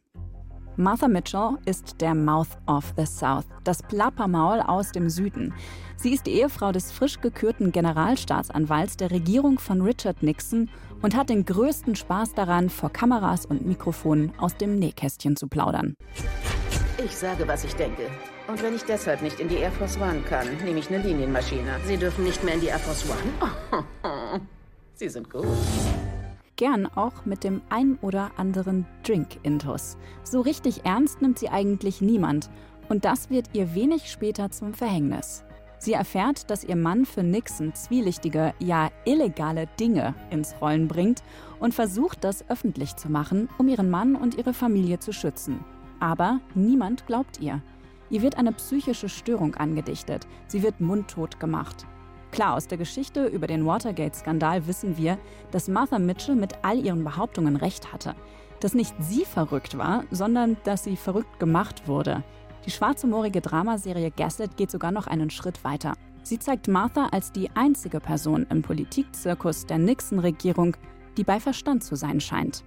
Martha 0.76 1.08
Mitchell 1.08 1.58
ist 1.64 2.00
der 2.00 2.14
Mouth 2.14 2.56
of 2.68 2.94
the 2.96 3.04
South, 3.04 3.46
das 3.64 3.82
Plappermaul 3.82 4.60
aus 4.60 4.92
dem 4.92 5.10
Süden. 5.10 5.52
Sie 5.96 6.14
ist 6.14 6.26
die 6.26 6.34
Ehefrau 6.34 6.70
des 6.70 6.92
frisch 6.92 7.20
gekürten 7.20 7.72
Generalstaatsanwalts 7.72 8.96
der 8.96 9.10
Regierung 9.10 9.58
von 9.58 9.82
Richard 9.82 10.22
Nixon 10.22 10.70
und 11.02 11.16
hat 11.16 11.28
den 11.28 11.44
größten 11.44 11.96
Spaß 11.96 12.34
daran, 12.34 12.70
vor 12.70 12.90
Kameras 12.90 13.44
und 13.46 13.66
Mikrofonen 13.66 14.32
aus 14.38 14.56
dem 14.56 14.78
Nähkästchen 14.78 15.36
zu 15.36 15.48
plaudern. 15.48 15.96
Ich 17.04 17.16
sage, 17.16 17.46
was 17.46 17.64
ich 17.64 17.74
denke. 17.74 18.02
Und 18.48 18.62
wenn 18.62 18.74
ich 18.74 18.84
deshalb 18.84 19.22
nicht 19.22 19.40
in 19.40 19.48
die 19.48 19.56
Air 19.56 19.72
Force 19.72 19.98
One 19.98 20.20
kann, 20.28 20.46
nehme 20.64 20.78
ich 20.78 20.88
eine 20.88 21.02
Linienmaschine. 21.02 21.80
Sie 21.86 21.96
dürfen 21.96 22.24
nicht 22.24 22.42
mehr 22.44 22.54
in 22.54 22.60
die 22.60 22.68
Air 22.68 22.78
Force 22.78 23.04
One? 23.08 23.84
Sie 24.94 25.08
sind 25.08 25.30
gut 25.30 25.46
gern 26.62 26.86
auch 26.86 27.24
mit 27.24 27.42
dem 27.42 27.60
ein 27.70 27.98
oder 28.02 28.30
anderen 28.36 28.86
Drink-Intus. 29.02 29.96
So 30.22 30.40
richtig 30.42 30.84
ernst 30.84 31.20
nimmt 31.20 31.40
sie 31.40 31.48
eigentlich 31.48 32.00
niemand. 32.00 32.50
Und 32.88 33.04
das 33.04 33.30
wird 33.30 33.46
ihr 33.52 33.74
wenig 33.74 34.08
später 34.08 34.48
zum 34.52 34.72
Verhängnis. 34.72 35.42
Sie 35.82 35.94
erfährt, 35.94 36.48
dass 36.48 36.62
ihr 36.62 36.76
Mann 36.76 37.04
für 37.04 37.24
Nixon 37.24 37.74
zwielichtige, 37.74 38.54
ja 38.60 38.90
illegale 39.04 39.66
Dinge 39.80 40.14
ins 40.30 40.54
Rollen 40.60 40.86
bringt 40.86 41.24
und 41.58 41.74
versucht, 41.74 42.22
das 42.22 42.48
öffentlich 42.48 42.94
zu 42.94 43.10
machen, 43.10 43.48
um 43.58 43.66
ihren 43.66 43.90
Mann 43.90 44.14
und 44.14 44.36
ihre 44.36 44.54
Familie 44.54 45.00
zu 45.00 45.12
schützen. 45.12 45.64
Aber 45.98 46.38
niemand 46.54 47.08
glaubt 47.08 47.40
ihr. 47.40 47.62
Ihr 48.10 48.22
wird 48.22 48.38
eine 48.38 48.52
psychische 48.52 49.08
Störung 49.08 49.56
angedichtet. 49.56 50.28
Sie 50.46 50.62
wird 50.62 50.80
mundtot 50.80 51.40
gemacht. 51.40 51.84
Klar, 52.30 52.54
aus 52.54 52.68
der 52.68 52.78
Geschichte 52.78 53.26
über 53.26 53.48
den 53.48 53.66
Watergate-Skandal 53.66 54.68
wissen 54.68 54.96
wir, 54.96 55.18
dass 55.50 55.66
Martha 55.66 55.98
Mitchell 55.98 56.36
mit 56.36 56.54
all 56.62 56.78
ihren 56.78 57.02
Behauptungen 57.02 57.56
recht 57.56 57.92
hatte. 57.92 58.14
Dass 58.60 58.74
nicht 58.74 58.94
sie 59.00 59.24
verrückt 59.24 59.76
war, 59.76 60.04
sondern 60.12 60.58
dass 60.62 60.84
sie 60.84 60.96
verrückt 60.96 61.40
gemacht 61.40 61.88
wurde. 61.88 62.22
Die 62.64 62.70
schwarzhumorige 62.70 63.40
Dramaserie 63.40 64.10
Gaslit 64.10 64.56
geht 64.56 64.70
sogar 64.70 64.92
noch 64.92 65.06
einen 65.06 65.30
Schritt 65.30 65.64
weiter. 65.64 65.94
Sie 66.22 66.38
zeigt 66.38 66.68
Martha 66.68 67.08
als 67.08 67.32
die 67.32 67.50
einzige 67.50 67.98
Person 67.98 68.46
im 68.48 68.62
Politikzirkus 68.62 69.66
der 69.66 69.78
Nixon-Regierung, 69.78 70.76
die 71.16 71.24
bei 71.24 71.40
Verstand 71.40 71.82
zu 71.82 71.96
sein 71.96 72.20
scheint. 72.20 72.62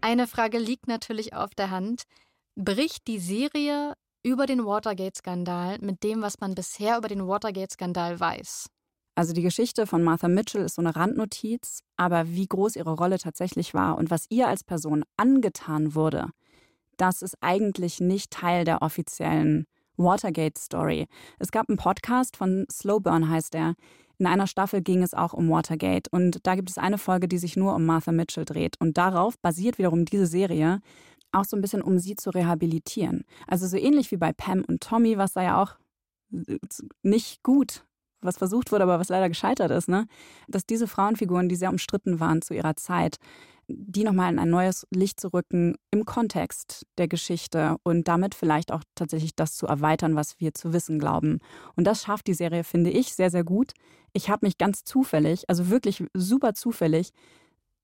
Eine 0.00 0.26
Frage 0.26 0.58
liegt 0.58 0.88
natürlich 0.88 1.34
auf 1.34 1.54
der 1.54 1.70
Hand. 1.70 2.02
Bricht 2.56 3.06
die 3.06 3.18
Serie 3.18 3.94
über 4.24 4.46
den 4.46 4.64
Watergate-Skandal 4.64 5.78
mit 5.80 6.02
dem, 6.02 6.20
was 6.20 6.40
man 6.40 6.54
bisher 6.54 6.98
über 6.98 7.08
den 7.08 7.26
Watergate-Skandal 7.26 8.18
weiß? 8.18 8.66
Also 9.16 9.32
die 9.32 9.42
Geschichte 9.42 9.86
von 9.86 10.02
Martha 10.02 10.26
Mitchell 10.26 10.64
ist 10.64 10.74
so 10.74 10.82
eine 10.82 10.96
Randnotiz, 10.96 11.80
aber 11.96 12.28
wie 12.28 12.48
groß 12.48 12.74
ihre 12.74 12.94
Rolle 12.94 13.18
tatsächlich 13.18 13.72
war 13.72 13.96
und 13.96 14.10
was 14.10 14.26
ihr 14.28 14.48
als 14.48 14.64
Person 14.64 15.04
angetan 15.16 15.94
wurde, 15.94 16.30
das 16.96 17.22
ist 17.22 17.36
eigentlich 17.40 18.00
nicht 18.00 18.30
Teil 18.30 18.64
der 18.64 18.82
offiziellen 18.82 19.66
Watergate-Story. 19.96 21.06
Es 21.38 21.50
gab 21.50 21.68
einen 21.68 21.78
Podcast 21.78 22.36
von 22.36 22.66
Slowburn, 22.70 23.28
heißt 23.28 23.54
er. 23.54 23.74
In 24.18 24.26
einer 24.26 24.46
Staffel 24.46 24.80
ging 24.80 25.02
es 25.02 25.12
auch 25.14 25.32
um 25.32 25.50
Watergate 25.50 26.08
und 26.10 26.46
da 26.46 26.54
gibt 26.54 26.70
es 26.70 26.78
eine 26.78 26.98
Folge, 26.98 27.26
die 27.26 27.38
sich 27.38 27.56
nur 27.56 27.74
um 27.74 27.84
Martha 27.84 28.12
Mitchell 28.12 28.44
dreht. 28.44 28.80
Und 28.80 28.96
darauf 28.96 29.38
basiert 29.38 29.78
wiederum 29.78 30.04
diese 30.04 30.26
Serie, 30.26 30.80
auch 31.32 31.44
so 31.44 31.56
ein 31.56 31.60
bisschen, 31.60 31.82
um 31.82 31.98
sie 31.98 32.14
zu 32.14 32.30
rehabilitieren. 32.30 33.24
Also 33.48 33.66
so 33.66 33.76
ähnlich 33.76 34.12
wie 34.12 34.16
bei 34.16 34.32
Pam 34.32 34.64
und 34.66 34.82
Tommy, 34.82 35.18
was 35.18 35.32
da 35.32 35.42
ja 35.42 35.62
auch 35.62 35.76
nicht 37.02 37.42
gut 37.42 37.84
was 38.24 38.38
versucht 38.38 38.72
wurde, 38.72 38.84
aber 38.84 38.98
was 38.98 39.10
leider 39.10 39.28
gescheitert 39.28 39.70
ist, 39.70 39.88
ne? 39.88 40.06
dass 40.48 40.64
diese 40.64 40.88
Frauenfiguren, 40.88 41.48
die 41.48 41.56
sehr 41.56 41.70
umstritten 41.70 42.20
waren 42.20 42.40
zu 42.40 42.54
ihrer 42.54 42.74
Zeit, 42.74 43.18
die 43.68 44.04
nochmal 44.04 44.32
in 44.32 44.38
ein 44.38 44.50
neues 44.50 44.86
Licht 44.90 45.20
zu 45.20 45.28
rücken 45.32 45.76
im 45.90 46.04
Kontext 46.04 46.86
der 46.98 47.08
Geschichte 47.08 47.76
und 47.82 48.08
damit 48.08 48.34
vielleicht 48.34 48.72
auch 48.72 48.82
tatsächlich 48.94 49.34
das 49.34 49.56
zu 49.56 49.66
erweitern, 49.66 50.16
was 50.16 50.40
wir 50.40 50.54
zu 50.54 50.72
wissen 50.72 50.98
glauben. 50.98 51.40
Und 51.76 51.84
das 51.84 52.02
schafft 52.02 52.26
die 52.26 52.34
Serie, 52.34 52.64
finde 52.64 52.90
ich, 52.90 53.14
sehr, 53.14 53.30
sehr 53.30 53.44
gut. 53.44 53.72
Ich 54.12 54.30
habe 54.30 54.46
mich 54.46 54.58
ganz 54.58 54.84
zufällig, 54.84 55.48
also 55.48 55.70
wirklich 55.70 56.04
super 56.14 56.54
zufällig, 56.54 57.10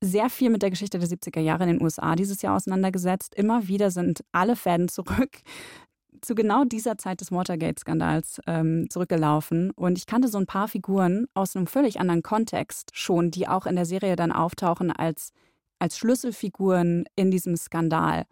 sehr 0.02 0.30
viel 0.30 0.50
mit 0.50 0.62
der 0.62 0.70
Geschichte 0.70 0.98
der 0.98 1.08
70er 1.08 1.40
Jahre 1.40 1.64
in 1.64 1.70
den 1.70 1.82
USA 1.82 2.16
dieses 2.16 2.42
Jahr 2.42 2.56
auseinandergesetzt. 2.56 3.34
Immer 3.34 3.68
wieder 3.68 3.90
sind 3.90 4.24
alle 4.32 4.56
Fäden 4.56 4.88
zurück 4.88 5.30
zu 6.22 6.34
genau 6.34 6.64
dieser 6.64 6.98
Zeit 6.98 7.20
des 7.20 7.32
Watergate-Skandals 7.32 8.40
ähm, 8.46 8.88
zurückgelaufen. 8.90 9.70
Und 9.72 9.98
ich 9.98 10.06
kannte 10.06 10.28
so 10.28 10.38
ein 10.38 10.46
paar 10.46 10.68
Figuren 10.68 11.26
aus 11.34 11.54
einem 11.54 11.66
völlig 11.66 12.00
anderen 12.00 12.22
Kontext 12.22 12.90
schon, 12.94 13.30
die 13.30 13.48
auch 13.48 13.66
in 13.66 13.76
der 13.76 13.86
Serie 13.86 14.16
dann 14.16 14.32
auftauchen 14.32 14.90
als, 14.90 15.32
als 15.80 15.98
Schlüsselfiguren 15.98 17.04
in 17.16 17.30
diesem 17.30 17.56
Skandal. 17.56 18.26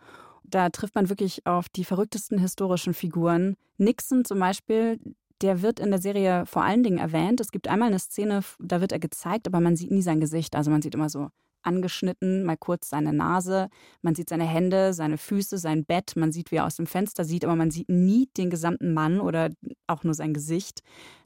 Da 0.44 0.70
trifft 0.70 0.94
man 0.94 1.08
wirklich 1.08 1.46
auf 1.46 1.68
die 1.68 1.84
verrücktesten 1.84 2.38
historischen 2.38 2.94
Figuren. 2.94 3.56
Nixon 3.76 4.24
zum 4.24 4.38
Beispiel, 4.38 4.98
der 5.42 5.62
wird 5.62 5.80
in 5.80 5.90
der 5.90 6.00
Serie 6.00 6.46
vor 6.46 6.62
allen 6.62 6.82
Dingen 6.82 6.98
erwähnt. 6.98 7.40
Es 7.40 7.50
gibt 7.50 7.68
einmal 7.68 7.88
eine 7.88 7.98
Szene, 7.98 8.42
da 8.58 8.80
wird 8.80 8.92
er 8.92 8.98
gezeigt, 8.98 9.46
aber 9.46 9.61
man 9.61 9.76
sieht 9.76 9.90
nie 9.90 10.02
sein 10.02 10.20
Gesicht. 10.20 10.56
Also 10.56 10.70
man 10.70 10.82
sieht 10.82 10.94
immer 10.94 11.08
so 11.08 11.28
angeschnitten, 11.62 12.44
mal 12.44 12.56
kurz 12.56 12.88
seine 12.88 13.12
Nase, 13.12 13.68
man 14.00 14.14
sieht 14.14 14.28
seine 14.28 14.46
Hände, 14.46 14.94
seine 14.94 15.18
Füße, 15.18 15.58
sein 15.58 15.84
Bett, 15.84 16.14
man 16.16 16.32
sieht, 16.32 16.50
wie 16.50 16.56
er 16.56 16.66
aus 16.66 16.76
dem 16.76 16.87
Fenster 16.87 17.24
sieht, 17.24 17.44
aber 17.44 17.56
man 17.56 17.70
sieht 17.70 17.88
nie 17.88 18.28
den 18.37 18.48
gesamten 18.48 18.94
Mann 18.94 19.20
oder 19.20 19.50
auch 19.87 20.04
nur 20.04 20.14
sein 20.14 20.32
Gesicht. 20.32 20.80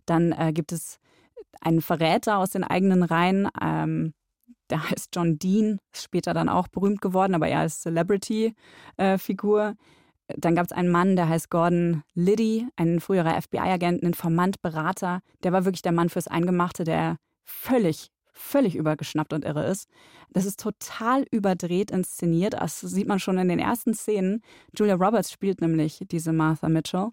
Dann 0.06 0.32
äh, 0.32 0.52
gibt 0.52 0.72
es 0.72 0.98
einen 1.61 1.82
Verräter 1.82 2.38
aus 2.38 2.50
den 2.50 2.64
eigenen 2.64 3.02
Reihen, 3.02 3.48
ähm, 3.61 4.14
der 4.72 4.90
heißt 4.90 5.11
John 5.14 5.38
Dean, 5.38 5.78
ist 5.92 6.04
später 6.04 6.32
dann 6.32 6.48
auch 6.48 6.66
berühmt 6.68 7.02
geworden, 7.02 7.35
aber 7.35 7.46
er 7.48 7.61
als 7.61 7.82
Celebrity-Figur. 7.82 9.68
Äh, 9.68 9.74
dann 10.38 10.54
gab 10.54 10.64
es 10.64 10.72
einen 10.72 10.90
Mann, 10.90 11.14
der 11.14 11.28
heißt 11.28 11.50
Gordon 11.50 12.04
Liddy, 12.14 12.66
ein 12.76 13.00
früherer 13.00 13.40
FBI-Agent, 13.40 14.02
ein 14.02 14.06
Informant, 14.06 14.62
Berater. 14.62 15.20
Der 15.42 15.52
war 15.52 15.66
wirklich 15.66 15.82
der 15.82 15.92
Mann 15.92 16.08
fürs 16.08 16.26
Eingemachte, 16.26 16.85
der 16.85 17.18
völlig 17.44 18.08
völlig 18.32 18.74
übergeschnappt 18.76 19.35
und 19.35 19.44
irre 19.44 19.66
ist. 19.66 19.88
Das 20.30 20.46
ist 20.46 20.58
total 20.58 21.26
überdreht 21.30 21.90
inszeniert. 21.90 22.54
Das 22.54 22.80
sieht 22.80 23.06
man 23.06 23.20
schon 23.20 23.37
in 23.37 23.48
den 23.48 23.58
ersten 23.58 23.94
Szenen. 23.94 24.42
Julia 24.74 24.94
Roberts 24.94 25.30
spielt 25.30 25.61
nämlich 25.61 26.02
diese 26.11 26.32
Martha 26.32 26.70
Mitchell. 26.70 27.11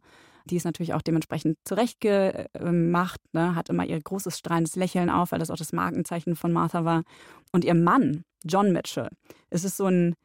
Die 0.50 0.56
ist 0.56 0.66
natürlich 0.66 0.94
auch 0.94 1.02
dementsprechend 1.02 1.58
zurechtgemacht, 1.66 3.22
ne? 3.34 3.56
hat 3.56 3.70
immer 3.70 3.86
ihr 3.86 4.02
großes 4.02 4.38
strahlendes 4.38 4.76
Lächeln 4.76 5.10
auf, 5.10 5.32
weil 5.32 5.40
das 5.40 5.52
auch 5.52 5.58
das 5.58 5.74
Markenzeichen 5.74 6.36
von 6.36 6.52
Martha 6.52 6.86
war. 6.86 7.04
Und 7.52 7.64
ihr 7.64 7.76
Mann, 7.76 8.24
John 8.44 8.72
Mitchell, 8.72 9.10
es 9.50 9.64
ist 9.64 9.78
so 9.78 9.86
ein 9.86 10.16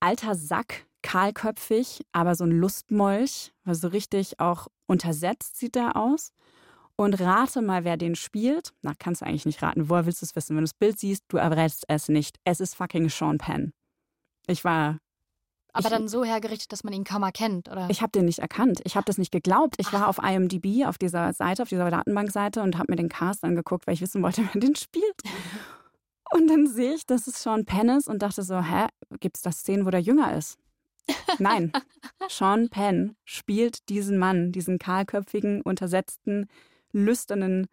alter 0.00 0.34
Sack, 0.34 0.86
kahlköpfig, 1.02 2.02
aber 2.12 2.34
so 2.34 2.44
ein 2.44 2.52
Lustmolch, 2.52 3.52
also 3.64 3.88
richtig 3.88 4.40
auch 4.40 4.68
untersetzt 4.86 5.58
sieht 5.58 5.76
er 5.76 5.96
aus. 5.96 6.32
Und 6.96 7.20
rate 7.20 7.62
mal, 7.62 7.84
wer 7.84 7.96
den 7.96 8.14
spielt. 8.14 8.74
Na, 8.82 8.92
kannst 8.98 9.22
du 9.22 9.26
eigentlich 9.26 9.46
nicht 9.46 9.62
raten. 9.62 9.88
Woher 9.88 10.06
willst 10.06 10.20
du 10.22 10.26
es 10.26 10.36
wissen? 10.36 10.50
Wenn 10.50 10.64
du 10.64 10.68
das 10.68 10.74
Bild 10.74 10.98
siehst, 10.98 11.24
du 11.28 11.38
errätst 11.38 11.84
es 11.88 12.08
nicht. 12.08 12.38
Es 12.44 12.60
ist 12.60 12.74
fucking 12.74 13.08
Sean 13.08 13.38
Penn. 13.38 13.72
Ich 14.46 14.62
war. 14.64 14.98
Aber 15.72 15.86
ich, 15.86 15.90
dann 15.90 16.08
so 16.08 16.24
hergerichtet, 16.24 16.72
dass 16.72 16.84
man 16.84 16.92
ihn 16.92 17.04
kaum 17.04 17.22
erkennt, 17.22 17.68
oder? 17.68 17.88
Ich 17.90 18.02
habe 18.02 18.12
den 18.12 18.26
nicht 18.26 18.40
erkannt. 18.40 18.80
Ich 18.84 18.96
habe 18.96 19.04
das 19.06 19.18
nicht 19.18 19.32
geglaubt. 19.32 19.76
Ich 19.78 19.92
war 19.92 20.08
auf 20.08 20.18
IMDb, 20.18 20.86
auf 20.86 20.98
dieser 20.98 21.32
Seite, 21.32 21.62
auf 21.62 21.68
dieser 21.68 21.90
Datenbankseite 21.90 22.62
und 22.62 22.76
habe 22.76 22.92
mir 22.92 22.96
den 22.96 23.08
Cast 23.08 23.42
angeguckt, 23.44 23.86
weil 23.86 23.94
ich 23.94 24.00
wissen 24.00 24.22
wollte, 24.22 24.42
wer 24.52 24.60
den 24.60 24.76
spielt. 24.76 25.22
Und 26.32 26.48
dann 26.48 26.66
sehe 26.66 26.94
ich, 26.94 27.06
dass 27.06 27.26
es 27.26 27.42
Sean 27.42 27.64
Penn 27.64 27.88
ist 27.90 28.08
und 28.08 28.22
dachte 28.22 28.42
so, 28.42 28.60
hä, 28.62 28.86
gibt 29.20 29.36
es 29.36 29.42
da 29.42 29.52
Szenen, 29.52 29.86
wo 29.86 29.90
der 29.90 30.00
jünger 30.00 30.36
ist? 30.36 30.58
Nein, 31.38 31.72
Sean 32.28 32.68
Penn 32.68 33.16
spielt 33.24 33.88
diesen 33.88 34.18
Mann, 34.18 34.52
diesen 34.52 34.78
kahlköpfigen, 34.78 35.62
untersetzten, 35.62 36.48
lüsternen 36.92 37.66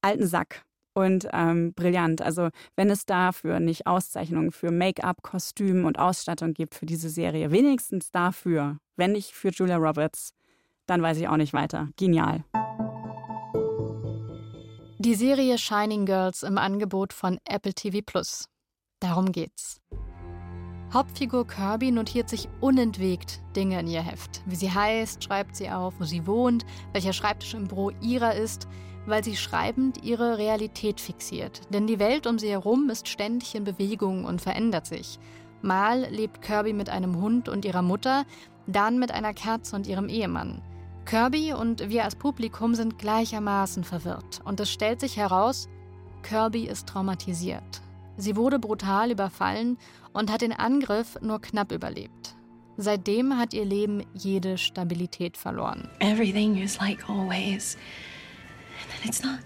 alten 0.00 0.26
Sack. 0.26 0.64
Und 0.96 1.28
ähm, 1.34 1.74
brillant. 1.74 2.22
Also, 2.22 2.48
wenn 2.74 2.88
es 2.88 3.04
dafür 3.04 3.60
nicht 3.60 3.86
Auszeichnungen 3.86 4.50
für 4.50 4.70
Make-up, 4.70 5.22
Kostüm 5.22 5.84
und 5.84 5.98
Ausstattung 5.98 6.54
gibt 6.54 6.74
für 6.74 6.86
diese 6.86 7.10
Serie, 7.10 7.50
wenigstens 7.50 8.10
dafür, 8.10 8.78
wenn 8.96 9.12
nicht 9.12 9.32
für 9.32 9.50
Julia 9.50 9.76
Roberts, 9.76 10.32
dann 10.86 11.02
weiß 11.02 11.18
ich 11.18 11.28
auch 11.28 11.36
nicht 11.36 11.52
weiter. 11.52 11.90
Genial. 11.98 12.44
Die 14.98 15.14
Serie 15.14 15.58
Shining 15.58 16.06
Girls 16.06 16.42
im 16.42 16.56
Angebot 16.56 17.12
von 17.12 17.38
Apple 17.44 17.74
TV 17.74 17.98
Plus. 18.02 18.46
Darum 18.98 19.32
geht's. 19.32 19.82
Hauptfigur 20.94 21.46
Kirby 21.46 21.90
notiert 21.90 22.30
sich 22.30 22.48
unentwegt 22.62 23.42
Dinge 23.54 23.80
in 23.80 23.86
ihr 23.86 24.00
Heft. 24.00 24.40
Wie 24.46 24.56
sie 24.56 24.72
heißt, 24.72 25.22
schreibt 25.22 25.56
sie 25.56 25.68
auf, 25.68 25.92
wo 25.98 26.04
sie 26.04 26.26
wohnt, 26.26 26.64
welcher 26.94 27.12
Schreibtisch 27.12 27.52
im 27.52 27.68
Büro 27.68 27.90
ihrer 28.00 28.34
ist, 28.34 28.66
weil 29.06 29.24
sie 29.24 29.36
schreibend 29.36 30.04
ihre 30.04 30.38
Realität 30.38 31.00
fixiert. 31.00 31.62
Denn 31.70 31.86
die 31.86 31.98
Welt 31.98 32.26
um 32.26 32.38
sie 32.38 32.50
herum 32.50 32.90
ist 32.90 33.08
ständig 33.08 33.54
in 33.54 33.64
Bewegung 33.64 34.24
und 34.24 34.40
verändert 34.40 34.86
sich. 34.86 35.18
Mal 35.62 36.06
lebt 36.10 36.42
Kirby 36.42 36.72
mit 36.72 36.90
einem 36.90 37.20
Hund 37.20 37.48
und 37.48 37.64
ihrer 37.64 37.82
Mutter, 37.82 38.24
dann 38.66 38.98
mit 38.98 39.12
einer 39.12 39.32
Kerze 39.32 39.74
und 39.76 39.86
ihrem 39.86 40.08
Ehemann. 40.08 40.62
Kirby 41.06 41.52
und 41.52 41.88
wir 41.88 42.04
als 42.04 42.16
Publikum 42.16 42.74
sind 42.74 42.98
gleichermaßen 42.98 43.84
verwirrt. 43.84 44.40
Und 44.44 44.58
es 44.60 44.70
stellt 44.70 45.00
sich 45.00 45.16
heraus, 45.16 45.68
Kirby 46.22 46.66
ist 46.66 46.88
traumatisiert. 46.88 47.80
Sie 48.16 48.34
wurde 48.34 48.58
brutal 48.58 49.12
überfallen 49.12 49.78
und 50.12 50.32
hat 50.32 50.40
den 50.40 50.52
Angriff 50.52 51.18
nur 51.20 51.40
knapp 51.40 51.70
überlebt. 51.70 52.34
Seitdem 52.76 53.38
hat 53.38 53.54
ihr 53.54 53.64
Leben 53.64 54.04
jede 54.14 54.58
Stabilität 54.58 55.36
verloren. 55.36 55.88
Everything 56.00 56.56
is 56.56 56.78
like 56.78 57.08
always. 57.08 57.76
It's 59.06 59.22
not. 59.22 59.38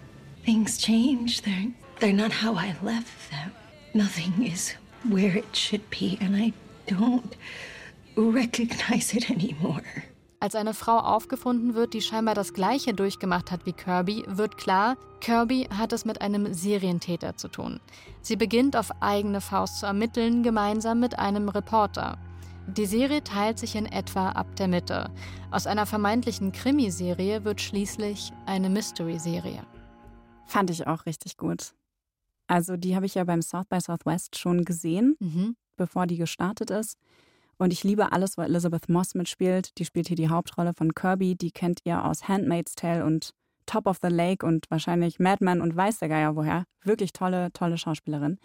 Things 0.42 0.78
change. 0.78 1.42
They're 1.42 1.70
they're 2.00 2.14
not 2.14 2.32
how 2.32 2.54
I 2.54 2.74
left 2.82 3.30
them. 3.30 3.52
Nothing 3.92 4.46
is 4.46 4.74
where 5.04 5.36
it 5.36 5.54
should 5.54 5.82
be, 5.90 6.16
and 6.22 6.34
I 6.34 6.54
don't 6.86 7.36
recognize 8.16 9.12
it 9.14 9.30
anymore. 9.30 9.82
Als 10.42 10.54
eine 10.54 10.72
Frau 10.72 10.98
aufgefunden 10.98 11.74
wird, 11.74 11.92
die 11.92 12.00
scheinbar 12.00 12.34
das 12.34 12.54
Gleiche 12.54 12.94
durchgemacht 12.94 13.50
hat 13.50 13.66
wie 13.66 13.74
Kirby, 13.74 14.24
wird 14.26 14.56
klar, 14.56 14.96
Kirby 15.20 15.68
hat 15.76 15.92
es 15.92 16.06
mit 16.06 16.22
einem 16.22 16.54
Serientäter 16.54 17.36
zu 17.36 17.48
tun. 17.48 17.80
Sie 18.22 18.36
beginnt 18.36 18.74
auf 18.74 18.90
eigene 19.02 19.42
Faust 19.42 19.80
zu 19.80 19.86
ermitteln, 19.86 20.42
gemeinsam 20.42 21.00
mit 21.00 21.18
einem 21.18 21.50
Reporter. 21.50 22.16
Die 22.76 22.86
Serie 22.86 23.22
teilt 23.24 23.58
sich 23.58 23.74
in 23.74 23.86
etwa 23.86 24.30
ab 24.30 24.54
der 24.56 24.68
Mitte. 24.68 25.10
Aus 25.50 25.66
einer 25.66 25.86
vermeintlichen 25.86 26.52
Krimiserie 26.52 27.44
wird 27.44 27.60
schließlich 27.60 28.30
eine 28.46 28.70
Mystery-Serie. 28.70 29.64
Fand 30.46 30.70
ich 30.70 30.86
auch 30.86 31.06
richtig 31.06 31.36
gut. 31.36 31.72
Also 32.46 32.76
die 32.76 32.94
habe 32.94 33.06
ich 33.06 33.14
ja 33.14 33.24
beim 33.24 33.42
South 33.42 33.66
by 33.68 33.80
Southwest 33.80 34.38
schon 34.38 34.64
gesehen, 34.64 35.16
Mhm. 35.18 35.56
bevor 35.76 36.06
die 36.06 36.16
gestartet 36.16 36.70
ist. 36.70 36.96
Und 37.58 37.72
ich 37.72 37.82
liebe 37.84 38.12
alles, 38.12 38.38
wo 38.38 38.42
Elizabeth 38.42 38.88
Moss 38.88 39.14
mitspielt. 39.14 39.76
Die 39.78 39.84
spielt 39.84 40.08
hier 40.08 40.16
die 40.16 40.28
Hauptrolle 40.28 40.72
von 40.72 40.94
Kirby. 40.94 41.36
Die 41.36 41.50
kennt 41.50 41.80
ihr 41.84 42.04
aus 42.04 42.28
Handmaid's 42.28 42.74
Tale 42.74 43.04
und 43.04 43.30
Top 43.66 43.86
of 43.86 43.98
the 44.02 44.08
Lake 44.08 44.46
und 44.46 44.70
wahrscheinlich 44.70 45.18
Mad 45.18 45.44
Men 45.44 45.60
und 45.60 45.74
weiß 45.76 45.98
der 45.98 46.08
Geier 46.08 46.36
woher. 46.36 46.64
Wirklich 46.84 47.12
tolle, 47.12 47.52
tolle 47.52 47.78
Schauspielerin. 47.78 48.38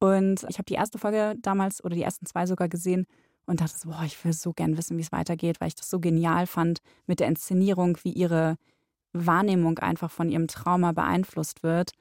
Und 0.00 0.44
ich 0.48 0.58
habe 0.58 0.66
die 0.66 0.74
erste 0.74 0.98
Folge 0.98 1.34
damals 1.40 1.82
oder 1.84 1.94
die 1.94 2.02
ersten 2.02 2.26
zwei 2.26 2.46
sogar 2.46 2.68
gesehen 2.68 3.06
und 3.48 3.60
dachte 3.60 3.78
so, 3.78 3.88
boah, 3.88 4.02
ich 4.04 4.22
will 4.24 4.32
so 4.32 4.52
gern 4.52 4.76
wissen, 4.76 4.96
wie 4.98 5.02
es 5.02 5.10
weitergeht, 5.12 5.60
weil 5.60 5.68
ich 5.68 5.74
das 5.74 5.90
so 5.90 6.00
genial 6.00 6.46
fand 6.46 6.80
mit 7.06 7.18
der 7.20 7.28
Inszenierung, 7.28 7.98
wie 8.02 8.12
ihre 8.12 8.56
Wahrnehmung 9.12 9.78
einfach 9.78 10.10
von 10.10 10.28
ihrem 10.28 10.48
Trauma 10.48 10.92
beeinflusst 10.92 11.62
wird 11.62 11.92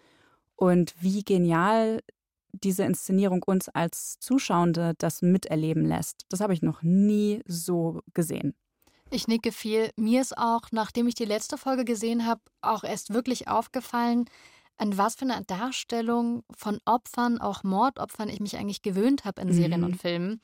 und 0.55 0.93
wie 0.99 1.23
genial 1.23 2.01
diese 2.51 2.83
Inszenierung 2.83 3.43
uns 3.43 3.69
als 3.69 4.19
Zuschauende 4.19 4.93
das 4.97 5.21
miterleben 5.21 5.85
lässt. 5.85 6.25
Das 6.29 6.41
habe 6.41 6.53
ich 6.53 6.61
noch 6.61 6.81
nie 6.81 7.41
so 7.47 8.01
gesehen. 8.13 8.53
Ich 9.09 9.27
nicke 9.27 9.53
viel. 9.53 9.89
Mir 9.95 10.21
ist 10.21 10.37
auch, 10.37 10.63
nachdem 10.71 11.07
ich 11.07 11.15
die 11.15 11.25
letzte 11.25 11.57
Folge 11.57 11.85
gesehen 11.85 12.25
habe, 12.25 12.41
auch 12.61 12.83
erst 12.83 13.13
wirklich 13.13 13.47
aufgefallen, 13.47 14.25
an 14.77 14.97
was 14.97 15.15
für 15.15 15.25
eine 15.25 15.43
Darstellung 15.45 16.43
von 16.55 16.79
Opfern, 16.85 17.39
auch 17.39 17.63
Mordopfern, 17.63 18.27
ich 18.29 18.41
mich 18.41 18.57
eigentlich 18.57 18.81
gewöhnt 18.81 19.23
habe 19.23 19.41
in 19.41 19.53
Serien 19.53 19.81
Mhm. 19.81 19.87
und 19.87 19.95
Filmen. 20.01 20.41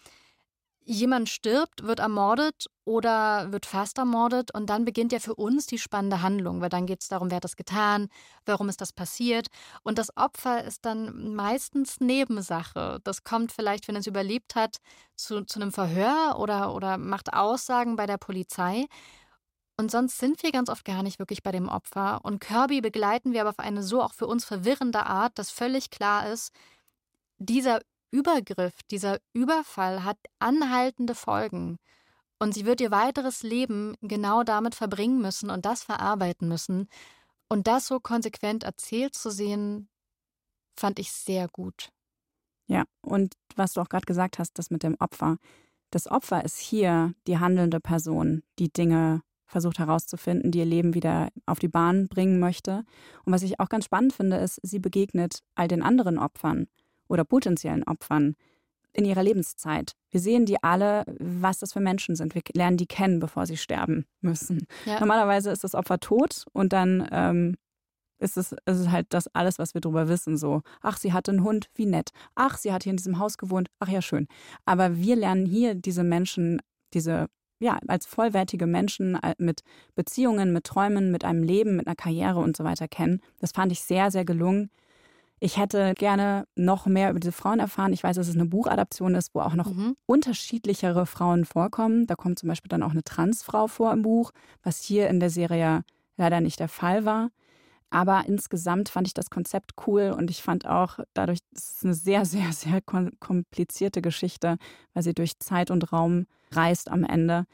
Jemand 0.85 1.29
stirbt, 1.29 1.83
wird 1.83 1.99
ermordet 1.99 2.67
oder 2.83 3.51
wird 3.53 3.65
fast 3.65 3.97
ermordet 3.97 4.53
und 4.53 4.69
dann 4.69 4.83
beginnt 4.83 5.13
ja 5.13 5.19
für 5.19 5.35
uns 5.35 5.65
die 5.65 5.77
spannende 5.77 6.21
Handlung, 6.21 6.59
weil 6.59 6.69
dann 6.69 6.85
geht 6.85 7.01
es 7.01 7.07
darum, 7.07 7.29
wer 7.29 7.37
hat 7.37 7.45
das 7.45 7.55
getan, 7.55 8.09
warum 8.45 8.67
ist 8.67 8.81
das 8.81 8.91
passiert 8.91 9.47
und 9.83 9.97
das 9.97 10.15
Opfer 10.17 10.63
ist 10.63 10.83
dann 10.85 11.33
meistens 11.35 12.01
Nebensache. 12.01 12.99
Das 13.05 13.23
kommt 13.23 13.53
vielleicht, 13.53 13.87
wenn 13.87 13.95
es 13.95 14.07
überlebt 14.07 14.55
hat, 14.55 14.77
zu, 15.15 15.45
zu 15.45 15.61
einem 15.61 15.71
Verhör 15.71 16.37
oder, 16.37 16.75
oder 16.75 16.97
macht 16.97 17.33
Aussagen 17.33 17.95
bei 17.95 18.05
der 18.05 18.17
Polizei. 18.17 18.85
Und 19.77 19.89
sonst 19.89 20.19
sind 20.19 20.43
wir 20.43 20.51
ganz 20.51 20.69
oft 20.69 20.85
gar 20.85 21.01
nicht 21.01 21.17
wirklich 21.17 21.43
bei 21.43 21.51
dem 21.51 21.67
Opfer. 21.67 22.19
Und 22.23 22.39
Kirby 22.39 22.81
begleiten 22.81 23.33
wir 23.33 23.41
aber 23.41 23.51
auf 23.51 23.59
eine 23.59 23.83
so 23.83 24.01
auch 24.01 24.13
für 24.13 24.27
uns 24.27 24.45
verwirrende 24.45 25.05
Art, 25.05 25.39
dass 25.39 25.49
völlig 25.49 25.89
klar 25.89 26.29
ist, 26.29 26.51
dieser 27.37 27.79
Übergriff, 28.13 28.75
dieser 28.91 29.17
Überfall 29.33 30.03
hat 30.03 30.17
anhaltende 30.39 31.15
Folgen. 31.15 31.77
Und 32.39 32.53
sie 32.53 32.65
wird 32.65 32.79
ihr 32.79 32.91
weiteres 32.91 33.41
Leben 33.41 33.95
genau 34.01 34.43
damit 34.43 34.75
verbringen 34.75 35.21
müssen 35.21 35.49
und 35.49 35.65
das 35.65 35.83
verarbeiten 35.83 36.47
müssen. 36.47 36.87
Und 37.49 37.67
das 37.67 37.87
so 37.87 37.99
konsequent 37.99 38.63
erzählt 38.63 39.15
zu 39.15 39.31
sehen, 39.31 39.89
fand 40.75 40.99
ich 40.99 41.11
sehr 41.11 41.47
gut. 41.47 41.89
Ja, 42.67 42.83
und 43.01 43.33
was 43.55 43.73
du 43.73 43.81
auch 43.81 43.89
gerade 43.89 44.05
gesagt 44.05 44.39
hast, 44.39 44.57
das 44.59 44.69
mit 44.69 44.83
dem 44.83 44.95
Opfer. 44.99 45.37
Das 45.89 46.07
Opfer 46.07 46.43
ist 46.45 46.57
hier 46.57 47.13
die 47.27 47.39
handelnde 47.39 47.79
Person, 47.79 48.43
die 48.59 48.71
Dinge 48.71 49.21
versucht 49.45 49.79
herauszufinden, 49.79 50.51
die 50.51 50.59
ihr 50.59 50.65
Leben 50.65 50.93
wieder 50.93 51.29
auf 51.45 51.59
die 51.59 51.67
Bahn 51.67 52.07
bringen 52.07 52.39
möchte. 52.39 52.83
Und 53.25 53.33
was 53.33 53.43
ich 53.43 53.59
auch 53.59 53.69
ganz 53.69 53.85
spannend 53.85 54.13
finde, 54.13 54.37
ist, 54.37 54.59
sie 54.63 54.79
begegnet 54.79 55.39
all 55.55 55.67
den 55.67 55.83
anderen 55.83 56.17
Opfern 56.17 56.67
oder 57.07 57.23
potenziellen 57.23 57.83
Opfern 57.83 58.35
in 58.93 59.05
ihrer 59.05 59.23
Lebenszeit. 59.23 59.93
Wir 60.11 60.19
sehen 60.19 60.45
die 60.45 60.61
alle, 60.61 61.03
was 61.19 61.59
das 61.59 61.73
für 61.73 61.79
Menschen 61.79 62.15
sind. 62.15 62.35
Wir 62.35 62.43
lernen 62.53 62.77
die 62.77 62.85
kennen, 62.85 63.19
bevor 63.19 63.45
sie 63.45 63.57
sterben 63.57 64.05
müssen. 64.21 64.67
Ja. 64.85 64.99
Normalerweise 64.99 65.49
ist 65.49 65.63
das 65.63 65.75
Opfer 65.75 65.99
tot 65.99 66.45
und 66.53 66.73
dann 66.73 67.07
ähm, 67.11 67.55
ist 68.19 68.37
es, 68.37 68.55
ist 68.65 68.91
halt 68.91 69.07
das 69.09 69.27
alles, 69.35 69.59
was 69.59 69.73
wir 69.73 69.81
drüber 69.81 70.07
wissen. 70.07 70.37
So, 70.37 70.61
ach, 70.81 70.97
sie 70.97 71.13
hatte 71.13 71.31
einen 71.31 71.43
Hund, 71.43 71.69
wie 71.75 71.85
nett. 71.85 72.11
Ach, 72.35 72.57
sie 72.57 72.71
hat 72.71 72.83
hier 72.83 72.91
in 72.91 72.97
diesem 72.97 73.19
Haus 73.19 73.37
gewohnt, 73.37 73.69
ach 73.79 73.89
ja, 73.89 74.01
schön. 74.01 74.27
Aber 74.65 74.97
wir 74.97 75.15
lernen 75.15 75.45
hier 75.45 75.75
diese 75.75 76.03
Menschen, 76.03 76.61
diese, 76.93 77.27
ja, 77.59 77.79
als 77.87 78.05
vollwertige 78.05 78.67
Menschen 78.67 79.15
äh, 79.15 79.35
mit 79.37 79.61
Beziehungen, 79.95 80.53
mit 80.53 80.65
Träumen, 80.65 81.11
mit 81.11 81.25
einem 81.25 81.43
Leben, 81.43 81.75
mit 81.75 81.87
einer 81.87 81.95
Karriere 81.95 82.39
und 82.39 82.55
so 82.55 82.63
weiter 82.63 82.87
kennen. 82.87 83.21
Das 83.39 83.51
fand 83.51 83.71
ich 83.71 83.81
sehr, 83.81 84.11
sehr 84.11 84.25
gelungen. 84.25 84.69
Ich 85.45 85.57
hätte 85.57 85.93
gerne 85.95 86.47
noch 86.55 86.85
mehr 86.85 87.09
über 87.09 87.19
diese 87.19 87.33
Frauen 87.33 87.59
erfahren. 87.59 87.91
Ich 87.91 88.01
weiß, 88.01 88.15
dass 88.15 88.29
es 88.29 88.35
eine 88.35 88.45
Buchadaption 88.45 89.13
ist, 89.13 89.35
wo 89.35 89.41
auch 89.41 89.55
noch 89.55 89.69
Mhm. 89.73 89.97
unterschiedlichere 90.05 91.05
Frauen 91.05 91.43
vorkommen. 91.43 92.07
Da 92.07 92.15
kommt 92.15 92.39
zum 92.39 92.47
Beispiel 92.47 92.69
dann 92.69 92.81
auch 92.81 92.91
eine 92.91 93.03
Transfrau 93.03 93.67
vor 93.67 93.91
im 93.91 94.03
Buch, 94.03 94.31
was 94.63 94.81
hier 94.83 95.09
in 95.09 95.19
der 95.19 95.29
Serie 95.29 95.83
leider 96.15 96.39
nicht 96.39 96.61
der 96.61 96.69
Fall 96.69 97.03
war. 97.03 97.29
Aber 97.89 98.23
insgesamt 98.25 98.87
fand 98.87 99.05
ich 99.07 99.13
das 99.13 99.29
Konzept 99.29 99.71
cool 99.85 100.15
und 100.17 100.31
ich 100.31 100.41
fand 100.41 100.65
auch 100.65 100.99
dadurch, 101.13 101.39
es 101.53 101.71
ist 101.71 101.83
eine 101.83 101.93
sehr, 101.93 102.23
sehr, 102.23 102.53
sehr 102.53 102.79
kom- 102.79 103.11
komplizierte 103.19 104.01
Geschichte, 104.01 104.55
weil 104.93 105.03
sie 105.03 105.13
durch 105.13 105.39
Zeit 105.39 105.71
und 105.71 105.91
Raum 105.91 106.25
reist 106.53 106.89
am 106.89 107.03
Ende. 107.03 107.47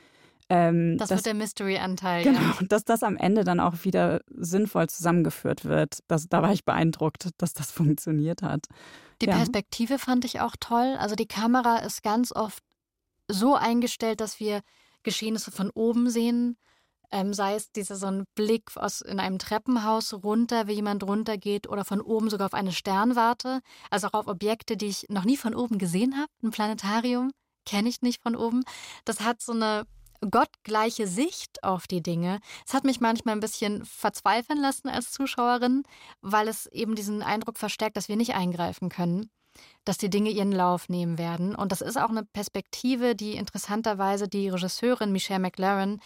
Ähm, 0.50 0.97
Das, 0.97 1.10
dass- 1.10 1.20
wird 1.20 1.26
der 1.28 1.34
Mystery-Anteil. 1.36 2.24
Genau, 2.24 2.39
Ja. 2.39 2.58
dass 2.68 2.84
das 2.84 3.04
am 3.04 3.16
Ende 3.18 3.43
dann 3.43 3.60
auch 3.60 3.84
wieder 3.84 4.22
sinnvoll 4.36 4.88
zusammengeführt 4.89 5.64
wird. 5.66 6.00
Das, 6.08 6.28
da 6.28 6.41
war 6.41 6.52
ich 6.52 6.66
beeindruckt, 6.66 7.30
dass 7.38 7.54
das 7.54 7.72
funktioniert 7.72 8.41
hat. 8.41 8.66
Die 9.22 9.28
Ja. 9.28 9.36
Perspektive 9.36 10.00
fand 10.00 10.26
ich 10.26 10.39
auch 10.41 10.56
toll. 10.60 10.95
Also 11.00 11.16
die 11.16 11.28
Kamera 11.28 11.78
ist 11.78 12.02
ganz 12.04 12.32
oft 12.32 12.64
so 13.28 13.56
eingestellt, 13.56 14.22
dass 14.22 14.39
wir 14.39 14.62
Geschehnisse 15.04 15.52
von 15.52 15.70
oben 15.70 16.10
sehen. 16.10 16.58
Ähm, 17.12 17.34
sei 17.34 17.56
es 17.56 17.72
dieser 17.72 17.95
so 17.95 18.06
ein 18.08 18.24
Blick 18.36 18.76
aus 18.76 19.02
in 19.02 19.20
einem 19.20 19.39
Treppenhaus 19.39 20.14
runter, 20.14 20.68
wie 20.68 20.74
jemand 20.74 21.04
runtergeht, 21.04 21.68
oder 21.68 21.84
von 21.84 22.02
oben 22.02 22.30
sogar 22.30 22.45
auf 22.47 22.54
eine 22.54 22.72
Sternwarte. 22.72 23.62
Also 23.89 24.08
auch 24.08 24.14
auf 24.14 24.28
Objekte, 24.28 24.78
die 24.78 24.88
ich 24.88 25.06
noch 25.10 25.26
nie 25.26 25.38
von 25.38 25.56
oben 25.56 25.80
gesehen 25.80 26.16
habe. 26.18 26.28
Ein 26.43 26.52
Planetarium 26.52 27.32
kenne 27.66 27.89
ich 27.89 28.02
nicht 28.04 28.22
von 28.22 28.36
oben. 28.36 28.64
Das 29.06 29.22
hat 29.22 29.41
so 29.41 29.54
eine 29.54 29.86
gottgleiche 30.22 31.07
Sicht 31.07 31.63
auf 31.63 31.88
die 31.88 32.01
Dinge. 32.01 32.39
Es 32.67 32.74
hat 32.74 32.84
mich 32.84 32.99
manchmal 32.99 33.36
ein 33.36 33.39
bisschen 33.39 33.86
verzweifeln 33.86 34.59
lassen 34.59 34.89
als 34.89 35.11
Zuschauerin, 35.11 35.84
weil 36.22 36.47
es 36.47 36.65
eben 36.67 36.95
diesen 36.95 37.22
Eindruck 37.24 37.57
verstärkt, 37.57 37.97
dass 37.97 38.09
wir 38.09 38.15
nicht 38.17 38.36
eingreifen 38.36 38.89
können, 38.89 39.30
dass 39.86 39.97
die 39.97 40.09
Dinge 40.09 40.30
ihren 40.30 40.51
Lauf 40.51 40.89
nehmen 40.89 41.17
werden. 41.17 41.55
Und 41.55 41.72
das 41.72 41.82
ist 41.82 41.97
auch 41.97 42.09
eine 42.09 42.24
Perspektive, 42.24 43.15
die 43.15 43.34
interessanterweise 43.34 44.28
die 44.28 44.49
Regisseurin 44.49 45.11
Michelle 45.11 45.39
McLaren 45.39 46.01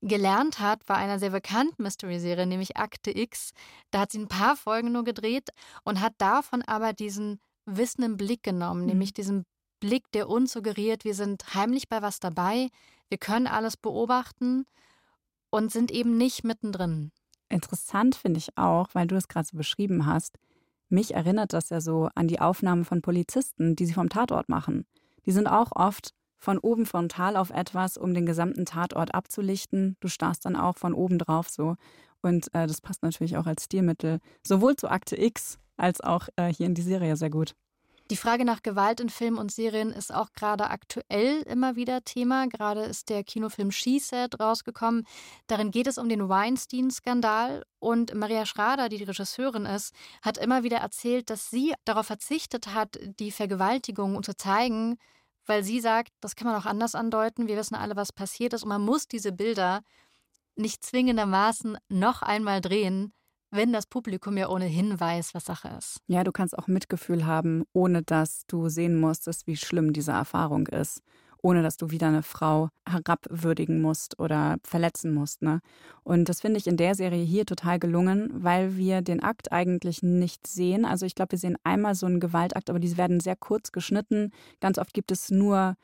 gelernt 0.00 0.60
hat 0.60 0.84
bei 0.86 0.94
einer 0.94 1.18
sehr 1.18 1.30
bekannten 1.30 1.82
Mystery-Serie, 1.82 2.46
nämlich 2.46 2.76
Akte 2.76 3.10
X. 3.10 3.50
Da 3.90 4.00
hat 4.00 4.12
sie 4.12 4.18
ein 4.18 4.28
paar 4.28 4.56
Folgen 4.56 4.92
nur 4.92 5.04
gedreht 5.04 5.50
und 5.84 6.00
hat 6.00 6.14
davon 6.18 6.62
aber 6.62 6.92
diesen 6.92 7.40
wissenden 7.66 8.16
Blick 8.16 8.42
genommen, 8.42 8.82
Mhm. 8.82 8.86
nämlich 8.86 9.12
diesen 9.12 9.44
Blick, 9.80 10.10
der 10.12 10.28
uns 10.28 10.52
suggeriert, 10.52 11.04
wir 11.04 11.14
sind 11.14 11.54
heimlich 11.54 11.88
bei 11.88 12.02
was 12.02 12.20
dabei, 12.20 12.68
wir 13.08 13.18
können 13.18 13.46
alles 13.46 13.76
beobachten 13.76 14.66
und 15.50 15.72
sind 15.72 15.90
eben 15.90 16.16
nicht 16.16 16.44
mittendrin. 16.44 17.10
Interessant 17.48 18.14
finde 18.14 18.38
ich 18.38 18.56
auch, 18.58 18.88
weil 18.92 19.06
du 19.06 19.16
es 19.16 19.28
gerade 19.28 19.46
so 19.46 19.56
beschrieben 19.56 20.06
hast. 20.06 20.38
Mich 20.90 21.14
erinnert 21.14 21.52
das 21.52 21.70
ja 21.70 21.80
so 21.80 22.08
an 22.14 22.28
die 22.28 22.40
Aufnahmen 22.40 22.84
von 22.84 23.02
Polizisten, 23.02 23.76
die 23.76 23.86
sie 23.86 23.94
vom 23.94 24.08
Tatort 24.08 24.48
machen. 24.48 24.86
Die 25.26 25.32
sind 25.32 25.46
auch 25.46 25.70
oft 25.72 26.14
von 26.38 26.58
oben 26.58 26.86
frontal 26.86 27.36
auf 27.36 27.50
etwas, 27.50 27.96
um 27.96 28.14
den 28.14 28.26
gesamten 28.26 28.64
Tatort 28.64 29.14
abzulichten. 29.14 29.96
Du 30.00 30.08
starrst 30.08 30.44
dann 30.44 30.56
auch 30.56 30.76
von 30.76 30.94
oben 30.94 31.18
drauf 31.18 31.48
so. 31.48 31.76
Und 32.22 32.52
äh, 32.54 32.66
das 32.66 32.80
passt 32.80 33.02
natürlich 33.02 33.36
auch 33.36 33.46
als 33.46 33.64
Stilmittel 33.64 34.18
sowohl 34.42 34.76
zu 34.76 34.88
Akte 34.88 35.20
X 35.20 35.58
als 35.76 36.00
auch 36.00 36.28
äh, 36.36 36.52
hier 36.52 36.66
in 36.66 36.74
die 36.74 36.82
Serie 36.82 37.16
sehr 37.16 37.30
gut. 37.30 37.54
Die 38.10 38.16
Frage 38.16 38.46
nach 38.46 38.62
Gewalt 38.62 39.00
in 39.00 39.10
Filmen 39.10 39.36
und 39.36 39.52
Serien 39.52 39.92
ist 39.92 40.14
auch 40.14 40.32
gerade 40.32 40.70
aktuell 40.70 41.42
immer 41.42 41.76
wieder 41.76 42.04
Thema. 42.04 42.46
Gerade 42.46 42.84
ist 42.84 43.10
der 43.10 43.22
Kinofilm 43.22 43.70
She 43.70 43.98
Said 43.98 44.40
rausgekommen. 44.40 45.06
Darin 45.46 45.70
geht 45.70 45.86
es 45.86 45.98
um 45.98 46.08
den 46.08 46.26
Weinstein-Skandal. 46.26 47.66
Und 47.80 48.14
Maria 48.14 48.46
Schrader, 48.46 48.88
die 48.88 48.96
die 48.96 49.04
Regisseurin 49.04 49.66
ist, 49.66 49.94
hat 50.22 50.38
immer 50.38 50.62
wieder 50.62 50.78
erzählt, 50.78 51.28
dass 51.28 51.50
sie 51.50 51.74
darauf 51.84 52.06
verzichtet 52.06 52.68
hat, 52.72 52.98
die 53.20 53.30
Vergewaltigung 53.30 54.22
zu 54.22 54.34
zeigen, 54.34 54.96
weil 55.44 55.62
sie 55.62 55.80
sagt, 55.80 56.12
das 56.22 56.34
kann 56.34 56.46
man 56.48 56.56
auch 56.56 56.66
anders 56.66 56.94
andeuten. 56.94 57.46
Wir 57.46 57.58
wissen 57.58 57.74
alle, 57.74 57.94
was 57.94 58.14
passiert 58.14 58.54
ist 58.54 58.62
und 58.62 58.70
man 58.70 58.82
muss 58.82 59.06
diese 59.06 59.32
Bilder 59.32 59.82
nicht 60.56 60.82
zwingendermaßen 60.82 61.76
noch 61.90 62.22
einmal 62.22 62.62
drehen, 62.62 63.12
wenn 63.50 63.72
das 63.72 63.86
Publikum 63.86 64.36
ja 64.36 64.48
ohnehin 64.48 64.98
weiß, 64.98 65.34
was 65.34 65.44
Sache 65.46 65.68
ist. 65.78 66.00
Ja, 66.06 66.24
du 66.24 66.32
kannst 66.32 66.56
auch 66.56 66.66
Mitgefühl 66.66 67.26
haben, 67.26 67.64
ohne 67.72 68.02
dass 68.02 68.42
du 68.46 68.68
sehen 68.68 68.98
musstest, 68.98 69.46
wie 69.46 69.56
schlimm 69.56 69.92
diese 69.92 70.12
Erfahrung 70.12 70.66
ist. 70.66 71.02
Ohne 71.40 71.62
dass 71.62 71.76
du 71.76 71.90
wieder 71.90 72.08
eine 72.08 72.24
Frau 72.24 72.68
herabwürdigen 72.84 73.80
musst 73.80 74.18
oder 74.18 74.56
verletzen 74.64 75.14
musst. 75.14 75.40
Ne? 75.40 75.60
Und 76.02 76.28
das 76.28 76.40
finde 76.40 76.58
ich 76.58 76.66
in 76.66 76.76
der 76.76 76.96
Serie 76.96 77.22
hier 77.22 77.46
total 77.46 77.78
gelungen, 77.78 78.28
weil 78.32 78.76
wir 78.76 79.02
den 79.02 79.22
Akt 79.22 79.52
eigentlich 79.52 80.02
nicht 80.02 80.48
sehen. 80.48 80.84
Also 80.84 81.06
ich 81.06 81.14
glaube, 81.14 81.32
wir 81.32 81.38
sehen 81.38 81.56
einmal 81.62 81.94
so 81.94 82.06
einen 82.06 82.18
Gewaltakt, 82.18 82.70
aber 82.70 82.80
die 82.80 82.96
werden 82.96 83.20
sehr 83.20 83.36
kurz 83.36 83.70
geschnitten. 83.70 84.32
Ganz 84.60 84.78
oft 84.78 84.92
gibt 84.92 85.12
es 85.12 85.30
nur 85.30 85.76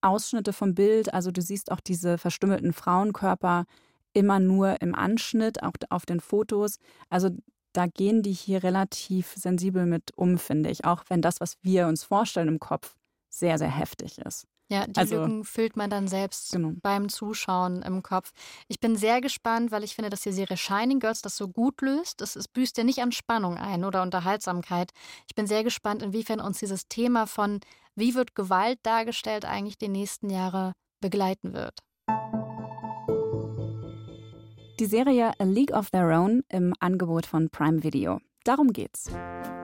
Ausschnitte 0.00 0.52
vom 0.52 0.74
Bild. 0.74 1.12
Also 1.12 1.32
du 1.32 1.42
siehst 1.42 1.72
auch 1.72 1.80
diese 1.80 2.16
verstümmelten 2.16 2.72
Frauenkörper 2.72 3.64
immer 4.12 4.40
nur 4.40 4.80
im 4.80 4.94
Anschnitt, 4.94 5.62
auch 5.62 5.72
auf 5.90 6.06
den 6.06 6.20
Fotos. 6.20 6.78
Also 7.08 7.30
da 7.72 7.86
gehen 7.86 8.22
die 8.22 8.32
hier 8.32 8.62
relativ 8.62 9.34
sensibel 9.36 9.86
mit 9.86 10.10
um, 10.16 10.38
finde 10.38 10.70
ich, 10.70 10.84
auch 10.84 11.04
wenn 11.08 11.22
das, 11.22 11.40
was 11.40 11.56
wir 11.62 11.86
uns 11.86 12.02
vorstellen 12.04 12.48
im 12.48 12.58
Kopf, 12.58 12.96
sehr, 13.28 13.58
sehr 13.58 13.70
heftig 13.70 14.18
ist. 14.18 14.46
Ja, 14.68 14.86
die 14.86 15.00
also, 15.00 15.16
Lücken 15.16 15.44
füllt 15.44 15.76
man 15.76 15.90
dann 15.90 16.06
selbst 16.06 16.52
genau. 16.52 16.72
beim 16.80 17.08
Zuschauen 17.08 17.82
im 17.82 18.04
Kopf. 18.04 18.30
Ich 18.68 18.78
bin 18.78 18.94
sehr 18.94 19.20
gespannt, 19.20 19.72
weil 19.72 19.82
ich 19.82 19.96
finde, 19.96 20.10
dass 20.10 20.20
die 20.20 20.30
Serie 20.30 20.56
Shining 20.56 21.00
Girls 21.00 21.22
das 21.22 21.36
so 21.36 21.48
gut 21.48 21.80
löst. 21.80 22.20
Es, 22.22 22.36
es 22.36 22.46
büßt 22.46 22.78
ja 22.78 22.84
nicht 22.84 23.00
an 23.00 23.10
Spannung 23.10 23.56
ein 23.56 23.84
oder 23.84 24.02
Unterhaltsamkeit. 24.02 24.92
Ich 25.28 25.34
bin 25.34 25.48
sehr 25.48 25.64
gespannt, 25.64 26.04
inwiefern 26.04 26.40
uns 26.40 26.60
dieses 26.60 26.86
Thema 26.86 27.26
von, 27.26 27.58
wie 27.96 28.14
wird 28.14 28.36
Gewalt 28.36 28.78
dargestellt, 28.84 29.44
eigentlich 29.44 29.76
die 29.76 29.88
nächsten 29.88 30.30
Jahre 30.30 30.72
begleiten 31.00 31.52
wird 31.52 31.80
die 34.80 34.86
Serie 34.86 35.32
A 35.38 35.44
League 35.44 35.76
of 35.76 35.90
Their 35.90 36.08
Own 36.08 36.42
im 36.48 36.72
Angebot 36.80 37.26
von 37.26 37.50
Prime 37.50 37.82
Video. 37.82 38.18
Darum 38.44 38.72
geht's. 38.72 39.10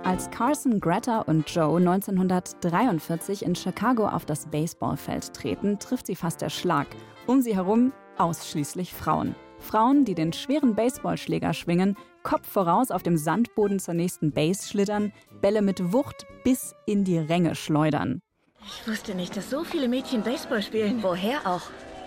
Als 0.05 0.31
Carson, 0.31 0.79
Greta 0.79 1.21
und 1.21 1.49
Joe 1.49 1.79
1943 1.79 3.43
in 3.43 3.55
Chicago 3.55 4.09
auf 4.09 4.27
das 4.27 4.47
Baseballfeld 4.51 5.33
treten, 5.33 5.79
trifft 5.79 6.07
sie 6.07 6.17
fast 6.17 6.43
der 6.43 6.51
Schlag. 6.51 6.87
Um 7.27 7.41
sie 7.41 7.57
herum 7.57 7.95
ausschließlich 8.19 8.93
Frauen. 8.93 9.35
Frauen, 9.59 10.05
die 10.05 10.15
den 10.15 10.35
schweren 10.35 10.75
Baseballschläger 10.75 11.55
schwingen, 11.55 11.97
Kopf 12.23 12.47
voraus 12.47 12.91
auf 12.91 13.03
dem 13.03 13.17
Sandboden 13.17 13.79
zur 13.79 13.95
nächsten 13.95 14.33
Base 14.33 14.69
schlittern, 14.69 15.15
Bälle 15.41 15.63
mit 15.63 15.95
Wucht 15.95 16.27
bis 16.45 16.75
in 16.85 17.05
die 17.05 17.19
Ränge 17.19 17.55
schleudern. 17.55 18.21
Ich 18.67 18.87
wusste 18.87 19.15
nicht, 19.15 19.35
dass 19.35 19.49
so 19.49 19.65
viele 19.65 19.89
Mädchen 19.89 20.23
Baseball 20.23 20.61
spielen. 20.61 21.03
Woher 21.03 21.47
auch? 21.47 21.63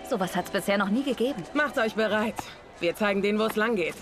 Sowas 0.08 0.36
hat's 0.36 0.52
bisher 0.52 0.78
noch 0.78 0.90
nie 0.90 1.04
gegeben. 1.04 1.44
Macht 1.54 1.80
euch 1.80 1.96
bereit. 1.96 2.36
Wir 2.80 2.96
zeigen 2.96 3.22
denen, 3.22 3.40
wo 3.40 3.44
es 3.44 3.56
lang 3.56 3.76
geht. 3.76 3.96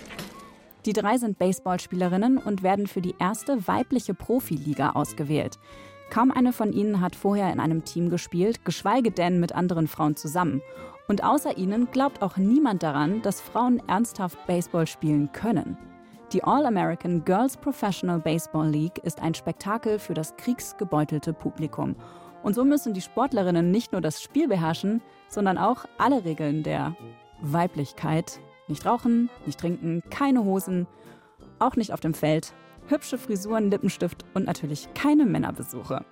Die 0.86 0.92
drei 0.92 1.18
sind 1.18 1.38
Baseballspielerinnen 1.38 2.38
und 2.38 2.62
werden 2.62 2.86
für 2.86 3.00
die 3.00 3.14
erste 3.18 3.66
weibliche 3.66 4.14
Profiliga 4.14 4.90
ausgewählt. 4.90 5.58
Kaum 6.10 6.30
eine 6.30 6.52
von 6.52 6.72
ihnen 6.72 7.00
hat 7.00 7.14
vorher 7.14 7.52
in 7.52 7.60
einem 7.60 7.84
Team 7.84 8.08
gespielt, 8.08 8.64
geschweige 8.64 9.10
denn 9.10 9.40
mit 9.40 9.54
anderen 9.54 9.88
Frauen 9.88 10.16
zusammen. 10.16 10.62
Und 11.08 11.24
außer 11.24 11.58
ihnen 11.58 11.90
glaubt 11.90 12.22
auch 12.22 12.36
niemand 12.36 12.82
daran, 12.82 13.20
dass 13.22 13.40
Frauen 13.40 13.82
ernsthaft 13.88 14.38
Baseball 14.46 14.86
spielen 14.86 15.30
können. 15.32 15.76
Die 16.32 16.44
All-American 16.44 17.24
Girls 17.24 17.56
Professional 17.56 18.18
Baseball 18.18 18.68
League 18.68 18.98
ist 19.02 19.20
ein 19.20 19.34
Spektakel 19.34 19.98
für 19.98 20.14
das 20.14 20.36
kriegsgebeutelte 20.36 21.32
Publikum. 21.32 21.96
Und 22.42 22.54
so 22.54 22.64
müssen 22.64 22.94
die 22.94 23.00
Sportlerinnen 23.00 23.70
nicht 23.70 23.92
nur 23.92 24.00
das 24.00 24.22
Spiel 24.22 24.48
beherrschen, 24.48 25.02
sondern 25.28 25.58
auch 25.58 25.86
alle 25.96 26.24
Regeln 26.24 26.62
der 26.62 26.94
Weiblichkeit 27.40 28.40
nicht 28.68 28.86
rauchen, 28.86 29.30
nicht 29.46 29.60
trinken, 29.60 30.02
keine 30.10 30.44
Hosen, 30.44 30.86
auch 31.58 31.76
nicht 31.76 31.92
auf 31.92 32.00
dem 32.00 32.14
Feld, 32.14 32.52
hübsche 32.88 33.18
Frisuren, 33.18 33.70
Lippenstift 33.70 34.24
und 34.34 34.46
natürlich 34.46 34.88
keine 34.94 35.26
Männerbesuche. 35.26 36.04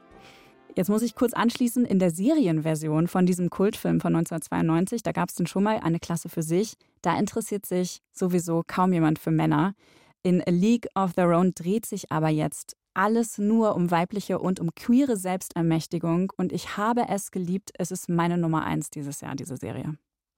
Jetzt 0.76 0.90
muss 0.90 1.00
ich 1.00 1.14
kurz 1.14 1.32
anschließen, 1.32 1.86
in 1.86 1.98
der 1.98 2.10
Serienversion 2.10 3.08
von 3.08 3.24
diesem 3.24 3.48
Kultfilm 3.48 3.98
von 3.98 4.14
1992, 4.14 5.02
da 5.02 5.12
gab 5.12 5.30
es 5.30 5.34
dann 5.34 5.46
schon 5.46 5.62
mal 5.62 5.78
eine 5.78 5.98
Klasse 5.98 6.28
für 6.28 6.42
sich. 6.42 6.74
Da 7.00 7.18
interessiert 7.18 7.64
sich 7.64 8.02
sowieso 8.12 8.62
kaum 8.66 8.92
jemand 8.92 9.18
für 9.18 9.30
Männer. 9.30 9.74
In 10.22 10.42
A 10.46 10.50
League 10.50 10.86
of 10.94 11.14
Their 11.14 11.38
Own 11.38 11.52
dreht 11.54 11.86
sich 11.86 12.12
aber 12.12 12.28
jetzt 12.28 12.76
alles 12.92 13.38
nur 13.38 13.74
um 13.74 13.90
weibliche 13.90 14.38
und 14.38 14.60
um 14.60 14.74
queere 14.74 15.16
Selbstermächtigung 15.16 16.32
und 16.36 16.52
ich 16.52 16.76
habe 16.76 17.06
es 17.08 17.30
geliebt. 17.30 17.70
Es 17.78 17.90
ist 17.90 18.10
meine 18.10 18.36
Nummer 18.36 18.64
eins 18.64 18.90
dieses 18.90 19.22
Jahr, 19.22 19.34
diese 19.34 19.56
Serie. 19.56 19.96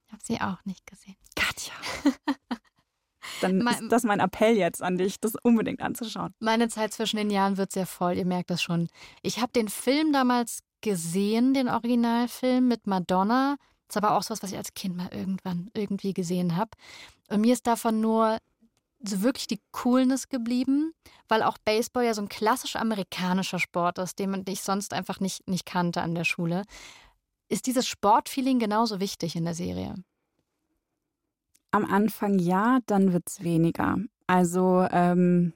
Ich 0.09 0.13
habe 0.13 0.23
sie 0.25 0.41
auch 0.41 0.65
nicht 0.65 0.87
gesehen. 0.87 1.17
Katja. 1.37 1.75
Dann 3.43 3.59
mein, 3.59 3.75
ist 3.75 3.93
das 3.93 4.05
mein 4.05 4.21
Appell 4.21 4.57
jetzt 4.57 4.83
an 4.83 4.97
dich, 4.97 5.21
das 5.21 5.35
unbedingt 5.43 5.83
anzuschauen. 5.83 6.35
Meine 6.41 6.69
Zeit 6.69 6.95
zwischen 6.95 7.19
den 7.19 7.31
Jahren 7.31 7.59
wird 7.59 7.73
sehr 7.73 7.87
voll, 7.87 8.17
ihr 8.17 8.25
merkt 8.25 8.49
das 8.51 8.63
schon. 8.63 8.89
Ich 9.23 9.41
habe 9.41 9.53
den 9.53 9.69
Film 9.69 10.13
damals 10.13 10.61
gesehen, 10.81 11.53
den 11.53 11.69
Originalfilm 11.69 12.67
mit 12.67 12.87
Madonna. 12.87 13.57
Das 13.87 13.97
ist 13.97 14.03
aber 14.03 14.17
auch 14.17 14.23
so 14.23 14.31
was, 14.31 14.43
was 14.43 14.53
ich 14.53 14.57
als 14.57 14.73
Kind 14.75 14.97
mal 14.97 15.11
irgendwann 15.13 15.71
irgendwie 15.75 16.15
gesehen 16.15 16.57
habe. 16.57 16.71
Und 17.29 17.43
mir 17.43 17.53
ist 17.53 17.67
davon 17.67 18.01
nur 18.01 18.39
so 19.03 19.23
wirklich 19.23 19.47
die 19.47 19.61
Coolness 19.73 20.29
geblieben, 20.29 20.93
weil 21.29 21.43
auch 21.43 21.59
Baseball 21.59 22.05
ja 22.05 22.15
so 22.15 22.23
ein 22.23 22.29
klassisch 22.29 22.77
amerikanischer 22.77 23.59
Sport 23.59 23.99
ist, 23.99 24.19
den 24.19 24.45
ich 24.49 24.63
sonst 24.63 24.93
einfach 24.93 25.21
nicht, 25.21 25.47
nicht 25.47 25.67
kannte 25.67 26.03
an 26.03 26.15
der 26.15 26.25
Schule. 26.25 26.65
Ist 27.49 27.67
dieses 27.67 27.87
Sportfeeling 27.87 28.59
genauso 28.59 29.01
wichtig 29.01 29.37
in 29.37 29.45
der 29.45 29.55
Serie? 29.55 29.95
Am 31.71 31.85
Anfang 31.85 32.39
ja, 32.39 32.81
dann 32.87 33.13
wird 33.13 33.25
es 33.29 33.43
weniger. 33.43 33.97
Also 34.27 34.87
ähm, 34.91 35.53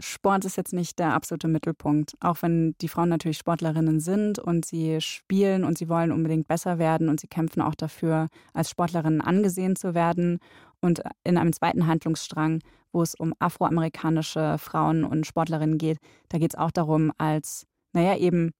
Sport 0.00 0.44
ist 0.44 0.56
jetzt 0.56 0.72
nicht 0.72 0.98
der 0.98 1.14
absolute 1.14 1.48
Mittelpunkt. 1.48 2.14
Auch 2.20 2.42
wenn 2.42 2.74
die 2.80 2.88
Frauen 2.88 3.08
natürlich 3.08 3.38
Sportlerinnen 3.38 4.00
sind 4.00 4.38
und 4.38 4.64
sie 4.64 5.00
spielen 5.00 5.64
und 5.64 5.78
sie 5.78 5.88
wollen 5.88 6.12
unbedingt 6.12 6.48
besser 6.48 6.78
werden 6.78 7.08
und 7.08 7.20
sie 7.20 7.28
kämpfen 7.28 7.62
auch 7.62 7.74
dafür, 7.74 8.28
als 8.52 8.70
Sportlerinnen 8.70 9.20
angesehen 9.20 9.76
zu 9.76 9.94
werden. 9.94 10.38
Und 10.80 11.02
in 11.24 11.38
einem 11.38 11.52
zweiten 11.52 11.86
Handlungsstrang, 11.86 12.60
wo 12.92 13.02
es 13.02 13.14
um 13.14 13.34
afroamerikanische 13.38 14.56
Frauen 14.58 15.04
und 15.04 15.26
Sportlerinnen 15.26 15.78
geht, 15.78 15.98
da 16.28 16.38
geht 16.38 16.52
es 16.52 16.58
auch 16.58 16.72
darum, 16.72 17.12
als, 17.18 17.66
naja, 17.92 18.16
eben 18.16 18.50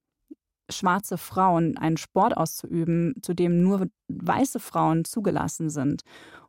schwarze 0.73 1.19
Frauen 1.19 1.77
einen 1.79 1.97
Sport 1.97 2.37
auszuüben, 2.37 3.15
zu 3.23 3.35
dem 3.35 3.63
nur 3.63 3.89
weiße 4.09 4.61
Frauen 4.61 5.05
zugelassen 5.05 5.71
sind. 5.71 6.03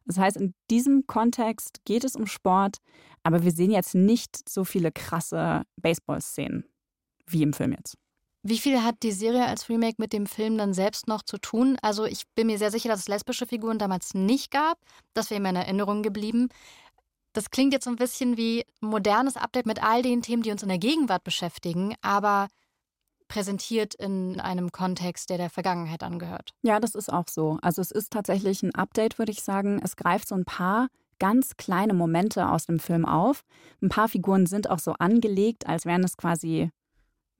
Das 0.05 0.17
heißt, 0.17 0.37
in 0.37 0.53
diesem 0.69 1.07
Kontext 1.07 1.81
geht 1.85 2.03
es 2.03 2.15
um 2.15 2.27
Sport, 2.27 2.77
aber 3.23 3.43
wir 3.43 3.51
sehen 3.51 3.71
jetzt 3.71 3.95
nicht 3.95 4.49
so 4.49 4.63
viele 4.63 4.91
krasse 4.91 5.63
Baseball-Szenen 5.77 6.65
wie 7.27 7.43
im 7.43 7.53
Film 7.53 7.71
jetzt. 7.71 7.97
Wie 8.45 8.57
viel 8.57 8.83
hat 8.83 9.03
die 9.03 9.13
Serie 9.13 9.45
als 9.45 9.69
Remake 9.69 9.95
mit 9.99 10.11
dem 10.11 10.25
Film 10.25 10.57
dann 10.57 10.73
selbst 10.73 11.07
noch 11.07 11.21
zu 11.21 11.37
tun? 11.37 11.77
Also 11.81 12.03
ich 12.03 12.23
bin 12.35 12.47
mir 12.47 12.57
sehr 12.57 12.71
sicher, 12.71 12.89
dass 12.89 13.01
es 13.01 13.07
lesbische 13.07 13.47
Figuren 13.47 13.79
damals 13.79 14.13
nicht 14.13 14.51
gab. 14.51 14.77
Das 15.13 15.29
wäre 15.29 15.39
mir 15.39 15.49
in 15.49 15.55
Erinnerung 15.55 16.03
geblieben. 16.03 16.49
Das 17.31 17.51
klingt 17.51 17.71
jetzt 17.71 17.85
so 17.85 17.89
ein 17.89 17.95
bisschen 17.95 18.35
wie 18.35 18.65
modernes 18.81 19.37
Update 19.37 19.65
mit 19.65 19.81
all 19.81 20.01
den 20.01 20.21
Themen, 20.21 20.43
die 20.43 20.51
uns 20.51 20.61
in 20.61 20.67
der 20.67 20.77
Gegenwart 20.77 21.23
beschäftigen. 21.23 21.95
Aber 22.01 22.49
präsentiert 23.33 23.95
in 23.95 24.39
einem 24.39 24.71
Kontext, 24.71 25.31
der 25.31 25.39
der 25.39 25.49
Vergangenheit 25.49 26.03
angehört. 26.03 26.51
Ja, 26.61 26.79
das 26.79 26.93
ist 26.93 27.11
auch 27.11 27.27
so. 27.27 27.57
Also 27.63 27.81
es 27.81 27.89
ist 27.89 28.11
tatsächlich 28.11 28.61
ein 28.61 28.75
Update, 28.75 29.17
würde 29.17 29.31
ich 29.31 29.41
sagen. 29.41 29.81
Es 29.83 29.95
greift 29.95 30.27
so 30.27 30.35
ein 30.35 30.45
paar 30.45 30.87
ganz 31.17 31.57
kleine 31.57 31.95
Momente 31.95 32.47
aus 32.47 32.67
dem 32.67 32.77
Film 32.77 33.05
auf. 33.05 33.43
Ein 33.81 33.89
paar 33.89 34.07
Figuren 34.07 34.45
sind 34.45 34.69
auch 34.69 34.77
so 34.77 34.93
angelegt, 34.99 35.65
als 35.67 35.87
wären 35.87 36.03
es 36.03 36.15
quasi, 36.15 36.69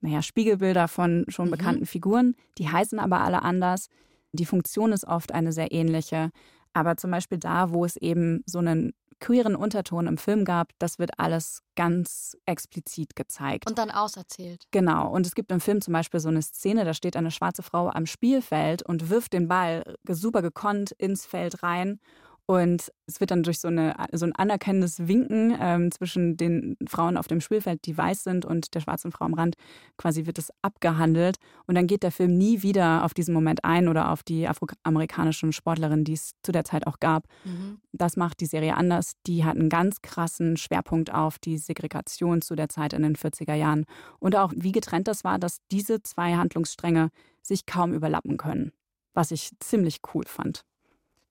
naja, 0.00 0.20
Spiegelbilder 0.20 0.88
von 0.88 1.26
schon 1.28 1.46
mhm. 1.46 1.52
bekannten 1.52 1.86
Figuren. 1.86 2.34
Die 2.58 2.68
heißen 2.68 2.98
aber 2.98 3.20
alle 3.20 3.42
anders. 3.42 3.86
Die 4.32 4.46
Funktion 4.46 4.90
ist 4.90 5.06
oft 5.06 5.30
eine 5.30 5.52
sehr 5.52 5.70
ähnliche. 5.70 6.30
Aber 6.72 6.96
zum 6.96 7.12
Beispiel 7.12 7.38
da, 7.38 7.72
wo 7.72 7.84
es 7.84 7.96
eben 7.96 8.42
so 8.46 8.58
einen 8.58 8.94
queeren 9.20 9.56
Unterton 9.56 10.06
im 10.06 10.18
Film 10.18 10.44
gab, 10.44 10.72
das 10.78 10.98
wird 10.98 11.18
alles 11.18 11.62
ganz 11.76 12.36
explizit 12.46 13.16
gezeigt. 13.16 13.68
Und 13.68 13.78
dann 13.78 13.90
auserzählt. 13.90 14.66
Genau. 14.70 15.10
Und 15.10 15.26
es 15.26 15.34
gibt 15.34 15.50
im 15.50 15.60
Film 15.60 15.80
zum 15.80 15.92
Beispiel 15.92 16.20
so 16.20 16.28
eine 16.28 16.42
Szene, 16.42 16.84
da 16.84 16.94
steht 16.94 17.16
eine 17.16 17.30
schwarze 17.30 17.62
Frau 17.62 17.88
am 17.88 18.06
Spielfeld 18.06 18.82
und 18.82 19.10
wirft 19.10 19.32
den 19.32 19.48
Ball 19.48 19.96
super 20.08 20.42
gekonnt 20.42 20.92
ins 20.92 21.26
Feld 21.26 21.62
rein. 21.62 22.00
Und 22.46 22.92
es 23.06 23.20
wird 23.20 23.30
dann 23.30 23.42
durch 23.42 23.58
so, 23.58 23.68
eine, 23.68 23.94
so 24.12 24.26
ein 24.26 24.34
anerkennendes 24.34 25.08
Winken 25.08 25.56
ähm, 25.58 25.90
zwischen 25.90 26.36
den 26.36 26.76
Frauen 26.86 27.16
auf 27.16 27.26
dem 27.26 27.40
Spielfeld, 27.40 27.86
die 27.86 27.96
weiß 27.96 28.22
sind, 28.22 28.44
und 28.44 28.74
der 28.74 28.80
schwarzen 28.80 29.12
Frau 29.12 29.24
am 29.24 29.32
Rand, 29.32 29.56
quasi 29.96 30.26
wird 30.26 30.38
es 30.38 30.50
abgehandelt. 30.60 31.38
Und 31.66 31.74
dann 31.74 31.86
geht 31.86 32.02
der 32.02 32.12
Film 32.12 32.36
nie 32.36 32.60
wieder 32.60 33.04
auf 33.04 33.14
diesen 33.14 33.32
Moment 33.32 33.64
ein 33.64 33.88
oder 33.88 34.10
auf 34.10 34.22
die 34.22 34.46
afroamerikanischen 34.46 35.52
Sportlerinnen, 35.52 36.04
die 36.04 36.12
es 36.12 36.32
zu 36.42 36.52
der 36.52 36.64
Zeit 36.64 36.86
auch 36.86 37.00
gab. 37.00 37.24
Mhm. 37.44 37.78
Das 37.92 38.16
macht 38.16 38.40
die 38.40 38.46
Serie 38.46 38.76
anders. 38.76 39.14
Die 39.26 39.44
hat 39.44 39.56
einen 39.56 39.70
ganz 39.70 40.02
krassen 40.02 40.58
Schwerpunkt 40.58 41.14
auf 41.14 41.38
die 41.38 41.56
Segregation 41.56 42.42
zu 42.42 42.56
der 42.56 42.68
Zeit 42.68 42.92
in 42.92 43.02
den 43.02 43.16
40er 43.16 43.54
Jahren. 43.54 43.86
Und 44.18 44.36
auch 44.36 44.52
wie 44.54 44.72
getrennt 44.72 45.08
das 45.08 45.24
war, 45.24 45.38
dass 45.38 45.58
diese 45.70 46.02
zwei 46.02 46.34
Handlungsstränge 46.34 47.08
sich 47.40 47.64
kaum 47.64 47.94
überlappen 47.94 48.36
können. 48.36 48.72
Was 49.14 49.30
ich 49.30 49.52
ziemlich 49.60 50.00
cool 50.12 50.24
fand. 50.26 50.64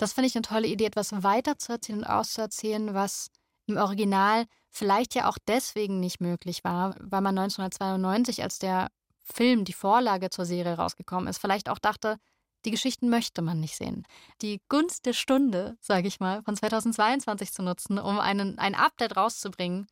Das 0.04 0.12
finde 0.12 0.28
ich 0.28 0.36
eine 0.36 0.42
tolle 0.42 0.68
Idee, 0.68 0.84
etwas 0.84 1.24
weiter 1.24 1.58
zu 1.58 1.72
erzählen 1.72 2.00
und 2.00 2.04
auszuerzählen, 2.04 2.94
was 2.94 3.30
im 3.68 3.78
Original 3.78 4.48
vielleicht 4.70 5.16
ja 5.16 5.30
auch 5.30 5.38
deswegen 5.48 6.02
nicht 6.02 6.20
möglich 6.20 6.66
war, 6.66 6.98
weil 7.00 7.22
man 7.22 7.38
1992, 7.38 8.44
als 8.44 8.60
der 8.60 8.90
Film, 9.22 9.64
die 9.64 9.72
Vorlage 9.72 10.30
zur 10.30 10.44
Serie 10.44 10.74
rausgekommen 10.74 11.30
ist, 11.30 11.38
vielleicht 11.38 11.70
auch 11.70 11.80
dachte, 11.80 12.18
die 12.66 12.72
Geschichten 12.72 13.10
möchte 13.10 13.42
man 13.42 13.62
nicht 13.62 13.78
sehen. 13.78 14.06
Die 14.42 14.62
Gunst 14.68 15.06
der 15.06 15.14
Stunde, 15.14 15.78
sage 15.80 16.10
ich 16.10 16.20
mal, 16.20 16.44
von 16.44 16.58
2022 16.58 17.54
zu 17.54 17.64
nutzen, 17.64 17.98
um 17.98 18.20
einen, 18.20 18.60
ein 18.60 18.76
Update 18.76 19.16
rauszubringen, 19.16 19.88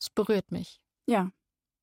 es 0.00 0.10
berührt 0.10 0.50
mich. 0.50 0.80
Ja, 1.06 1.30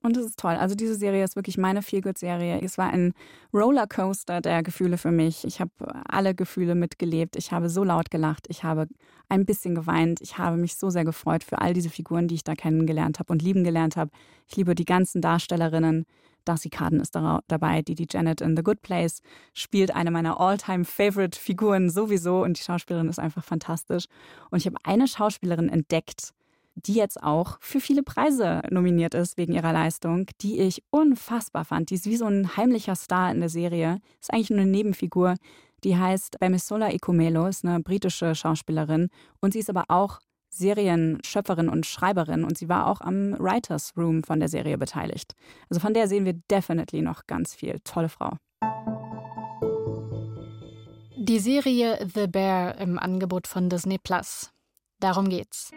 und 0.02 0.16
es 0.16 0.26
ist 0.26 0.40
toll. 0.40 0.54
Also 0.54 0.76
diese 0.76 0.96
Serie 0.96 1.24
ist 1.24 1.36
wirklich 1.36 1.58
meine 1.58 1.82
Feelgood-Serie. 1.82 2.62
Es 2.62 2.78
war 2.78 2.90
ein 2.90 3.14
Rollercoaster 3.54 4.40
der 4.40 4.64
Gefühle 4.64 4.98
für 4.98 5.12
mich. 5.12 5.44
Ich 5.44 5.60
habe 5.60 5.72
alle 6.08 6.34
Gefühle 6.34 6.74
mitgelebt. 6.76 7.36
Ich 7.36 7.52
habe 7.52 7.70
so 7.70 7.84
laut 7.84 8.10
gelacht. 8.10 8.48
Ich 8.50 8.64
habe 8.64 8.88
ein 9.28 9.46
bisschen 9.46 9.76
geweint. 9.76 10.22
Ich 10.22 10.38
habe 10.38 10.56
mich 10.56 10.78
so 10.78 10.90
sehr 10.90 11.04
gefreut 11.04 11.44
für 11.44 11.60
all 11.60 11.74
diese 11.74 11.90
Figuren, 11.90 12.30
die 12.30 12.36
ich 12.36 12.44
da 12.46 12.56
kennengelernt 12.56 13.20
habe 13.20 13.34
und 13.34 13.42
lieben 13.42 13.64
gelernt 13.66 13.98
habe. 13.98 14.12
Ich 14.48 14.56
liebe 14.56 14.74
die 14.74 14.86
ganzen 14.86 15.22
Darstellerinnen. 15.22 16.06
Darcy 16.46 16.70
Carden 16.70 17.02
ist 17.02 17.14
dabei, 17.14 17.82
die 17.82 17.96
die 17.96 18.08
Janet 18.10 18.40
in 18.40 18.56
The 18.56 18.64
Good 18.64 18.82
Place 18.82 19.22
spielt, 19.54 19.94
eine 19.94 20.10
meiner 20.10 20.40
All-Time-Favorite-Figuren 20.40 21.90
sowieso. 21.90 22.44
Und 22.44 22.58
die 22.58 22.64
Schauspielerin 22.64 23.10
ist 23.10 23.20
einfach 23.20 23.44
fantastisch. 23.44 24.06
Und 24.50 24.60
ich 24.60 24.66
habe 24.66 24.78
eine 24.84 25.08
Schauspielerin 25.08 25.68
entdeckt, 25.68 26.34
die 26.86 26.94
jetzt 26.94 27.22
auch 27.22 27.58
für 27.62 27.80
viele 27.80 28.04
Preise 28.04 28.62
nominiert 28.70 29.14
ist 29.14 29.38
wegen 29.38 29.54
ihrer 29.54 29.74
Leistung, 29.74 30.28
die 30.42 30.60
ich 30.60 30.84
unfassbar 30.90 31.66
fand. 31.66 31.90
Die 31.90 31.96
ist 31.96 32.06
wie 32.06 32.18
so 32.18 32.26
ein 32.26 32.56
heimlicher 32.58 32.96
Star 32.96 33.32
in 33.32 33.40
der 33.40 33.50
Serie. 33.50 34.00
Ist 34.20 34.34
eigentlich 34.34 34.50
nur 34.50 34.60
eine 34.60 34.72
Nebenfigur. 34.72 35.36
Die 35.84 35.98
heißt 35.98 36.40
Bemisola 36.40 36.92
Ikumelo, 36.92 37.48
ist 37.48 37.66
eine 37.66 37.80
britische 37.80 38.36
Schauspielerin 38.36 39.10
und 39.40 39.54
sie 39.54 39.60
ist 39.60 39.70
aber 39.70 39.86
auch 39.88 40.20
Serienschöpferin 40.50 41.70
und 41.70 41.86
Schreiberin 41.86 42.44
und 42.44 42.58
sie 42.58 42.70
war 42.70 42.88
auch 42.88 43.02
am 43.02 43.38
Writers 43.40 43.94
Room 43.96 44.24
von 44.24 44.40
der 44.40 44.50
Serie 44.50 44.78
beteiligt. 44.78 45.36
Also 45.70 45.80
von 45.80 45.94
der 45.94 46.08
sehen 46.08 46.26
wir 46.26 46.34
definitely 46.50 47.02
noch 47.02 47.28
ganz 47.28 47.54
viel. 47.54 47.80
Tolle 47.84 48.10
Frau. 48.10 48.32
Die 51.18 51.40
Serie 51.40 52.00
The 52.14 52.28
Bear 52.28 52.78
im 52.80 52.98
Angebot 52.98 53.48
von 53.48 53.70
Disney 53.70 53.98
Plus. 54.00 54.52
Darum 55.00 55.30
geht's. 55.30 55.72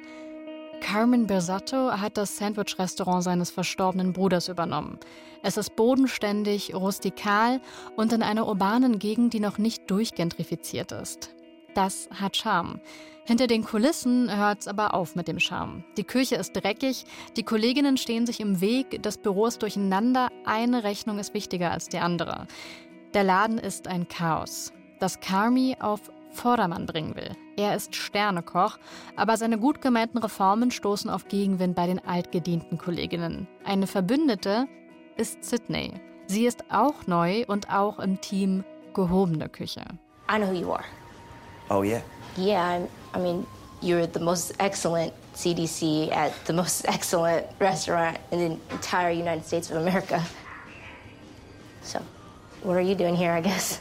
Carmen 0.82 1.28
Bersatto 1.28 1.92
hat 1.92 2.16
das 2.16 2.36
Sandwich-Restaurant 2.36 3.22
seines 3.22 3.52
verstorbenen 3.52 4.12
Bruders 4.12 4.48
übernommen. 4.48 4.98
Es 5.42 5.56
ist 5.56 5.76
bodenständig, 5.76 6.74
rustikal 6.74 7.60
und 7.96 8.12
in 8.12 8.22
einer 8.22 8.48
urbanen 8.48 8.98
Gegend, 8.98 9.32
die 9.32 9.40
noch 9.40 9.58
nicht 9.58 9.88
durchgentrifiziert 9.90 10.90
ist. 10.90 11.30
Das 11.74 12.08
hat 12.12 12.36
Charme. 12.36 12.80
Hinter 13.24 13.46
den 13.46 13.64
Kulissen 13.64 14.36
hört 14.36 14.62
es 14.62 14.68
aber 14.68 14.92
auf 14.92 15.14
mit 15.14 15.28
dem 15.28 15.38
Charme. 15.38 15.84
Die 15.96 16.04
Küche 16.04 16.34
ist 16.34 16.52
dreckig, 16.52 17.04
die 17.36 17.44
Kolleginnen 17.44 17.96
stehen 17.96 18.26
sich 18.26 18.40
im 18.40 18.60
Weg, 18.60 19.02
das 19.02 19.18
Büro 19.18 19.46
ist 19.46 19.62
durcheinander, 19.62 20.28
eine 20.44 20.82
Rechnung 20.82 21.20
ist 21.20 21.32
wichtiger 21.32 21.70
als 21.70 21.88
die 21.88 22.00
andere. 22.00 22.48
Der 23.14 23.22
Laden 23.22 23.58
ist 23.58 23.86
ein 23.86 24.08
Chaos, 24.08 24.72
das 24.98 25.20
Carmi 25.20 25.76
auf 25.78 26.00
Vordermann 26.32 26.86
bringen 26.86 27.14
will. 27.14 27.30
Er 27.56 27.76
ist 27.76 27.94
Sternekoch, 27.94 28.78
aber 29.16 29.36
seine 29.36 29.58
gut 29.58 29.80
gemeinten 29.80 30.18
Reformen 30.18 30.70
stoßen 30.70 31.10
auf 31.10 31.28
Gegenwind 31.28 31.76
bei 31.76 31.86
den 31.86 32.04
altgedienten 32.04 32.78
Kolleginnen. 32.78 33.46
Eine 33.64 33.86
Verbündete 33.86 34.66
ist 35.16 35.44
Sydney. 35.44 35.92
Sie 36.26 36.46
ist 36.46 36.64
auch 36.70 37.06
neu 37.06 37.44
und 37.46 37.70
auch 37.70 37.98
im 37.98 38.20
Team 38.20 38.64
gehobene 38.94 39.48
Küche. 39.48 39.82
I 40.30 40.38
know 40.38 40.46
who 40.46 40.54
you 40.54 40.72
are. 40.72 40.84
Oh 41.70 41.82
yeah. 41.82 42.00
Yeah, 42.36 42.60
I'm, 42.60 42.88
I 43.14 43.18
mean, 43.20 43.46
you're 43.82 44.06
the 44.06 44.20
most 44.20 44.54
excellent 44.58 45.12
CDC 45.34 46.10
at 46.12 46.32
the 46.46 46.52
most 46.52 46.84
excellent 46.88 47.46
restaurant 47.60 48.18
in 48.30 48.38
the 48.38 48.74
entire 48.74 49.10
United 49.10 49.44
States 49.44 49.70
of 49.70 49.76
America. 49.76 50.22
So, 51.82 52.00
what 52.62 52.76
are 52.76 52.80
you 52.80 52.94
doing 52.94 53.16
here, 53.16 53.32
I 53.32 53.40
guess? 53.40 53.80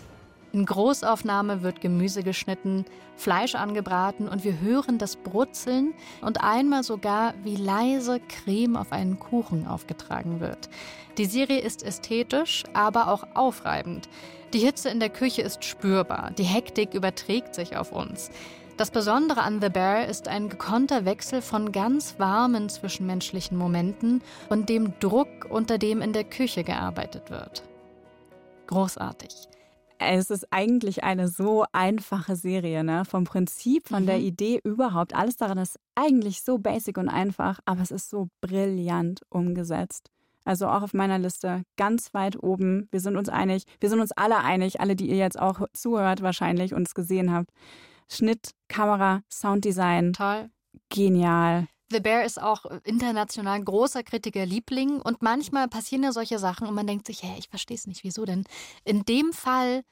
In 0.53 0.65
Großaufnahme 0.65 1.61
wird 1.61 1.79
Gemüse 1.79 2.23
geschnitten, 2.23 2.83
Fleisch 3.15 3.55
angebraten 3.55 4.27
und 4.27 4.43
wir 4.43 4.59
hören 4.59 4.97
das 4.97 5.15
Brutzeln 5.15 5.93
und 6.21 6.43
einmal 6.43 6.83
sogar, 6.83 7.33
wie 7.43 7.55
leise 7.55 8.19
Creme 8.19 8.75
auf 8.75 8.91
einen 8.91 9.17
Kuchen 9.17 9.65
aufgetragen 9.65 10.41
wird. 10.41 10.69
Die 11.17 11.25
Serie 11.25 11.59
ist 11.59 11.83
ästhetisch, 11.83 12.63
aber 12.73 13.07
auch 13.07 13.23
aufreibend. 13.33 14.09
Die 14.53 14.59
Hitze 14.59 14.89
in 14.89 14.99
der 14.99 15.09
Küche 15.09 15.41
ist 15.41 15.63
spürbar, 15.63 16.31
die 16.37 16.43
Hektik 16.43 16.93
überträgt 16.93 17.55
sich 17.55 17.77
auf 17.77 17.93
uns. 17.93 18.29
Das 18.75 18.91
Besondere 18.91 19.43
an 19.43 19.61
The 19.61 19.69
Bear 19.69 20.07
ist 20.07 20.27
ein 20.27 20.49
gekonnter 20.49 21.05
Wechsel 21.05 21.41
von 21.41 21.71
ganz 21.71 22.15
warmen 22.17 22.67
zwischenmenschlichen 22.67 23.57
Momenten 23.57 24.21
und 24.49 24.67
dem 24.67 24.99
Druck, 24.99 25.47
unter 25.49 25.77
dem 25.77 26.01
in 26.01 26.11
der 26.11 26.23
Küche 26.25 26.63
gearbeitet 26.63 27.29
wird. 27.29 27.63
Großartig 28.67 29.50
es 30.01 30.31
ist 30.31 30.51
eigentlich 30.51 31.03
eine 31.03 31.27
so 31.27 31.65
einfache 31.71 32.35
Serie, 32.35 32.83
ne? 32.83 33.05
Vom 33.05 33.23
Prinzip, 33.23 33.87
von 33.87 34.03
mhm. 34.03 34.07
der 34.07 34.19
Idee 34.19 34.59
überhaupt. 34.63 35.15
Alles 35.15 35.37
daran 35.37 35.57
ist 35.57 35.79
eigentlich 35.95 36.41
so 36.41 36.57
basic 36.57 36.97
und 36.97 37.09
einfach, 37.09 37.59
aber 37.65 37.81
es 37.81 37.91
ist 37.91 38.09
so 38.09 38.29
brillant 38.41 39.21
umgesetzt. 39.29 40.09
Also 40.43 40.67
auch 40.67 40.81
auf 40.81 40.93
meiner 40.93 41.19
Liste 41.19 41.63
ganz 41.77 42.13
weit 42.13 42.41
oben. 42.41 42.87
Wir 42.91 42.99
sind 42.99 43.15
uns 43.15 43.29
einig. 43.29 43.65
Wir 43.79 43.89
sind 43.89 43.99
uns 43.99 44.11
alle 44.11 44.39
einig, 44.39 44.81
alle, 44.81 44.95
die 44.95 45.07
ihr 45.07 45.17
jetzt 45.17 45.39
auch 45.39 45.67
zuhört 45.73 46.21
wahrscheinlich 46.21 46.73
und 46.73 46.87
es 46.87 46.95
gesehen 46.95 47.31
habt. 47.31 47.51
Schnitt, 48.09 48.51
Kamera, 48.67 49.21
Sounddesign. 49.31 50.13
Toll. 50.13 50.49
Genial. 50.89 51.67
The 51.91 51.99
Bear 51.99 52.23
ist 52.23 52.41
auch 52.41 52.65
international 52.83 53.55
ein 53.55 53.65
großer 53.65 54.03
Kritiker 54.03 54.45
Liebling 54.45 55.01
und 55.01 55.21
manchmal 55.21 55.67
passieren 55.67 56.03
ja 56.03 56.11
solche 56.11 56.39
Sachen 56.39 56.67
und 56.67 56.73
man 56.73 56.87
denkt 56.87 57.05
sich, 57.05 57.21
hä, 57.23 57.35
ich 57.37 57.49
verstehe 57.49 57.75
es 57.75 57.87
nicht, 57.87 58.03
wieso 58.03 58.25
denn? 58.25 58.45
In 58.85 59.03
dem 59.03 59.33
Fall 59.33 59.83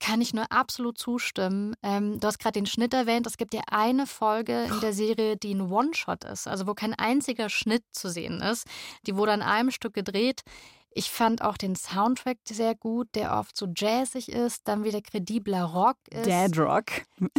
kann 0.00 0.20
ich 0.20 0.34
nur 0.34 0.50
absolut 0.50 0.98
zustimmen. 0.98 1.74
Ähm, 1.82 2.18
du 2.18 2.26
hast 2.26 2.40
gerade 2.40 2.58
den 2.58 2.66
Schnitt 2.66 2.92
erwähnt. 2.92 3.26
Es 3.26 3.36
gibt 3.36 3.54
ja 3.54 3.62
eine 3.70 4.06
Folge 4.06 4.64
in 4.64 4.80
der 4.80 4.92
Serie, 4.92 5.36
die 5.36 5.54
ein 5.54 5.70
One-Shot 5.70 6.24
ist, 6.24 6.48
also 6.48 6.66
wo 6.66 6.74
kein 6.74 6.94
einziger 6.94 7.48
Schnitt 7.48 7.84
zu 7.92 8.10
sehen 8.10 8.40
ist. 8.40 8.66
Die 9.06 9.14
wurde 9.16 9.32
an 9.32 9.42
einem 9.42 9.70
Stück 9.70 9.94
gedreht. 9.94 10.42
Ich 10.90 11.10
fand 11.10 11.42
auch 11.42 11.56
den 11.56 11.76
Soundtrack 11.76 12.38
sehr 12.48 12.74
gut, 12.74 13.08
der 13.14 13.38
oft 13.38 13.56
so 13.56 13.68
jazzig 13.74 14.28
ist, 14.30 14.66
dann 14.66 14.84
wieder 14.84 15.00
kredibler 15.00 15.64
Rock 15.64 15.96
ist. 16.10 16.26
Dead 16.26 16.58
Rock. 16.58 16.86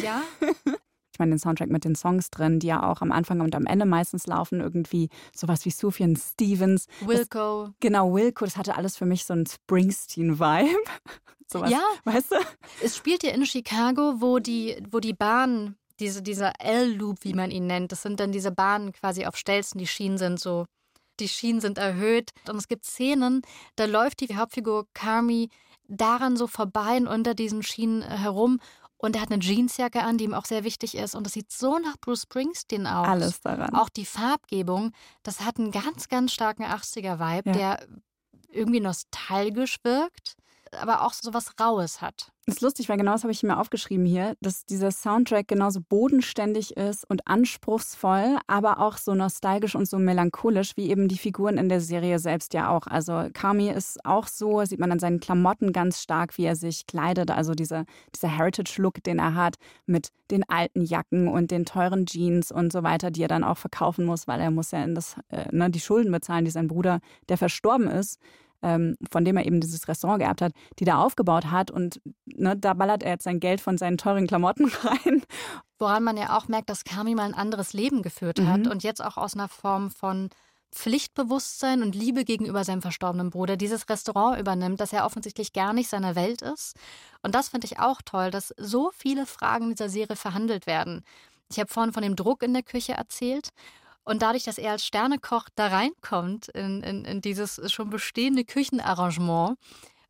Ja. 0.01 0.21
ich 1.13 1.19
meine, 1.19 1.31
den 1.31 1.39
Soundtrack 1.39 1.69
mit 1.69 1.85
den 1.85 1.95
Songs 1.95 2.31
drin, 2.31 2.59
die 2.59 2.67
ja 2.67 2.89
auch 2.89 3.01
am 3.01 3.11
Anfang 3.11 3.39
und 3.41 3.55
am 3.55 3.67
Ende 3.67 3.85
meistens 3.85 4.25
laufen, 4.25 4.59
irgendwie 4.59 5.09
sowas 5.35 5.63
wie 5.63 5.69
Sufjan 5.69 6.15
Stevens. 6.15 6.87
Wilco. 7.01 7.65
Das, 7.67 7.73
genau, 7.79 8.13
Wilco, 8.15 8.45
das 8.45 8.57
hatte 8.57 8.75
alles 8.75 8.97
für 8.97 9.05
mich 9.05 9.23
so 9.25 9.33
einen 9.33 9.45
Springsteen-Vibe. 9.45 10.75
sowas, 11.47 11.69
ja, 11.69 11.83
weißt 12.05 12.31
du? 12.31 12.35
Es 12.83 12.97
spielt 12.97 13.21
ja 13.21 13.31
in 13.31 13.45
Chicago, 13.45 14.15
wo 14.17 14.39
die, 14.39 14.75
wo 14.89 14.99
die 14.99 15.13
Bahn, 15.13 15.75
diese, 15.99 16.23
dieser 16.23 16.53
L-Loop, 16.59 17.19
wie 17.21 17.35
man 17.35 17.51
ihn 17.51 17.67
nennt, 17.67 17.91
das 17.91 18.01
sind 18.01 18.19
dann 18.19 18.31
diese 18.31 18.51
Bahnen 18.51 18.91
quasi 18.91 19.27
auf 19.27 19.37
Stelzen, 19.37 19.77
die 19.77 19.87
Schienen 19.87 20.17
sind 20.17 20.39
so 20.39 20.65
die 21.19 21.27
Schienen 21.27 21.61
sind 21.61 21.77
erhöht. 21.77 22.31
Und 22.49 22.57
es 22.57 22.67
gibt 22.67 22.85
Szenen, 22.85 23.43
da 23.75 23.85
läuft 23.85 24.21
die 24.21 24.35
Hauptfigur 24.35 24.87
Carmi 24.95 25.49
daran 25.87 26.37
so 26.37 26.47
vorbei 26.47 26.97
und 26.97 27.07
unter 27.07 27.35
diesen 27.35 27.61
Schienen 27.61 28.01
herum 28.01 28.59
und 29.03 29.17
er 29.17 29.21
hat 29.21 29.31
eine 29.33 29.43
Jeansjacke 29.43 30.01
an, 30.01 30.17
die 30.17 30.23
ihm 30.23 30.33
auch 30.33 30.45
sehr 30.45 30.63
wichtig 30.63 30.95
ist. 30.95 31.13
Und 31.13 31.25
das 31.25 31.33
sieht 31.33 31.51
so 31.51 31.77
nach 31.77 31.97
Bruce 31.99 32.21
Springsteen 32.21 32.87
aus. 32.87 33.05
Alles 33.05 33.41
daran. 33.41 33.75
Auch 33.75 33.89
die 33.89 34.05
Farbgebung, 34.05 34.93
das 35.23 35.41
hat 35.41 35.59
einen 35.59 35.71
ganz, 35.71 36.07
ganz 36.07 36.31
starken 36.31 36.63
80er-Vibe, 36.63 37.49
ja. 37.49 37.53
der 37.53 37.87
irgendwie 38.49 38.79
nostalgisch 38.79 39.75
wirkt. 39.83 40.35
Aber 40.81 41.03
auch 41.03 41.13
so 41.13 41.33
was 41.33 41.51
Raues 41.59 42.01
hat. 42.01 42.33
Das 42.45 42.55
ist 42.55 42.61
lustig, 42.61 42.89
weil 42.89 42.97
genau 42.97 43.13
das 43.13 43.23
habe 43.23 43.31
ich 43.31 43.41
mir 43.41 43.57
aufgeschrieben 43.57 44.05
hier, 44.05 44.35
dass 44.41 44.65
dieser 44.65 44.91
Soundtrack 44.91 45.47
genauso 45.47 45.79
bodenständig 45.79 46.75
ist 46.75 47.09
und 47.09 47.25
anspruchsvoll, 47.25 48.37
aber 48.47 48.81
auch 48.81 48.97
so 48.97 49.15
nostalgisch 49.15 49.75
und 49.75 49.87
so 49.87 49.97
melancholisch, 49.97 50.75
wie 50.75 50.89
eben 50.89 51.07
die 51.07 51.17
Figuren 51.17 51.57
in 51.57 51.69
der 51.69 51.79
Serie 51.79 52.19
selbst 52.19 52.53
ja 52.53 52.69
auch. 52.69 52.85
Also 52.87 53.29
Kami 53.33 53.69
ist 53.69 54.05
auch 54.05 54.27
so, 54.27 54.65
sieht 54.65 54.79
man 54.79 54.91
an 54.91 54.99
seinen 54.99 55.21
Klamotten 55.21 55.71
ganz 55.71 56.01
stark, 56.01 56.37
wie 56.37 56.43
er 56.43 56.57
sich 56.57 56.85
kleidet. 56.85 57.31
Also 57.31 57.53
dieser, 57.53 57.85
dieser 58.13 58.27
Heritage-Look, 58.27 59.01
den 59.03 59.19
er 59.19 59.35
hat, 59.35 59.55
mit 59.85 60.09
den 60.29 60.43
alten 60.49 60.83
Jacken 60.83 61.29
und 61.29 61.49
den 61.49 61.63
teuren 61.63 62.05
Jeans 62.05 62.51
und 62.51 62.73
so 62.73 62.83
weiter, 62.83 63.09
die 63.09 63.21
er 63.21 63.29
dann 63.29 63.45
auch 63.45 63.57
verkaufen 63.57 64.03
muss, 64.03 64.27
weil 64.27 64.41
er 64.41 64.51
muss 64.51 64.71
ja 64.71 64.83
in 64.83 64.95
das, 64.95 65.15
äh, 65.29 65.45
ne, 65.55 65.69
die 65.69 65.79
Schulden 65.79 66.11
bezahlen, 66.11 66.43
die 66.43 66.51
sein 66.51 66.67
Bruder, 66.67 66.99
der 67.29 67.37
verstorben 67.37 67.87
ist, 67.87 68.19
ähm, 68.63 68.95
von 69.11 69.23
dem 69.25 69.37
er 69.37 69.45
eben 69.45 69.61
dieses 69.61 69.87
Restaurant 69.87 70.19
geerbt 70.19 70.41
hat, 70.41 70.53
die 70.79 70.85
da 70.85 70.97
aufgebaut 70.97 71.51
hat. 71.51 71.69
Und 71.69 72.01
ne, 72.25 72.57
da 72.57 72.73
ballert 72.73 73.03
er 73.03 73.11
jetzt 73.11 73.25
sein 73.25 73.39
Geld 73.39 73.61
von 73.61 73.77
seinen 73.77 73.97
teuren 73.97 74.25
Klamotten 74.25 74.65
rein. 74.83 75.21
Woran 75.77 76.03
man 76.03 76.17
ja 76.17 76.37
auch 76.37 76.47
merkt, 76.47 76.69
dass 76.69 76.83
Kami 76.85 77.13
mal 77.13 77.25
ein 77.25 77.33
anderes 77.33 77.73
Leben 77.73 78.01
geführt 78.01 78.39
Mhm. 78.39 78.47
hat 78.47 78.67
und 78.67 78.83
jetzt 78.83 79.03
auch 79.03 79.17
aus 79.17 79.35
einer 79.35 79.49
Form 79.49 79.91
von 79.91 80.29
Pflichtbewusstsein 80.71 81.81
und 81.81 81.95
Liebe 81.95 82.25
gegenüber 82.25 82.63
seinem 82.63 82.81
verstorbenen 82.81 83.29
Bruder 83.29 83.57
dieses 83.57 83.89
Restaurant 83.89 84.39
übernimmt, 84.39 84.79
das 84.79 84.91
ja 84.91 85.05
offensichtlich 85.05 85.53
gar 85.53 85.71
nicht 85.71 85.89
seiner 85.89 86.15
Welt 86.15 86.41
ist. 86.41 86.75
Und 87.21 87.35
das 87.35 87.49
finde 87.49 87.65
ich 87.65 87.79
auch 87.79 88.01
toll, 88.03 88.31
dass 88.31 88.53
so 88.57 88.91
viele 88.95 89.25
Fragen 89.25 89.65
in 89.65 89.69
dieser 89.71 89.89
Serie 89.89 90.15
verhandelt 90.15 90.65
werden. 90.67 91.03
Ich 91.51 91.59
habe 91.59 91.71
vorhin 91.71 91.93
von 91.93 92.03
dem 92.03 92.15
Druck 92.15 92.41
in 92.43 92.53
der 92.53 92.63
Küche 92.63 92.93
erzählt. 92.93 93.49
Und 94.03 94.21
dadurch, 94.21 94.43
dass 94.43 94.57
er 94.57 94.71
als 94.71 94.85
Sternekoch 94.85 95.47
da 95.55 95.67
reinkommt 95.67 96.49
in, 96.49 96.83
in, 96.83 97.05
in 97.05 97.21
dieses 97.21 97.71
schon 97.71 97.89
bestehende 97.89 98.43
Küchenarrangement, 98.43 99.57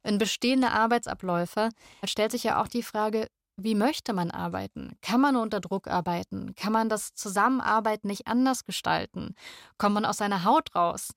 in 0.04 0.18
bestehende 0.18 0.72
Arbeitsabläufe, 0.72 1.70
stellt 2.04 2.32
sich 2.32 2.44
ja 2.44 2.62
auch 2.62 2.68
die 2.68 2.84
Frage, 2.84 3.28
wie 3.56 3.76
möchte 3.76 4.14
man 4.14 4.32
arbeiten? 4.32 4.98
Kann 5.02 5.22
man 5.22 5.36
unter 5.36 5.60
Druck 5.60 5.88
arbeiten? 5.88 6.56
Kann 6.56 6.74
man 6.74 6.90
das 6.90 7.14
Zusammenarbeiten 7.14 8.08
nicht 8.08 8.26
anders 8.28 8.66
gestalten? 8.66 9.36
Kommt 9.78 9.94
man 9.94 10.06
aus 10.06 10.18
seiner 10.18 10.44
Haut 10.44 10.74
raus? 10.76 11.14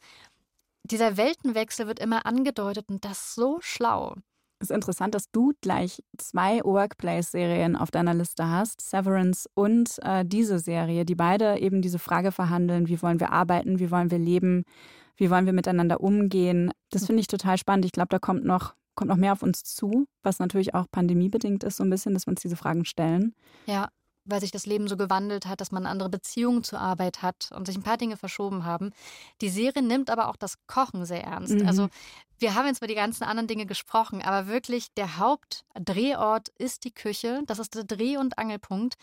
Dieser 0.85 1.17
Weltenwechsel 1.17 1.87
wird 1.87 1.99
immer 1.99 2.27
angedeutet 2.27 2.89
und 2.89 3.05
das 3.05 3.35
so 3.35 3.59
schlau. 3.61 4.15
Es 4.59 4.71
ist 4.71 4.75
interessant, 4.75 5.15
dass 5.15 5.31
du 5.31 5.53
gleich 5.61 6.03
zwei 6.17 6.61
Workplace-Serien 6.65 7.77
auf 7.77 7.91
deiner 7.91 8.15
Liste 8.15 8.49
hast, 8.49 8.81
Severance 8.81 9.49
und 9.55 9.99
äh, 10.03 10.25
diese 10.25 10.59
Serie, 10.59 11.05
die 11.05 11.15
beide 11.15 11.59
eben 11.59 11.83
diese 11.83 11.99
Frage 11.99 12.33
verhandeln, 12.33 12.89
wie 12.89 13.01
wollen 13.03 13.21
wir 13.21 13.33
arbeiten, 13.33 13.79
wie 13.79 13.91
wollen 13.91 14.11
wir 14.11 14.19
leben, 14.19 14.65
wie 15.17 15.31
wollen 15.31 15.45
wir 15.45 15.53
miteinander 15.53 16.01
umgehen. 16.01 16.71
Das 16.91 17.05
finde 17.07 17.21
ich 17.21 17.27
total 17.27 17.59
spannend. 17.59 17.85
Ich 17.85 17.93
glaube, 17.93 18.09
da 18.09 18.19
kommt 18.19 18.45
noch, 18.45 18.75
kommt 18.95 19.11
noch 19.11 19.19
mehr 19.19 19.33
auf 19.33 19.43
uns 19.43 19.63
zu, 19.63 20.07
was 20.23 20.39
natürlich 20.39 20.75
auch 20.75 20.87
pandemiebedingt 20.91 21.63
ist, 21.63 21.77
so 21.77 21.85
ein 21.85 21.91
bisschen, 21.91 22.15
dass 22.15 22.27
wir 22.27 22.31
uns 22.31 22.41
diese 22.41 22.57
Fragen 22.57 22.87
stellen. 22.87 23.35
Ja, 23.67 23.91
weil 24.27 24.41
sich 24.41 24.51
das 24.51 24.67
Leben 24.67 24.89
so 24.89 24.97
gewandelt 24.97 25.47
hat, 25.47 25.61
dass 25.61 25.73
man 25.73 25.87
andere 25.87 26.09
Beziehungen 26.09 26.65
zur 26.65 26.81
Arbeit 26.81 27.23
hat 27.23 27.51
und 27.55 27.67
sich 27.67 27.77
ein 27.77 27.83
paar 27.83 27.97
Dinge 27.97 28.17
verschoben 28.17 28.65
haben. 28.65 28.91
Die 29.41 29.49
Serie 29.49 29.83
nimmt 29.83 30.11
aber 30.11 30.29
auch 30.29 30.37
das 30.37 30.57
Kochen 30.67 31.05
sehr 31.05 31.25
ernst. 31.25 31.55
Mhm. 31.55 31.67
Also 31.67 31.89
wir 32.39 32.55
haben 32.55 32.67
jetzt 32.67 32.79
über 32.79 32.87
die 32.87 32.95
ganzen 32.95 33.25
anderen 33.25 33.47
Dinge 33.47 33.67
gesprochen, 33.67 34.23
aber 34.23 34.47
wirklich 34.49 34.93
der 34.95 35.19
Hauptdrehort 35.19 36.51
ist 36.59 36.85
die 36.85 36.93
Küche. 36.93 37.43
Das 37.47 37.59
ist 37.59 37.75
der 37.75 37.85
Dreh- 37.85 38.19
und 38.19 38.39
Angelpunkt. 38.39 38.95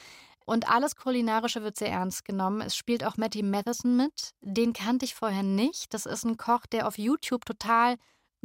Und 0.45 0.69
alles 0.69 0.95
Kulinarische 0.95 1.63
wird 1.63 1.77
sehr 1.77 1.89
ernst 1.89 2.25
genommen. 2.25 2.61
Es 2.61 2.75
spielt 2.75 3.03
auch 3.03 3.17
Matty 3.17 3.43
Matheson 3.43 3.95
mit. 3.95 4.31
Den 4.41 4.73
kannte 4.73 5.05
ich 5.05 5.15
vorher 5.15 5.43
nicht. 5.43 5.93
Das 5.93 6.05
ist 6.05 6.25
ein 6.25 6.37
Koch, 6.37 6.65
der 6.65 6.87
auf 6.87 6.97
YouTube 6.97 7.45
total 7.45 7.95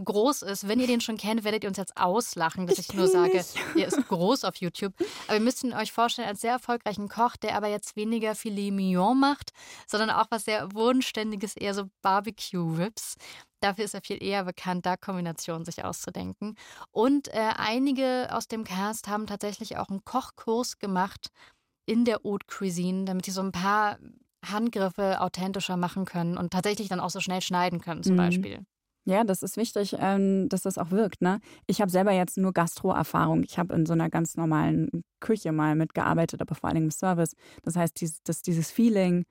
groß 0.02 0.42
ist. 0.42 0.68
Wenn 0.68 0.80
ihr 0.80 0.86
den 0.86 1.00
schon 1.00 1.16
kennt, 1.16 1.44
werdet 1.44 1.64
ihr 1.64 1.68
uns 1.68 1.76
jetzt 1.78 1.96
auslachen, 1.96 2.66
dass 2.66 2.78
ich, 2.78 2.92
nur 2.92 3.08
sage, 3.08 3.44
er 3.76 3.86
ist 3.86 4.08
groß 4.08 4.44
auf 4.44 4.56
YouTube. 4.56 4.94
Aber 5.26 5.34
ihr 5.36 5.40
müsst 5.42 5.64
ihn 5.64 5.72
euch 5.74 5.92
vorstellen 5.92 6.28
als 6.28 6.40
sehr 6.40 6.52
erfolgreichen 6.52 7.08
Koch, 7.08 7.36
der 7.36 7.56
aber 7.56 7.68
jetzt 7.68 7.96
weniger 7.96 8.34
Filet 8.34 8.70
Mignon 8.70 9.18
macht, 9.18 9.50
sondern 9.86 10.10
auch 10.10 10.26
was 10.30 10.44
sehr 10.44 10.68
Bodenständiges, 10.68 11.56
eher 11.56 11.74
so 11.74 11.84
Barbecue-Ribs. 12.02 13.16
Dafür 13.60 13.84
ist 13.84 13.94
er 13.94 14.02
viel 14.02 14.22
eher 14.22 14.44
bekannt, 14.44 14.86
da 14.86 14.96
Kombinationen 14.96 15.64
sich 15.64 15.84
auszudenken. 15.84 16.54
Und 16.92 17.28
äh, 17.28 17.50
einige 17.56 18.28
aus 18.30 18.46
dem 18.46 18.64
Cast 18.64 19.08
haben 19.08 19.26
tatsächlich 19.26 19.76
auch 19.78 19.88
einen 19.88 20.04
Kochkurs 20.04 20.78
gemacht 20.78 21.28
in 21.86 22.04
der 22.04 22.20
Haute 22.24 22.46
Cuisine, 22.46 23.04
damit 23.04 23.24
sie 23.24 23.32
so 23.32 23.40
ein 23.40 23.50
paar 23.52 23.98
Handgriffe 24.46 25.20
authentischer 25.20 25.76
machen 25.76 26.04
können 26.04 26.38
und 26.38 26.52
tatsächlich 26.52 26.88
dann 26.88 27.00
auch 27.00 27.10
so 27.10 27.18
schnell 27.18 27.40
schneiden 27.40 27.80
können, 27.80 28.04
zum 28.04 28.12
Mhm. 28.12 28.18
Beispiel. 28.18 28.66
Ja, 29.08 29.24
das 29.24 29.42
ist 29.42 29.56
wichtig, 29.56 29.96
ähm, 29.98 30.50
dass 30.50 30.62
das 30.62 30.76
auch 30.76 30.90
wirkt. 30.90 31.22
Ne? 31.22 31.40
Ich 31.66 31.80
habe 31.80 31.90
selber 31.90 32.12
jetzt 32.12 32.36
nur 32.36 32.52
Gastro-Erfahrung. 32.52 33.42
Ich 33.42 33.58
habe 33.58 33.72
in 33.74 33.86
so 33.86 33.94
einer 33.94 34.10
ganz 34.10 34.36
normalen 34.36 35.02
Küche 35.18 35.50
mal 35.50 35.74
mitgearbeitet, 35.76 36.42
aber 36.42 36.54
vor 36.54 36.68
allem 36.68 36.84
im 36.84 36.90
Service. 36.90 37.34
Das 37.62 37.74
heißt, 37.74 37.98
dieses, 38.02 38.22
das, 38.22 38.42
dieses 38.42 38.70
Feeling 38.70 39.24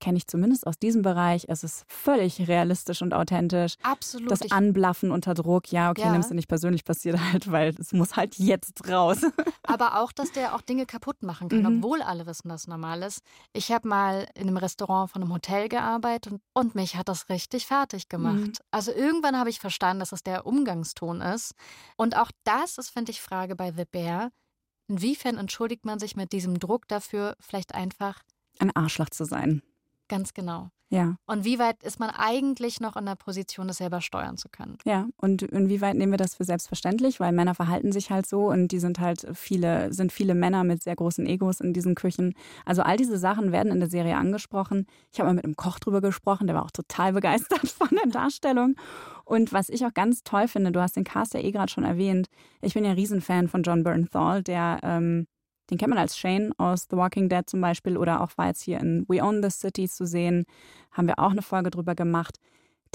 kenne 0.00 0.18
ich 0.18 0.26
zumindest 0.26 0.66
aus 0.66 0.78
diesem 0.78 1.02
Bereich. 1.02 1.46
Es 1.48 1.64
ist 1.64 1.84
völlig 1.88 2.48
realistisch 2.48 3.02
und 3.02 3.14
authentisch. 3.14 3.74
Absolut. 3.82 4.30
Das 4.30 4.50
Anblaffen 4.50 5.10
unter 5.10 5.34
Druck, 5.34 5.72
ja, 5.72 5.90
okay, 5.90 6.02
Ja. 6.02 6.12
nimmst 6.12 6.30
du 6.30 6.34
nicht 6.34 6.48
persönlich, 6.48 6.84
passiert 6.84 7.18
halt, 7.32 7.50
weil 7.50 7.74
es 7.78 7.92
muss 7.92 8.16
halt 8.16 8.36
jetzt 8.36 8.88
raus. 8.88 9.18
Aber 9.62 10.00
auch, 10.00 10.12
dass 10.12 10.32
der 10.32 10.54
auch 10.54 10.60
Dinge 10.60 10.86
kaputt 10.86 11.22
machen 11.22 11.48
kann, 11.48 11.60
Mhm. 11.62 11.78
obwohl 11.78 12.02
alle 12.02 12.26
wissen, 12.26 12.48
dass 12.48 12.66
normal 12.66 13.02
ist. 13.02 13.20
Ich 13.52 13.72
habe 13.72 13.88
mal 13.88 14.26
in 14.34 14.48
einem 14.48 14.56
Restaurant 14.58 15.10
von 15.10 15.22
einem 15.22 15.32
Hotel 15.32 15.68
gearbeitet 15.68 16.32
und, 16.32 16.42
und 16.52 16.74
mich 16.74 16.96
hat 16.96 17.08
das 17.08 17.28
richtig 17.28 17.66
fertig 17.66 18.08
gemacht. 18.08 18.36
Mhm. 18.36 18.52
Also 18.70 18.92
irgendwann 18.92 19.38
habe 19.38 19.50
ich 19.50 19.60
verstanden, 19.60 20.00
dass 20.00 20.12
es 20.12 20.22
der 20.22 20.46
Umgangston 20.46 21.20
ist. 21.20 21.54
Und 21.96 22.16
auch 22.16 22.30
das 22.44 22.78
ist, 22.78 22.90
finde 22.90 23.12
ich, 23.12 23.20
Frage 23.20 23.56
bei 23.56 23.72
The 23.72 23.84
Bear. 23.90 24.30
Inwiefern 24.88 25.36
entschuldigt 25.36 25.84
man 25.84 25.98
sich 25.98 26.14
mit 26.16 26.32
diesem 26.32 26.58
Druck 26.60 26.86
dafür, 26.86 27.34
vielleicht 27.40 27.74
einfach 27.74 28.22
Ein 28.58 28.74
Arschloch 28.76 29.10
zu 29.10 29.24
sein. 29.24 29.62
Ganz 30.08 30.34
genau? 30.34 30.70
Ja. 30.88 31.16
Und 31.26 31.44
wie 31.44 31.58
weit 31.58 31.82
ist 31.82 31.98
man 31.98 32.10
eigentlich 32.10 32.80
noch 32.80 32.96
in 32.96 33.06
der 33.06 33.16
Position, 33.16 33.66
das 33.66 33.78
selber 33.78 34.00
steuern 34.00 34.36
zu 34.36 34.48
können? 34.48 34.78
Ja, 34.84 35.08
und 35.16 35.42
inwieweit 35.42 35.96
nehmen 35.96 36.12
wir 36.12 36.16
das 36.16 36.36
für 36.36 36.44
selbstverständlich? 36.44 37.18
Weil 37.18 37.32
Männer 37.32 37.56
verhalten 37.56 37.90
sich 37.90 38.10
halt 38.10 38.26
so 38.26 38.48
und 38.48 38.68
die 38.68 38.78
sind 38.78 39.00
halt 39.00 39.26
viele, 39.34 39.92
sind 39.92 40.12
viele 40.12 40.34
Männer 40.34 40.62
mit 40.62 40.82
sehr 40.82 40.94
großen 40.94 41.26
Egos 41.26 41.60
in 41.60 41.72
diesen 41.72 41.96
Küchen. 41.96 42.34
Also 42.64 42.82
all 42.82 42.96
diese 42.96 43.18
Sachen 43.18 43.50
werden 43.50 43.72
in 43.72 43.80
der 43.80 43.90
Serie 43.90 44.16
angesprochen. 44.16 44.86
Ich 45.12 45.18
habe 45.18 45.28
mal 45.28 45.34
mit 45.34 45.44
einem 45.44 45.56
Koch 45.56 45.80
drüber 45.80 46.00
gesprochen, 46.00 46.46
der 46.46 46.54
war 46.54 46.64
auch 46.64 46.70
total 46.70 47.12
begeistert 47.12 47.68
von 47.68 47.88
der 47.90 48.08
Darstellung. 48.08 48.76
Und 49.24 49.52
was 49.52 49.68
ich 49.68 49.84
auch 49.84 49.94
ganz 49.94 50.22
toll 50.22 50.46
finde, 50.46 50.70
du 50.70 50.80
hast 50.80 50.94
den 50.94 51.04
Cast 51.04 51.34
ja 51.34 51.40
eh 51.40 51.50
gerade 51.50 51.70
schon 51.70 51.84
erwähnt. 51.84 52.28
Ich 52.60 52.74
bin 52.74 52.84
ja 52.84 52.92
Riesenfan 52.92 53.48
von 53.48 53.64
John 53.64 53.82
Bernthal, 53.82 54.44
der 54.44 54.78
ähm, 54.84 55.26
den 55.70 55.78
kennt 55.78 55.90
man 55.90 55.98
als 55.98 56.16
Shane 56.18 56.52
aus 56.58 56.86
The 56.90 56.96
Walking 56.96 57.28
Dead 57.28 57.48
zum 57.48 57.60
Beispiel 57.60 57.96
oder 57.96 58.20
auch 58.20 58.30
war 58.36 58.48
jetzt 58.48 58.62
hier 58.62 58.80
in 58.80 59.04
We 59.08 59.22
Own 59.22 59.42
the 59.42 59.50
City 59.50 59.88
zu 59.88 60.06
sehen. 60.06 60.44
Haben 60.92 61.08
wir 61.08 61.18
auch 61.18 61.30
eine 61.30 61.42
Folge 61.42 61.70
drüber 61.70 61.94
gemacht. 61.94 62.38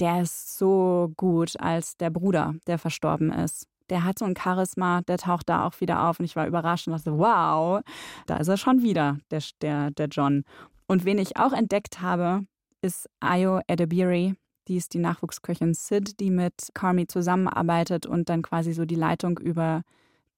Der 0.00 0.22
ist 0.22 0.56
so 0.56 1.12
gut 1.16 1.60
als 1.60 1.96
der 1.96 2.10
Bruder, 2.10 2.54
der 2.66 2.78
verstorben 2.78 3.30
ist. 3.30 3.66
Der 3.90 4.04
hat 4.04 4.18
so 4.18 4.24
ein 4.24 4.36
Charisma, 4.36 5.02
der 5.02 5.18
taucht 5.18 5.48
da 5.48 5.66
auch 5.66 5.80
wieder 5.80 6.08
auf 6.08 6.18
und 6.18 6.24
ich 6.24 6.34
war 6.34 6.46
überrascht 6.46 6.88
und 6.88 6.94
dachte, 6.94 7.18
wow, 7.18 7.82
da 8.26 8.38
ist 8.38 8.48
er 8.48 8.56
schon 8.56 8.82
wieder, 8.82 9.18
der, 9.30 9.42
der, 9.60 9.90
der 9.90 10.06
John. 10.06 10.44
Und 10.86 11.04
wen 11.04 11.18
ich 11.18 11.36
auch 11.36 11.52
entdeckt 11.52 12.00
habe, 12.00 12.46
ist 12.80 13.08
Ayo 13.20 13.60
Edebiri. 13.66 14.34
Die 14.68 14.76
ist 14.76 14.94
die 14.94 14.98
Nachwuchsköchin 14.98 15.74
Sid, 15.74 16.20
die 16.20 16.30
mit 16.30 16.68
Carmi 16.74 17.06
zusammenarbeitet 17.06 18.06
und 18.06 18.28
dann 18.28 18.42
quasi 18.42 18.72
so 18.72 18.84
die 18.84 18.94
Leitung 18.94 19.38
über 19.38 19.82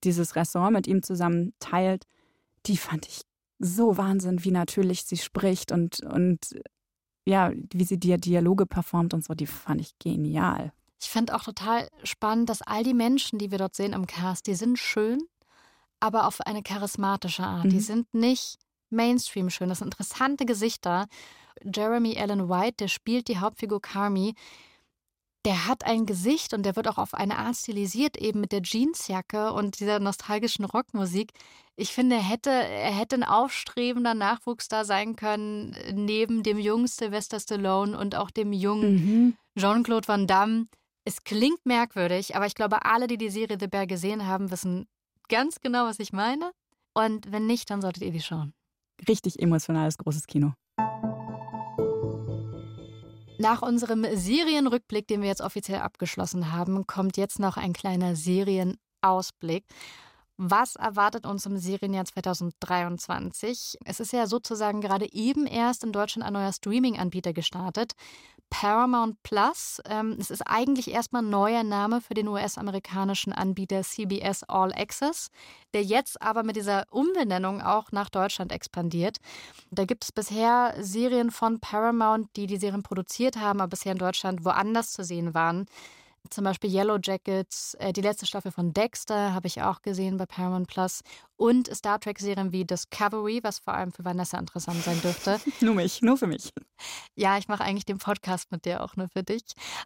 dieses 0.03 0.35
Restaurant 0.37 0.73
mit 0.73 0.87
ihm 0.87 1.03
zusammen 1.03 1.53
teilt. 1.59 2.05
Die 2.67 2.77
fand 2.77 3.07
ich 3.07 3.23
so 3.59 3.97
Wahnsinn, 3.97 4.45
wie 4.45 4.51
natürlich 4.51 5.05
sie 5.05 5.17
spricht 5.17 5.73
und, 5.73 6.01
und 6.03 6.39
ja, 7.27 7.53
wie 7.73 7.85
sie 7.85 7.99
die 7.99 8.17
Dialoge 8.19 8.67
performt 8.67 9.15
und 9.15 9.25
so, 9.25 9.35
die 9.35 9.47
fand 9.47 9.81
ich 9.81 9.99
genial. 9.99 10.73
Ich 11.01 11.09
finde 11.09 11.35
auch 11.35 11.45
total 11.45 11.89
spannend, 12.03 12.49
dass 12.49 12.63
all 12.63 12.83
die 12.83 12.95
Menschen, 12.95 13.39
die 13.39 13.51
wir 13.51 13.59
dort 13.59 13.75
sehen 13.75 13.93
im 13.93 14.07
Cast, 14.07 14.47
die 14.47 14.55
sind 14.55 14.79
schön, 14.79 15.19
aber 16.01 16.27
auf 16.27 16.41
eine 16.41 16.63
charismatische 16.63 17.45
Art. 17.45 17.65
Die 17.71 17.77
Mhm. 17.77 17.81
sind 17.81 18.15
nicht 18.15 18.57
Mainstream 18.91 19.51
schön. 19.51 19.69
Das 19.69 19.79
sind 19.79 19.89
interessante 19.89 20.45
Gesichter. 20.47 21.07
Jeremy 21.63 22.19
Allen 22.19 22.49
White, 22.49 22.77
der 22.81 22.89
spielt 22.89 23.29
die 23.29 23.39
Hauptfigur 23.39 23.81
Carmi. 23.81 24.35
Der 25.45 25.67
hat 25.67 25.85
ein 25.85 26.07
Gesicht 26.07 26.55
und 26.55 26.63
der 26.65 26.75
wird 26.77 26.89
auch 26.89 26.99
auf 26.99 27.13
eine 27.15 27.39
Art 27.39 27.57
stilisiert, 27.57 28.17
eben 28.17 28.41
mit 28.41 28.53
der 28.53 28.63
Jeansjacke 28.63 29.53
und 29.53 29.79
dieser 29.81 29.99
nostalgischen 30.01 30.65
Rockmusik. 30.65 31.33
Ich 31.77 31.93
finde, 31.93 32.17
er 32.17 32.23
hätte, 32.23 32.51
er 32.51 32.93
hätte 32.93 33.17
ein 33.17 33.25
aufstrebender 33.25 34.15
Nachwuchsstar 34.15 34.85
sein 34.85 35.17
können, 35.17 35.77
neben 35.93 36.45
dem 36.45 36.59
jungen 36.59 36.87
Sylvester 36.87 37.41
Stallone 37.41 37.99
und 37.99 38.15
auch 38.15 38.31
dem 38.31 38.53
jungen 38.53 38.95
Mhm. 38.95 39.37
Jean-Claude 39.59 40.07
Van 40.07 40.27
Damme. 40.29 40.67
Es 41.05 41.25
klingt 41.25 41.67
merkwürdig, 41.67 42.37
aber 42.37 42.47
ich 42.47 42.55
glaube, 42.55 42.85
alle, 42.85 43.09
die 43.09 43.19
die 43.19 43.29
Serie 43.29 43.57
The 43.59 43.67
Bear 43.67 43.87
gesehen 43.87 44.27
haben, 44.27 44.51
wissen 44.53 44.87
ganz 45.29 45.61
genau, 45.61 45.85
was 45.87 45.99
ich 45.99 46.13
meine. 46.13 46.53
Und 46.95 47.33
wenn 47.33 47.47
nicht, 47.47 47.69
dann 47.71 47.83
solltet 47.83 48.05
ihr 48.05 48.13
die 48.13 48.23
schauen. 48.23 48.55
Richtig 49.09 49.41
emotionales, 49.41 49.99
großes 49.99 50.27
Kino. 50.29 50.53
Nach 53.39 53.63
unserem 53.63 54.07
Serienrückblick, 54.15 55.09
den 55.09 55.21
wir 55.23 55.29
jetzt 55.29 55.41
offiziell 55.43 55.81
abgeschlossen 55.81 56.53
haben, 56.53 56.87
kommt 56.87 57.17
jetzt 57.17 57.41
noch 57.41 57.57
ein 57.57 57.73
kleiner 57.73 58.15
Serienausblick. 58.15 59.65
Was 60.37 60.75
erwartet 60.75 61.27
uns 61.27 61.47
im 61.47 61.59
Serienjahr 61.59 62.07
2023? 62.07 63.79
Es 63.85 64.01
ist 64.01 64.13
ja 64.13 64.27
sozusagen 64.27 64.81
gerade 64.81 65.13
eben 65.13 65.47
erst 65.47 65.85
in 65.85 65.93
Deutschland 65.93 66.27
ein 66.27 66.33
neuer 66.33 66.53
Streaming-Anbieter 66.53 67.33
gestartet. 67.33 67.93
Paramount 68.51 69.23
Plus. 69.23 69.81
Ähm, 69.89 70.17
es 70.19 70.33
ist 70.33 70.43
eigentlich 70.43 70.91
erstmal 70.91 71.23
ein 71.23 71.31
neuer 71.31 71.63
Name 71.63 72.01
für 72.01 72.15
den 72.15 72.27
US-amerikanischen 72.27 73.33
Anbieter 73.33 73.83
CBS 73.83 74.43
All 74.45 74.73
Access, 74.73 75.31
der 75.73 75.85
jetzt 75.85 76.21
aber 76.21 76.43
mit 76.43 76.57
dieser 76.57 76.85
Umbenennung 76.91 77.63
auch 77.63 77.93
nach 77.93 78.11
Deutschland 78.11 78.51
expandiert. 78.51 79.19
Da 79.71 79.85
gibt 79.85 80.03
es 80.03 80.11
bisher 80.11 80.75
Serien 80.81 81.31
von 81.31 81.61
Paramount, 81.61 82.29
die 82.37 82.49
die 82.49 82.57
Serien 82.57 82.83
produziert 82.83 83.37
haben, 83.37 83.61
aber 83.61 83.71
bisher 83.71 83.93
in 83.93 83.99
Deutschland 83.99 84.45
woanders 84.45 84.93
zu 84.93 85.05
sehen 85.05 85.33
waren. 85.33 85.67
Zum 86.31 86.45
Beispiel 86.45 86.71
Yellow 86.71 86.99
Jackets, 87.03 87.75
äh, 87.75 87.93
die 87.93 88.01
letzte 88.01 88.27
Staffel 88.27 88.51
von 88.51 88.73
Dexter 88.73 89.35
habe 89.35 89.47
ich 89.47 89.63
auch 89.63 89.83
gesehen 89.83 90.17
bei 90.17 90.27
Paramount 90.27 90.69
Plus 90.69 91.03
und 91.37 91.75
Star 91.75 92.01
Trek-Serien 92.01 92.51
wie 92.51 92.65
Discovery, 92.65 93.41
was 93.43 93.59
vor 93.59 93.75
allem 93.75 93.93
für 93.93 94.05
Vanessa 94.05 94.39
interessant 94.39 94.83
sein 94.83 95.01
dürfte. 95.03 95.39
nur 95.61 95.75
mich, 95.75 96.01
nur 96.03 96.17
für 96.17 96.27
mich. 96.27 96.53
Ja, 97.15 97.37
ich 97.37 97.49
mache 97.49 97.63
eigentlich 97.63 97.85
den 97.85 97.99
Podcast 97.99 98.51
mit 98.51 98.65
dir 98.65 98.83
auch 98.83 98.97
nur 98.97 99.09
für 99.09 99.23
dich. 99.23 99.43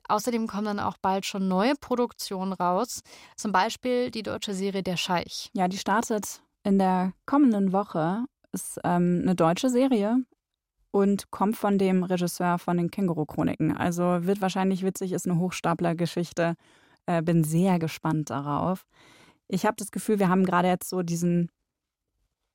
Außerdem 0.08 0.46
kommen 0.46 0.64
dann 0.64 0.80
auch 0.80 0.96
bald 0.98 1.26
schon 1.26 1.48
neue 1.48 1.74
Produktionen 1.74 2.52
raus, 2.52 3.00
zum 3.36 3.52
Beispiel 3.52 4.10
die 4.10 4.22
deutsche 4.22 4.54
Serie 4.54 4.82
Der 4.82 4.96
Scheich. 4.96 5.50
Ja, 5.54 5.68
die 5.68 5.78
startet 5.78 6.40
in 6.62 6.78
der 6.78 7.12
kommenden 7.26 7.72
Woche. 7.72 8.24
Ist 8.52 8.80
ähm, 8.84 9.20
eine 9.22 9.34
deutsche 9.34 9.68
Serie 9.68 10.24
und 10.90 11.30
kommt 11.30 11.56
von 11.56 11.78
dem 11.78 12.02
Regisseur 12.02 12.58
von 12.58 12.76
den 12.76 12.90
Känguru-Chroniken. 12.90 13.76
Also 13.76 14.24
wird 14.26 14.40
wahrscheinlich 14.40 14.82
witzig, 14.84 15.12
ist 15.12 15.28
eine 15.28 15.38
Hochstapler-Geschichte. 15.38 16.54
Äh, 17.06 17.22
bin 17.22 17.44
sehr 17.44 17.78
gespannt 17.78 18.30
darauf. 18.30 18.86
Ich 19.48 19.64
habe 19.64 19.76
das 19.76 19.90
Gefühl, 19.90 20.18
wir 20.18 20.28
haben 20.28 20.44
gerade 20.44 20.68
jetzt 20.68 20.88
so 20.88 21.02
diesen 21.02 21.50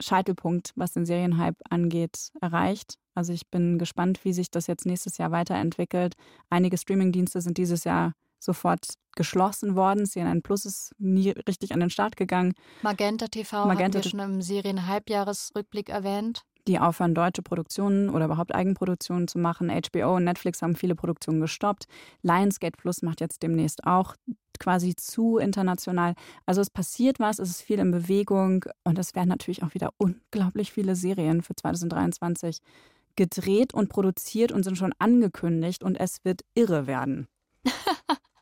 Scheitelpunkt, 0.02 0.72
was 0.76 0.94
den 0.94 1.06
Serienhype 1.06 1.58
angeht, 1.70 2.30
erreicht. 2.42 2.96
Also 3.16 3.34
ich 3.34 3.48
bin 3.50 3.78
gespannt, 3.78 4.24
wie 4.26 4.34
sich 4.34 4.50
das 4.52 4.68
jetzt 4.68 4.86
nächstes 4.86 5.18
Jahr 5.18 5.32
weiterentwickelt. 5.32 6.16
Einige 6.50 6.78
Streamingdienste 6.78 7.42
sind 7.42 7.58
dieses 7.58 7.84
Jahr 7.84 8.14
sofort 8.40 8.86
geschlossen 9.16 9.76
worden. 9.76 10.06
CNN 10.06 10.42
Plus 10.42 10.66
ist 10.66 10.94
nie 10.98 11.30
richtig 11.30 11.74
an 11.74 11.80
den 11.80 11.90
Start 11.90 12.18
gegangen. 12.18 12.54
Magenta 12.82 13.28
TV 13.28 13.66
Magenta 13.66 14.00
haben 14.00 14.04
wir 14.04 14.10
schon 14.10 14.20
im 14.20 14.42
Serien-Halbjahresrückblick 14.42 15.90
erwähnt 15.90 16.44
die 16.68 16.80
aufhören, 16.80 17.14
deutsche 17.14 17.42
Produktionen 17.42 18.10
oder 18.10 18.26
überhaupt 18.26 18.56
Eigenproduktionen 18.56 19.28
zu 19.28 19.40
machen. 19.40 19.70
HBO 19.70 20.16
und 20.16 20.24
Netflix 20.24 20.62
haben 20.62 20.76
viele 20.76 20.96
Produktionen 20.96 21.42
gestoppt. 21.42 21.86
Lionsgate 22.22 22.78
Plus 22.78 23.02
macht 23.02 23.22
jetzt 23.22 23.44
demnächst 23.44 23.86
auch 23.86 24.16
quasi 24.60 24.96
zu 24.96 25.38
international. 25.38 26.16
Also 26.46 26.62
es 26.62 26.70
passiert 26.70 27.20
was, 27.20 27.40
es 27.40 27.50
ist 27.50 27.62
viel 27.62 27.80
in 27.80 27.92
Bewegung 27.92 28.66
und 28.84 28.98
es 28.98 29.16
werden 29.16 29.30
natürlich 29.30 29.64
auch 29.64 29.74
wieder 29.74 29.94
unglaublich 29.98 30.72
viele 30.72 30.96
Serien 30.96 31.42
für 31.42 31.56
2023 31.56 32.60
gedreht 33.16 33.74
und 33.74 33.90
produziert 33.90 34.52
und 34.52 34.64
sind 34.64 34.78
schon 34.78 34.94
angekündigt 35.00 35.84
und 35.84 35.96
es 35.96 36.24
wird 36.24 36.42
irre 36.56 36.88
werden. 36.88 37.28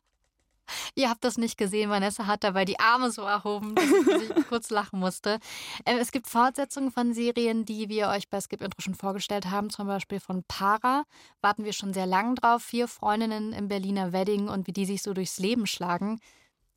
Ihr 0.95 1.09
habt 1.09 1.23
das 1.23 1.37
nicht 1.37 1.57
gesehen. 1.57 1.89
Vanessa 1.89 2.27
hat 2.27 2.43
dabei 2.43 2.65
die 2.65 2.79
Arme 2.79 3.11
so 3.11 3.21
erhoben, 3.23 3.75
dass 3.75 3.85
ich 3.85 4.47
kurz 4.49 4.69
lachen 4.69 4.99
musste. 4.99 5.39
Ähm, 5.85 5.97
es 5.99 6.11
gibt 6.11 6.27
Fortsetzungen 6.27 6.91
von 6.91 7.13
Serien, 7.13 7.65
die 7.65 7.89
wir 7.89 8.09
euch 8.09 8.29
bei 8.29 8.41
Skip 8.41 8.61
Intro 8.61 8.81
schon 8.81 8.95
vorgestellt 8.95 9.49
haben. 9.49 9.69
Zum 9.69 9.87
Beispiel 9.87 10.19
von 10.19 10.43
Para. 10.47 11.03
Warten 11.41 11.65
wir 11.65 11.73
schon 11.73 11.93
sehr 11.93 12.05
lange 12.05 12.35
drauf. 12.35 12.63
Vier 12.63 12.87
Freundinnen 12.87 13.53
im 13.53 13.67
Berliner 13.67 14.11
Wedding 14.11 14.49
und 14.49 14.67
wie 14.67 14.73
die 14.73 14.85
sich 14.85 15.01
so 15.01 15.13
durchs 15.13 15.39
Leben 15.39 15.65
schlagen. 15.65 16.19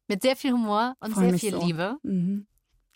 Mit 0.06 0.22
sehr 0.22 0.36
viel 0.36 0.52
Humor 0.52 0.94
und 1.00 1.14
Freu 1.14 1.30
sehr 1.30 1.38
viel 1.38 1.52
so. 1.52 1.64
Liebe. 1.64 1.96
Mhm. 2.02 2.46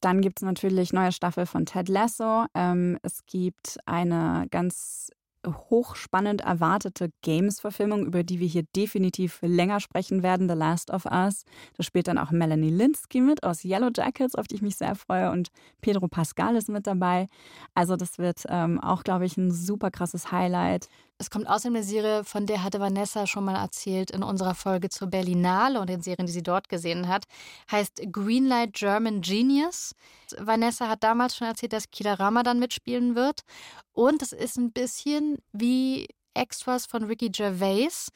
Dann 0.01 0.21
gibt 0.21 0.39
es 0.39 0.43
natürlich 0.43 0.93
neue 0.93 1.11
Staffel 1.11 1.47
von 1.47 1.67
Ted 1.67 1.89
Lasso. 1.89 2.47
Ähm, 2.55 2.99
es 3.03 3.27
gibt 3.27 3.79
eine 3.85 4.47
ganz 4.51 5.11
hochspannend 5.55 6.43
erwartete 6.43 7.11
Games-Verfilmung, 7.23 8.07
über 8.07 8.23
die 8.23 8.41
wir 8.41 8.47
hier 8.47 8.65
definitiv 8.75 9.39
länger 9.43 9.81
sprechen 9.81 10.23
werden, 10.23 10.49
The 10.49 10.55
Last 10.55 10.91
of 10.91 11.05
Us. 11.07 11.45
Da 11.77 11.83
spielt 11.83 12.09
dann 12.09 12.19
auch 12.19 12.31
Melanie 12.31 12.71
Linsky 12.71 13.21
mit 13.21 13.43
aus 13.43 13.65
Yellow 13.65 13.91
Jackets, 13.95 14.35
auf 14.35 14.47
die 14.47 14.57
ich 14.57 14.63
mich 14.63 14.77
sehr 14.77 14.95
freue, 14.95 15.31
und 15.31 15.49
Pedro 15.81 16.09
Pascal 16.09 16.57
ist 16.57 16.69
mit 16.69 16.87
dabei. 16.87 17.27
Also 17.75 17.97
das 17.97 18.19
wird 18.19 18.45
ähm, 18.49 18.81
auch, 18.81 19.05
glaube 19.05 19.27
ich, 19.27 19.37
ein 19.37 19.51
super 19.51 19.91
krasses 19.91 20.33
Highlight. 20.33 20.89
Es 21.21 21.31
kommt 21.31 21.49
außerdem 21.49 21.75
eine 21.75 21.85
Serie, 21.85 22.23
von 22.23 22.47
der 22.47 22.63
hatte 22.63 22.79
Vanessa 22.79 23.27
schon 23.27 23.45
mal 23.45 23.57
erzählt 23.57 24.13
in 24.13 24.23
unserer 24.23 24.55
Folge 24.55 24.89
zur 24.89 25.09
Berlinale 25.09 25.81
und 25.81 25.91
den 25.91 26.01
Serien, 26.01 26.27
die 26.27 26.33
sie 26.33 26.45
dort 26.45 26.69
gesehen 26.69 27.09
hat. 27.09 27.25
Heißt 27.71 28.01
Greenlight 28.13 28.73
German 28.73 29.21
Genius. 29.21 29.97
Vanessa 30.39 30.89
hat 30.89 31.03
damals 31.03 31.37
schon 31.37 31.49
erzählt, 31.49 31.73
dass 31.73 31.91
Kila 31.91 32.15
Ramadan 32.15 32.61
mitspielen 32.61 33.17
wird. 33.17 33.43
Und 33.93 34.23
es 34.23 34.33
ist 34.33 34.59
ein 34.59 34.71
bisschen 34.71 35.39
wie 35.53 36.07
Extras 36.35 36.87
von 36.87 37.03
Ricky 37.03 37.31
Gervais. 37.31 38.11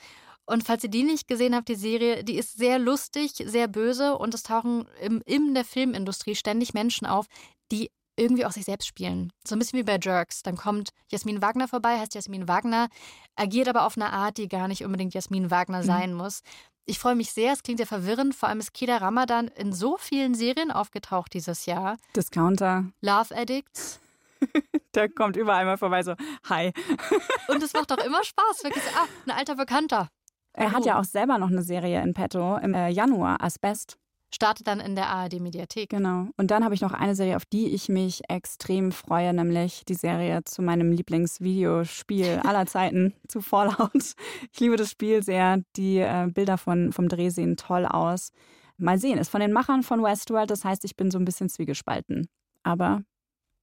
Und 0.45 0.63
falls 0.63 0.85
ihr 0.85 0.91
die 0.91 1.03
nicht 1.03 1.27
gesehen 1.27 1.57
habt, 1.57 1.69
die 1.69 1.75
Serie, 1.75 2.23
die 2.23 2.37
ist 2.37 2.57
sehr 2.57 2.79
lustig, 2.79 3.33
sehr 3.33 3.67
böse 3.67 4.17
und 4.17 4.33
es 4.33 4.45
tauchen 4.45 4.87
im, 5.01 5.23
in 5.25 5.55
der 5.55 5.65
Filmindustrie 5.65 6.37
ständig 6.37 6.73
Menschen 6.73 7.07
auf, 7.07 7.27
die 7.73 7.91
irgendwie 8.17 8.45
auch 8.45 8.53
sich 8.53 8.65
selbst 8.65 8.87
spielen. 8.87 9.33
So 9.47 9.55
ein 9.55 9.59
bisschen 9.59 9.79
wie 9.79 9.85
bei 9.85 9.99
Jerks. 10.01 10.43
Dann 10.43 10.57
kommt 10.57 10.91
Jasmin 11.11 11.43
Wagner 11.43 11.69
vorbei, 11.69 11.99
heißt 11.99 12.15
Jasmin 12.15 12.49
Wagner, 12.49 12.89
agiert 13.37 13.69
aber 13.69 13.87
auf 13.87 13.97
eine 13.97 14.13
Art, 14.13 14.39
die 14.39 14.49
gar 14.49 14.69
nicht 14.69 14.85
unbedingt 14.85 15.15
Jasmin 15.15 15.51
Wagner 15.51 15.83
mhm. 15.83 15.87
sein 15.87 16.15
muss. 16.15 16.43
Ich 16.85 16.99
freue 16.99 17.15
mich 17.15 17.33
sehr, 17.33 17.53
es 17.53 17.63
klingt 17.63 17.79
ja 17.79 17.87
verwirrend, 17.87 18.35
vor 18.35 18.49
allem 18.49 18.59
ist 18.59 18.75
Kida 18.75 18.97
Ramadan 18.97 19.47
in 19.49 19.73
so 19.73 19.97
vielen 19.99 20.35
Serien 20.35 20.73
aufgetaucht 20.73 21.33
dieses 21.33 21.65
Jahr. 21.67 21.97
Discounter. 22.17 22.87
Love 23.01 23.35
Addicts. 23.37 24.01
Der 24.95 25.09
kommt 25.09 25.37
überall 25.37 25.65
mal 25.65 25.79
vorbei, 25.79 26.03
so, 26.03 26.15
hi. 26.49 26.73
Und 27.49 27.63
es 27.63 27.73
macht 27.73 27.93
doch 27.93 28.05
immer 28.05 28.25
Spaß, 28.25 28.65
wirklich 28.65 28.83
ah, 28.97 29.07
ein 29.27 29.31
alter 29.31 29.55
Bekannter. 29.55 30.09
Er 30.55 30.73
hat 30.73 30.85
ja 30.85 30.99
auch 30.99 31.05
selber 31.05 31.39
noch 31.39 31.49
eine 31.49 31.63
Serie 31.63 32.03
in 32.03 32.13
petto 32.13 32.57
im 32.59 32.75
äh, 32.75 32.89
Januar, 32.89 33.43
Asbest 33.43 33.97
startet 34.35 34.67
dann 34.67 34.81
in 34.81 34.95
der 34.95 35.09
ARD-Mediathek. 35.09 35.91
Genau. 35.91 36.29
Und 36.37 36.51
dann 36.51 36.65
habe 36.65 36.75
ich 36.75 36.81
noch 36.81 36.93
eine 36.93 37.15
Serie, 37.15 37.37
auf 37.37 37.45
die 37.45 37.69
ich 37.75 37.89
mich 37.89 38.23
extrem 38.29 38.93
freue, 38.93 39.33
nämlich 39.33 39.85
die 39.87 39.95
Serie 39.95 40.43
zu 40.45 40.63
meinem 40.63 40.93
Lieblingsvideospiel 40.93 42.41
aller 42.45 42.67
Zeiten, 42.67 43.15
zu 43.29 43.41
Fallout. 43.41 44.15
Ich 44.53 44.61
liebe 44.61 44.77
das 44.77 44.91
Spiel 44.91 45.23
sehr. 45.23 45.63
Die 45.77 45.99
äh, 45.99 46.29
Bilder 46.33 46.59
von, 46.59 46.93
vom 46.93 47.09
Dreh 47.09 47.31
sehen 47.31 47.57
toll 47.57 47.87
aus. 47.87 48.33
Mal 48.79 48.99
sehen, 48.99 49.19
ist 49.19 49.29
von 49.29 49.41
den 49.41 49.53
Machern 49.53 49.83
von 49.83 50.03
Westworld, 50.03 50.51
das 50.51 50.65
heißt, 50.65 50.85
ich 50.85 50.97
bin 50.97 51.11
so 51.11 51.19
ein 51.19 51.25
bisschen 51.25 51.49
zwiegespalten. 51.49 52.29
Aber 52.63 53.03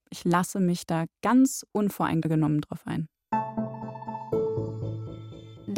ich 0.10 0.24
lasse 0.24 0.60
mich 0.60 0.86
da 0.86 1.06
ganz 1.22 1.66
unvoreingenommen 1.72 2.62
drauf 2.62 2.86
ein. 2.86 3.08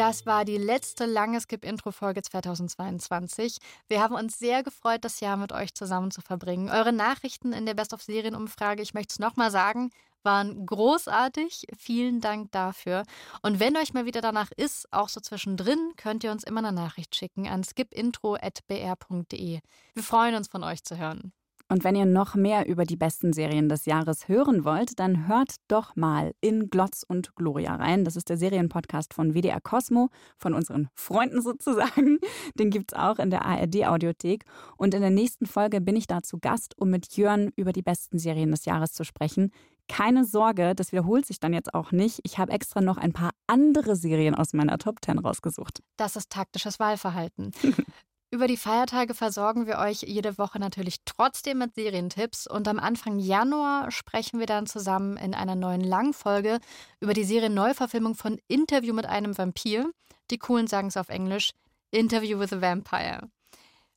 Das 0.01 0.25
war 0.25 0.45
die 0.45 0.57
letzte 0.57 1.05
lange 1.05 1.39
Skip-Intro-Folge 1.39 2.23
2022. 2.23 3.59
Wir 3.87 4.01
haben 4.01 4.15
uns 4.15 4.39
sehr 4.39 4.63
gefreut, 4.63 5.05
das 5.05 5.19
Jahr 5.19 5.37
mit 5.37 5.51
euch 5.51 5.75
zusammen 5.75 6.09
zu 6.09 6.21
verbringen. 6.21 6.71
Eure 6.71 6.91
Nachrichten 6.91 7.53
in 7.53 7.67
der 7.67 7.75
Best-of-Serien-Umfrage, 7.75 8.81
ich 8.81 8.95
möchte 8.95 9.11
es 9.11 9.19
nochmal 9.19 9.51
sagen, 9.51 9.91
waren 10.23 10.65
großartig. 10.65 11.67
Vielen 11.77 12.19
Dank 12.19 12.51
dafür. 12.51 13.03
Und 13.43 13.59
wenn 13.59 13.77
euch 13.77 13.93
mal 13.93 14.07
wieder 14.07 14.21
danach 14.21 14.49
ist, 14.57 14.91
auch 14.91 15.07
so 15.07 15.19
zwischendrin, 15.19 15.93
könnt 15.97 16.23
ihr 16.23 16.31
uns 16.31 16.45
immer 16.45 16.61
eine 16.61 16.71
Nachricht 16.71 17.15
schicken 17.15 17.47
an 17.47 17.63
skipintro.br.de. 17.63 19.59
Wir 19.93 20.03
freuen 20.03 20.33
uns, 20.33 20.47
von 20.47 20.63
euch 20.63 20.83
zu 20.83 20.97
hören. 20.97 21.31
Und 21.71 21.85
wenn 21.85 21.95
ihr 21.95 22.05
noch 22.05 22.35
mehr 22.35 22.67
über 22.67 22.83
die 22.83 22.97
besten 22.97 23.31
Serien 23.31 23.69
des 23.69 23.85
Jahres 23.85 24.27
hören 24.27 24.65
wollt, 24.65 24.99
dann 24.99 25.29
hört 25.29 25.55
doch 25.69 25.95
mal 25.95 26.33
in 26.41 26.69
Glotz 26.69 27.05
und 27.07 27.33
Gloria 27.37 27.73
rein. 27.75 28.03
Das 28.03 28.17
ist 28.17 28.27
der 28.27 28.35
Serienpodcast 28.35 29.13
von 29.13 29.33
WDR 29.33 29.61
Cosmo, 29.61 30.09
von 30.37 30.53
unseren 30.53 30.89
Freunden 30.95 31.41
sozusagen. 31.41 32.19
Den 32.55 32.71
gibt 32.71 32.91
es 32.91 32.99
auch 32.99 33.19
in 33.19 33.29
der 33.29 33.45
ARD-Audiothek. 33.45 34.43
Und 34.75 34.93
in 34.93 34.99
der 34.99 35.11
nächsten 35.11 35.45
Folge 35.45 35.79
bin 35.79 35.95
ich 35.95 36.07
da 36.07 36.21
zu 36.21 36.39
Gast, 36.39 36.77
um 36.77 36.89
mit 36.89 37.15
Jörn 37.15 37.53
über 37.55 37.71
die 37.71 37.83
besten 37.83 38.19
Serien 38.19 38.51
des 38.51 38.65
Jahres 38.65 38.91
zu 38.91 39.05
sprechen. 39.05 39.53
Keine 39.87 40.25
Sorge, 40.25 40.75
das 40.75 40.91
wiederholt 40.91 41.25
sich 41.25 41.39
dann 41.39 41.53
jetzt 41.53 41.73
auch 41.73 41.93
nicht. 41.93 42.19
Ich 42.23 42.37
habe 42.37 42.51
extra 42.51 42.81
noch 42.81 42.97
ein 42.97 43.13
paar 43.13 43.31
andere 43.47 43.95
Serien 43.95 44.35
aus 44.35 44.51
meiner 44.51 44.77
Top 44.77 44.97
10 45.05 45.19
rausgesucht. 45.19 45.81
Das 45.95 46.17
ist 46.17 46.29
taktisches 46.31 46.79
Wahlverhalten. 46.79 47.53
Über 48.33 48.47
die 48.47 48.55
Feiertage 48.55 49.13
versorgen 49.13 49.67
wir 49.67 49.77
euch 49.79 50.03
jede 50.03 50.37
Woche 50.37 50.57
natürlich 50.57 51.03
trotzdem 51.03 51.57
mit 51.57 51.75
Serientipps 51.75 52.47
und 52.47 52.65
am 52.69 52.79
Anfang 52.79 53.19
Januar 53.19 53.91
sprechen 53.91 54.39
wir 54.39 54.45
dann 54.45 54.67
zusammen 54.67 55.17
in 55.17 55.33
einer 55.33 55.55
neuen 55.55 55.81
Langfolge 55.81 56.61
über 57.01 57.13
die 57.13 57.25
Serienneuverfilmung 57.25 58.15
von 58.15 58.39
Interview 58.47 58.93
mit 58.93 59.05
einem 59.05 59.37
Vampir. 59.37 59.91
Die 60.31 60.37
coolen 60.37 60.67
sagen 60.67 60.87
es 60.87 60.95
auf 60.95 61.09
Englisch 61.09 61.51
Interview 61.91 62.39
with 62.39 62.53
a 62.53 62.61
Vampire. 62.61 63.29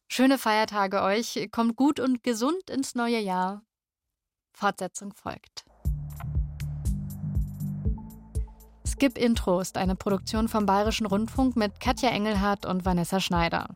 Schöne 0.09 0.37
Feiertage 0.37 1.03
euch, 1.03 1.49
kommt 1.53 1.77
gut 1.77 2.01
und 2.01 2.25
gesund 2.25 2.71
ins 2.71 2.97
neue 2.97 3.21
Jahr. 3.21 3.63
Fortsetzung 4.53 5.13
folgt. 5.15 5.65
Skip 8.85 9.17
Intro 9.17 9.61
ist 9.61 9.77
eine 9.77 9.95
Produktion 9.95 10.49
vom 10.49 10.67
Bayerischen 10.67 11.07
Rundfunk 11.07 11.55
mit 11.55 11.79
Katja 11.79 12.11
Engelhardt 12.11 12.67
und 12.67 12.85
Vanessa 12.85 13.21
Schneider. 13.21 13.69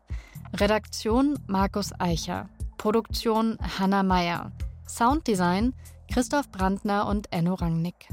Redaktion 0.53 1.37
Markus 1.47 1.91
Eicher. 1.99 2.49
Produktion 2.77 3.57
Hanna 3.77 4.03
Meyer. 4.03 4.51
Sounddesign 4.87 5.73
Christoph 6.11 6.49
Brandner 6.49 7.07
und 7.07 7.31
Enno 7.31 7.53
Rangnick. 7.53 8.09